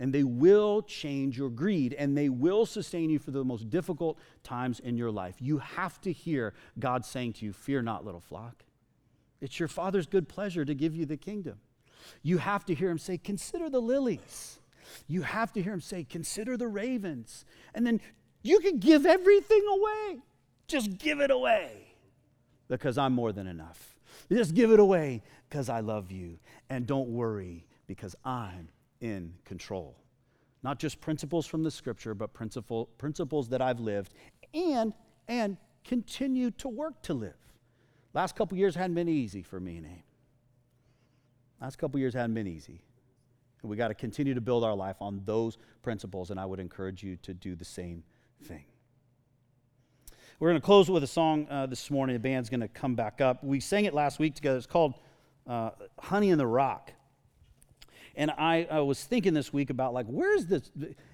And 0.00 0.12
they 0.12 0.24
will 0.24 0.82
change 0.82 1.38
your 1.38 1.48
greed, 1.48 1.94
and 1.94 2.18
they 2.18 2.28
will 2.28 2.66
sustain 2.66 3.08
you 3.08 3.18
for 3.18 3.30
the 3.30 3.44
most 3.44 3.70
difficult 3.70 4.18
times 4.42 4.80
in 4.80 4.98
your 4.98 5.10
life. 5.10 5.36
You 5.38 5.58
have 5.58 6.00
to 6.02 6.12
hear 6.12 6.52
God 6.78 7.04
saying 7.06 7.34
to 7.34 7.46
you, 7.46 7.52
Fear 7.54 7.82
not, 7.82 8.04
little 8.04 8.20
flock. 8.20 8.64
It's 9.40 9.58
your 9.58 9.68
Father's 9.68 10.06
good 10.06 10.28
pleasure 10.28 10.64
to 10.64 10.74
give 10.74 10.94
you 10.94 11.06
the 11.06 11.16
kingdom. 11.16 11.60
You 12.22 12.38
have 12.38 12.66
to 12.66 12.74
hear 12.74 12.90
him 12.90 12.98
say, 12.98 13.16
Consider 13.16 13.70
the 13.70 13.80
lilies. 13.80 14.58
You 15.08 15.22
have 15.22 15.52
to 15.54 15.62
hear 15.62 15.72
him 15.72 15.80
say, 15.80 16.04
Consider 16.04 16.56
the 16.56 16.68
ravens. 16.68 17.44
And 17.74 17.86
then 17.86 18.00
you 18.46 18.60
can 18.60 18.78
give 18.78 19.06
everything 19.06 19.62
away. 19.70 20.18
Just 20.68 20.98
give 20.98 21.20
it 21.20 21.30
away 21.30 21.70
because 22.68 22.98
I'm 22.98 23.12
more 23.12 23.32
than 23.32 23.46
enough. 23.46 23.96
Just 24.30 24.54
give 24.54 24.72
it 24.72 24.80
away 24.80 25.22
because 25.48 25.68
I 25.68 25.80
love 25.80 26.10
you. 26.10 26.38
And 26.68 26.86
don't 26.86 27.08
worry 27.08 27.66
because 27.86 28.16
I'm 28.24 28.68
in 29.00 29.34
control. 29.44 29.96
Not 30.62 30.78
just 30.78 31.00
principles 31.00 31.46
from 31.46 31.62
the 31.62 31.70
scripture, 31.70 32.14
but 32.14 32.32
principle, 32.32 32.86
principles 32.98 33.48
that 33.50 33.62
I've 33.62 33.78
lived 33.78 34.14
and, 34.52 34.92
and 35.28 35.56
continue 35.84 36.50
to 36.52 36.68
work 36.68 37.02
to 37.02 37.14
live. 37.14 37.36
Last 38.14 38.34
couple 38.34 38.58
years 38.58 38.74
hadn't 38.74 38.94
been 38.94 39.08
easy 39.08 39.42
for 39.42 39.60
me 39.60 39.76
and 39.76 39.86
Aim. 39.86 40.02
Last 41.60 41.76
couple 41.76 42.00
years 42.00 42.14
hadn't 42.14 42.34
been 42.34 42.46
easy. 42.46 42.80
And 43.62 43.70
we 43.70 43.76
got 43.76 43.88
to 43.88 43.94
continue 43.94 44.34
to 44.34 44.40
build 44.40 44.64
our 44.64 44.74
life 44.74 44.96
on 45.00 45.22
those 45.24 45.58
principles, 45.82 46.30
and 46.30 46.40
I 46.40 46.46
would 46.46 46.60
encourage 46.60 47.02
you 47.02 47.16
to 47.18 47.32
do 47.32 47.54
the 47.54 47.64
same 47.64 48.02
thing. 48.44 48.64
We're 50.38 50.50
going 50.50 50.60
to 50.60 50.64
close 50.64 50.90
with 50.90 51.02
a 51.02 51.06
song 51.06 51.46
uh, 51.48 51.66
this 51.66 51.90
morning. 51.90 52.14
The 52.14 52.20
band's 52.20 52.50
going 52.50 52.60
to 52.60 52.68
come 52.68 52.94
back 52.94 53.20
up. 53.20 53.42
We 53.42 53.60
sang 53.60 53.86
it 53.86 53.94
last 53.94 54.18
week 54.18 54.34
together. 54.34 54.58
It's 54.58 54.66
called 54.66 54.94
uh, 55.46 55.70
honey 55.98 56.30
in 56.30 56.38
the 56.38 56.46
rock. 56.46 56.92
And 58.16 58.30
I, 58.30 58.66
I, 58.70 58.80
was 58.80 59.04
thinking 59.04 59.34
this 59.34 59.52
week 59.52 59.68
about 59.68 59.92
like, 59.92 60.06
where's 60.06 60.46
this? 60.46 60.70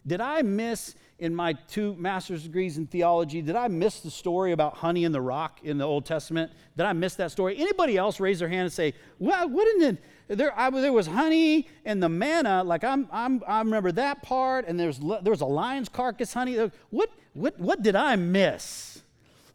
Did 0.07 0.21
I 0.21 0.43
miss 0.43 0.95
in 1.19 1.35
my 1.35 1.55
two 1.69 1.97
master's 1.97 2.45
degrees 2.45 2.79
in 2.79 2.87
theology? 2.87 3.43
Did 3.43 3.57
I 3.57 3.67
miss 3.67 4.01
the 4.01 4.11
story 4.11 4.53
about 4.53 4.77
honey 4.77 5.03
in 5.03 5.11
the 5.11 5.21
rock 5.21 5.59
in 5.65 5.79
the 5.79 5.85
Old 5.85 6.07
Testament? 6.07 6.53
Did 6.77 6.87
I 6.87 6.93
miss 6.93 7.17
that 7.17 7.33
story? 7.33 7.57
Anybody 7.59 7.97
else 7.97 8.21
raise 8.21 8.39
their 8.39 8.49
hand 8.49 8.63
and 8.63 8.73
say, 8.73 8.95
well, 9.19 9.47
in 9.47 9.79
the, 9.81 9.99
there, 10.29 10.57
I, 10.57 10.71
there 10.71 10.93
was 10.93 11.09
honey 11.09 11.69
and 11.85 12.01
the 12.01 12.09
manna. 12.09 12.63
Like 12.63 12.85
I'm, 12.85 13.09
I'm, 13.11 13.43
I 13.49 13.59
remember 13.59 13.91
that 13.93 14.23
part. 14.23 14.69
And 14.69 14.79
there's, 14.79 14.99
there 14.99 15.33
was 15.33 15.41
a 15.41 15.47
lion's 15.47 15.89
carcass 15.89 16.33
honey. 16.33 16.71
What, 16.91 17.11
what, 17.35 17.59
what 17.59 17.83
did 17.83 17.97
I 17.97 18.15
miss? 18.15 19.03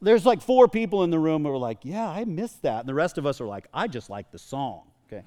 There's 0.01 0.25
like 0.25 0.41
four 0.41 0.67
people 0.67 1.03
in 1.03 1.11
the 1.11 1.19
room 1.19 1.43
who 1.43 1.51
are 1.51 1.57
like, 1.57 1.79
yeah, 1.83 2.07
I 2.07 2.25
missed 2.25 2.61
that. 2.63 2.81
And 2.81 2.89
the 2.89 2.93
rest 2.93 3.17
of 3.17 3.25
us 3.25 3.39
are 3.39 3.47
like, 3.47 3.67
I 3.73 3.87
just 3.87 4.09
like 4.09 4.31
the 4.31 4.37
song. 4.37 4.83
Okay. 5.07 5.23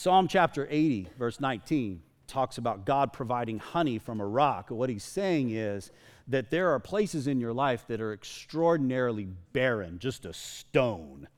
Psalm 0.00 0.28
chapter 0.28 0.66
80, 0.70 1.08
verse 1.18 1.40
19, 1.40 2.00
talks 2.26 2.56
about 2.56 2.86
God 2.86 3.12
providing 3.12 3.58
honey 3.58 3.98
from 3.98 4.18
a 4.18 4.26
rock. 4.26 4.70
What 4.70 4.88
he's 4.88 5.04
saying 5.04 5.50
is 5.50 5.90
that 6.26 6.48
there 6.48 6.70
are 6.70 6.80
places 6.80 7.26
in 7.26 7.38
your 7.38 7.52
life 7.52 7.86
that 7.88 8.00
are 8.00 8.14
extraordinarily 8.14 9.28
barren, 9.52 9.98
just 9.98 10.24
a 10.24 10.32
stone, 10.32 11.28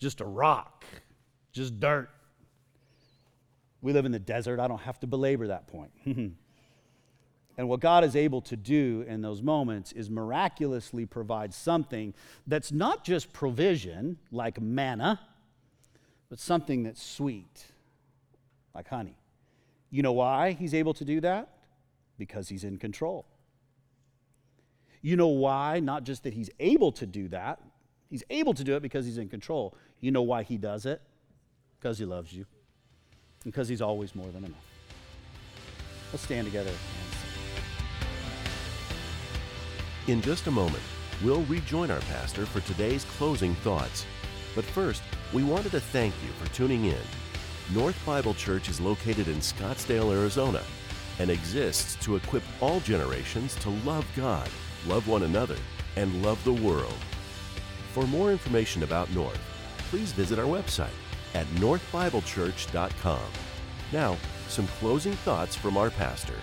just 0.00 0.20
a 0.20 0.24
rock, 0.24 0.86
just 1.52 1.78
dirt. 1.78 2.10
We 3.80 3.92
live 3.92 4.06
in 4.06 4.10
the 4.10 4.18
desert. 4.18 4.58
I 4.58 4.66
don't 4.66 4.80
have 4.80 4.98
to 4.98 5.06
belabor 5.06 5.46
that 5.46 5.68
point. 5.68 5.92
and 6.04 7.68
what 7.68 7.78
God 7.78 8.02
is 8.02 8.16
able 8.16 8.40
to 8.40 8.56
do 8.56 9.04
in 9.06 9.22
those 9.22 9.40
moments 9.40 9.92
is 9.92 10.10
miraculously 10.10 11.06
provide 11.06 11.54
something 11.54 12.12
that's 12.44 12.72
not 12.72 13.04
just 13.04 13.32
provision, 13.32 14.18
like 14.32 14.60
manna 14.60 15.20
but 16.28 16.38
something 16.38 16.82
that's 16.82 17.02
sweet, 17.02 17.66
like 18.74 18.88
honey. 18.88 19.16
You 19.90 20.02
know 20.02 20.12
why 20.12 20.52
he's 20.52 20.74
able 20.74 20.94
to 20.94 21.04
do 21.04 21.20
that? 21.20 21.48
Because 22.18 22.48
he's 22.48 22.64
in 22.64 22.78
control. 22.78 23.26
You 25.00 25.16
know 25.16 25.28
why? 25.28 25.80
Not 25.80 26.04
just 26.04 26.24
that 26.24 26.34
he's 26.34 26.50
able 26.60 26.92
to 26.92 27.06
do 27.06 27.28
that, 27.28 27.60
he's 28.10 28.24
able 28.30 28.54
to 28.54 28.64
do 28.64 28.74
it 28.76 28.82
because 28.82 29.06
he's 29.06 29.18
in 29.18 29.28
control. 29.28 29.74
You 30.00 30.10
know 30.10 30.22
why 30.22 30.42
he 30.42 30.58
does 30.58 30.86
it? 30.86 31.00
Because 31.80 31.98
he 31.98 32.04
loves 32.04 32.32
you, 32.32 32.44
because 33.44 33.68
he's 33.68 33.80
always 33.80 34.14
more 34.14 34.26
than 34.26 34.44
enough. 34.44 34.64
Let's 36.12 36.24
stand 36.24 36.46
together. 36.46 36.72
In 40.08 40.20
just 40.22 40.46
a 40.46 40.50
moment, 40.50 40.82
we'll 41.22 41.42
rejoin 41.42 41.90
our 41.90 42.00
pastor 42.00 42.46
for 42.46 42.60
today's 42.60 43.04
closing 43.04 43.54
thoughts. 43.56 44.06
But 44.54 44.64
first, 44.64 45.02
we 45.32 45.44
wanted 45.44 45.72
to 45.72 45.80
thank 45.80 46.14
you 46.24 46.32
for 46.32 46.52
tuning 46.54 46.86
in. 46.86 47.02
North 47.72 47.98
Bible 48.06 48.34
Church 48.34 48.68
is 48.68 48.80
located 48.80 49.28
in 49.28 49.36
Scottsdale, 49.36 50.12
Arizona, 50.12 50.62
and 51.18 51.30
exists 51.30 51.96
to 52.04 52.16
equip 52.16 52.42
all 52.60 52.80
generations 52.80 53.54
to 53.56 53.70
love 53.84 54.06
God, 54.16 54.48
love 54.86 55.06
one 55.06 55.24
another, 55.24 55.56
and 55.96 56.22
love 56.22 56.42
the 56.44 56.52
world. 56.52 56.96
For 57.92 58.06
more 58.06 58.30
information 58.30 58.82
about 58.84 59.10
North, 59.12 59.40
please 59.90 60.12
visit 60.12 60.38
our 60.38 60.46
website 60.46 60.88
at 61.34 61.46
northbiblechurch.com. 61.56 63.30
Now, 63.92 64.16
some 64.48 64.66
closing 64.66 65.12
thoughts 65.12 65.56
from 65.56 65.76
our 65.76 65.90
pastor. 65.90 66.34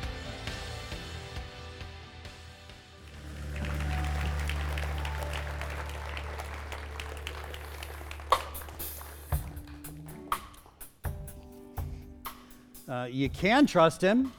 Uh, 13.06 13.08
you 13.08 13.30
can 13.30 13.68
trust 13.68 14.01
him 14.01 14.32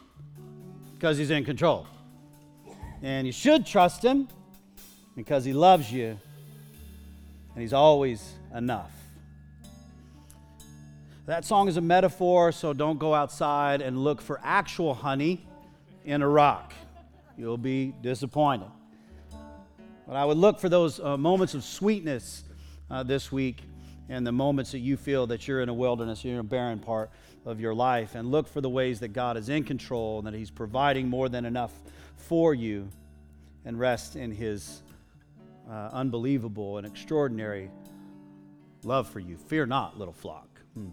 because 0.94 1.16
he's 1.16 1.30
in 1.30 1.44
control. 1.44 1.86
And 3.00 3.24
you 3.24 3.32
should 3.32 3.64
trust 3.64 4.04
him 4.04 4.26
because 5.14 5.44
he 5.44 5.52
loves 5.52 5.92
you 5.92 6.18
and 7.54 7.62
he's 7.62 7.72
always 7.72 8.32
enough. 8.52 8.90
That 11.26 11.44
song 11.44 11.68
is 11.68 11.76
a 11.76 11.80
metaphor, 11.80 12.50
so 12.50 12.72
don't 12.72 12.98
go 12.98 13.14
outside 13.14 13.82
and 13.82 14.02
look 14.02 14.20
for 14.20 14.40
actual 14.42 14.94
honey 14.94 15.46
in 16.04 16.20
a 16.20 16.28
rock. 16.28 16.72
You'll 17.38 17.58
be 17.58 17.94
disappointed. 18.02 18.70
But 20.08 20.16
I 20.16 20.24
would 20.24 20.38
look 20.38 20.58
for 20.58 20.68
those 20.68 20.98
uh, 20.98 21.16
moments 21.16 21.54
of 21.54 21.62
sweetness 21.62 22.42
uh, 22.90 23.04
this 23.04 23.30
week 23.30 23.62
and 24.08 24.26
the 24.26 24.32
moments 24.32 24.72
that 24.72 24.78
you 24.78 24.96
feel 24.96 25.26
that 25.28 25.46
you're 25.48 25.60
in 25.60 25.68
a 25.68 25.74
wilderness, 25.74 26.24
you're 26.24 26.34
in 26.34 26.40
a 26.40 26.44
barren 26.44 26.78
part 26.78 27.10
of 27.44 27.60
your 27.60 27.74
life, 27.74 28.14
and 28.14 28.30
look 28.30 28.48
for 28.48 28.60
the 28.60 28.70
ways 28.70 29.00
that 29.00 29.08
God 29.08 29.36
is 29.36 29.48
in 29.48 29.64
control 29.64 30.18
and 30.18 30.26
that 30.26 30.34
He's 30.34 30.50
providing 30.50 31.08
more 31.08 31.28
than 31.28 31.44
enough 31.44 31.72
for 32.16 32.54
you, 32.54 32.88
and 33.64 33.78
rest 33.78 34.16
in 34.16 34.30
His 34.30 34.82
uh, 35.68 35.90
unbelievable 35.92 36.78
and 36.78 36.86
extraordinary 36.86 37.70
love 38.84 39.08
for 39.08 39.20
you. 39.20 39.36
Fear 39.36 39.66
not, 39.66 39.98
little 39.98 40.14
flock. 40.14 40.48
Hmm. 40.74 40.88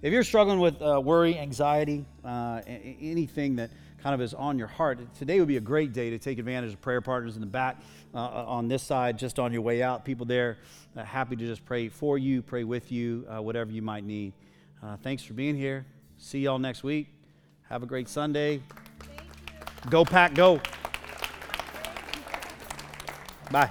If 0.00 0.12
you're 0.12 0.24
struggling 0.24 0.60
with 0.60 0.80
uh, 0.80 1.00
worry, 1.04 1.36
anxiety, 1.36 2.04
uh, 2.24 2.62
anything 2.66 3.56
that 3.56 3.70
kind 4.02 4.14
of 4.14 4.20
is 4.20 4.34
on 4.34 4.58
your 4.58 4.68
heart, 4.68 5.14
today 5.14 5.38
would 5.38 5.48
be 5.48 5.56
a 5.56 5.60
great 5.60 5.92
day 5.92 6.10
to 6.10 6.18
take 6.18 6.38
advantage 6.38 6.72
of 6.72 6.80
prayer 6.80 7.00
partners 7.00 7.34
in 7.34 7.40
the 7.40 7.46
back 7.46 7.80
uh, 8.14 8.18
uh, 8.18 8.44
on 8.46 8.68
this 8.68 8.82
side, 8.82 9.18
just 9.18 9.38
on 9.38 9.52
your 9.52 9.62
way 9.62 9.82
out. 9.82 10.04
People 10.04 10.26
there 10.26 10.58
uh, 10.96 11.04
happy 11.04 11.36
to 11.36 11.46
just 11.46 11.64
pray 11.64 11.88
for 11.88 12.18
you, 12.18 12.42
pray 12.42 12.64
with 12.64 12.92
you, 12.92 13.26
uh, 13.28 13.42
whatever 13.42 13.70
you 13.70 13.82
might 13.82 14.04
need. 14.04 14.32
Uh, 14.82 14.96
thanks 15.02 15.22
for 15.22 15.34
being 15.34 15.56
here. 15.56 15.84
See 16.16 16.40
y'all 16.40 16.58
next 16.58 16.82
week. 16.82 17.08
Have 17.68 17.82
a 17.82 17.86
great 17.86 18.08
Sunday. 18.08 18.60
Go, 19.90 20.04
Pack, 20.04 20.34
go. 20.34 20.60
Bye. 23.50 23.70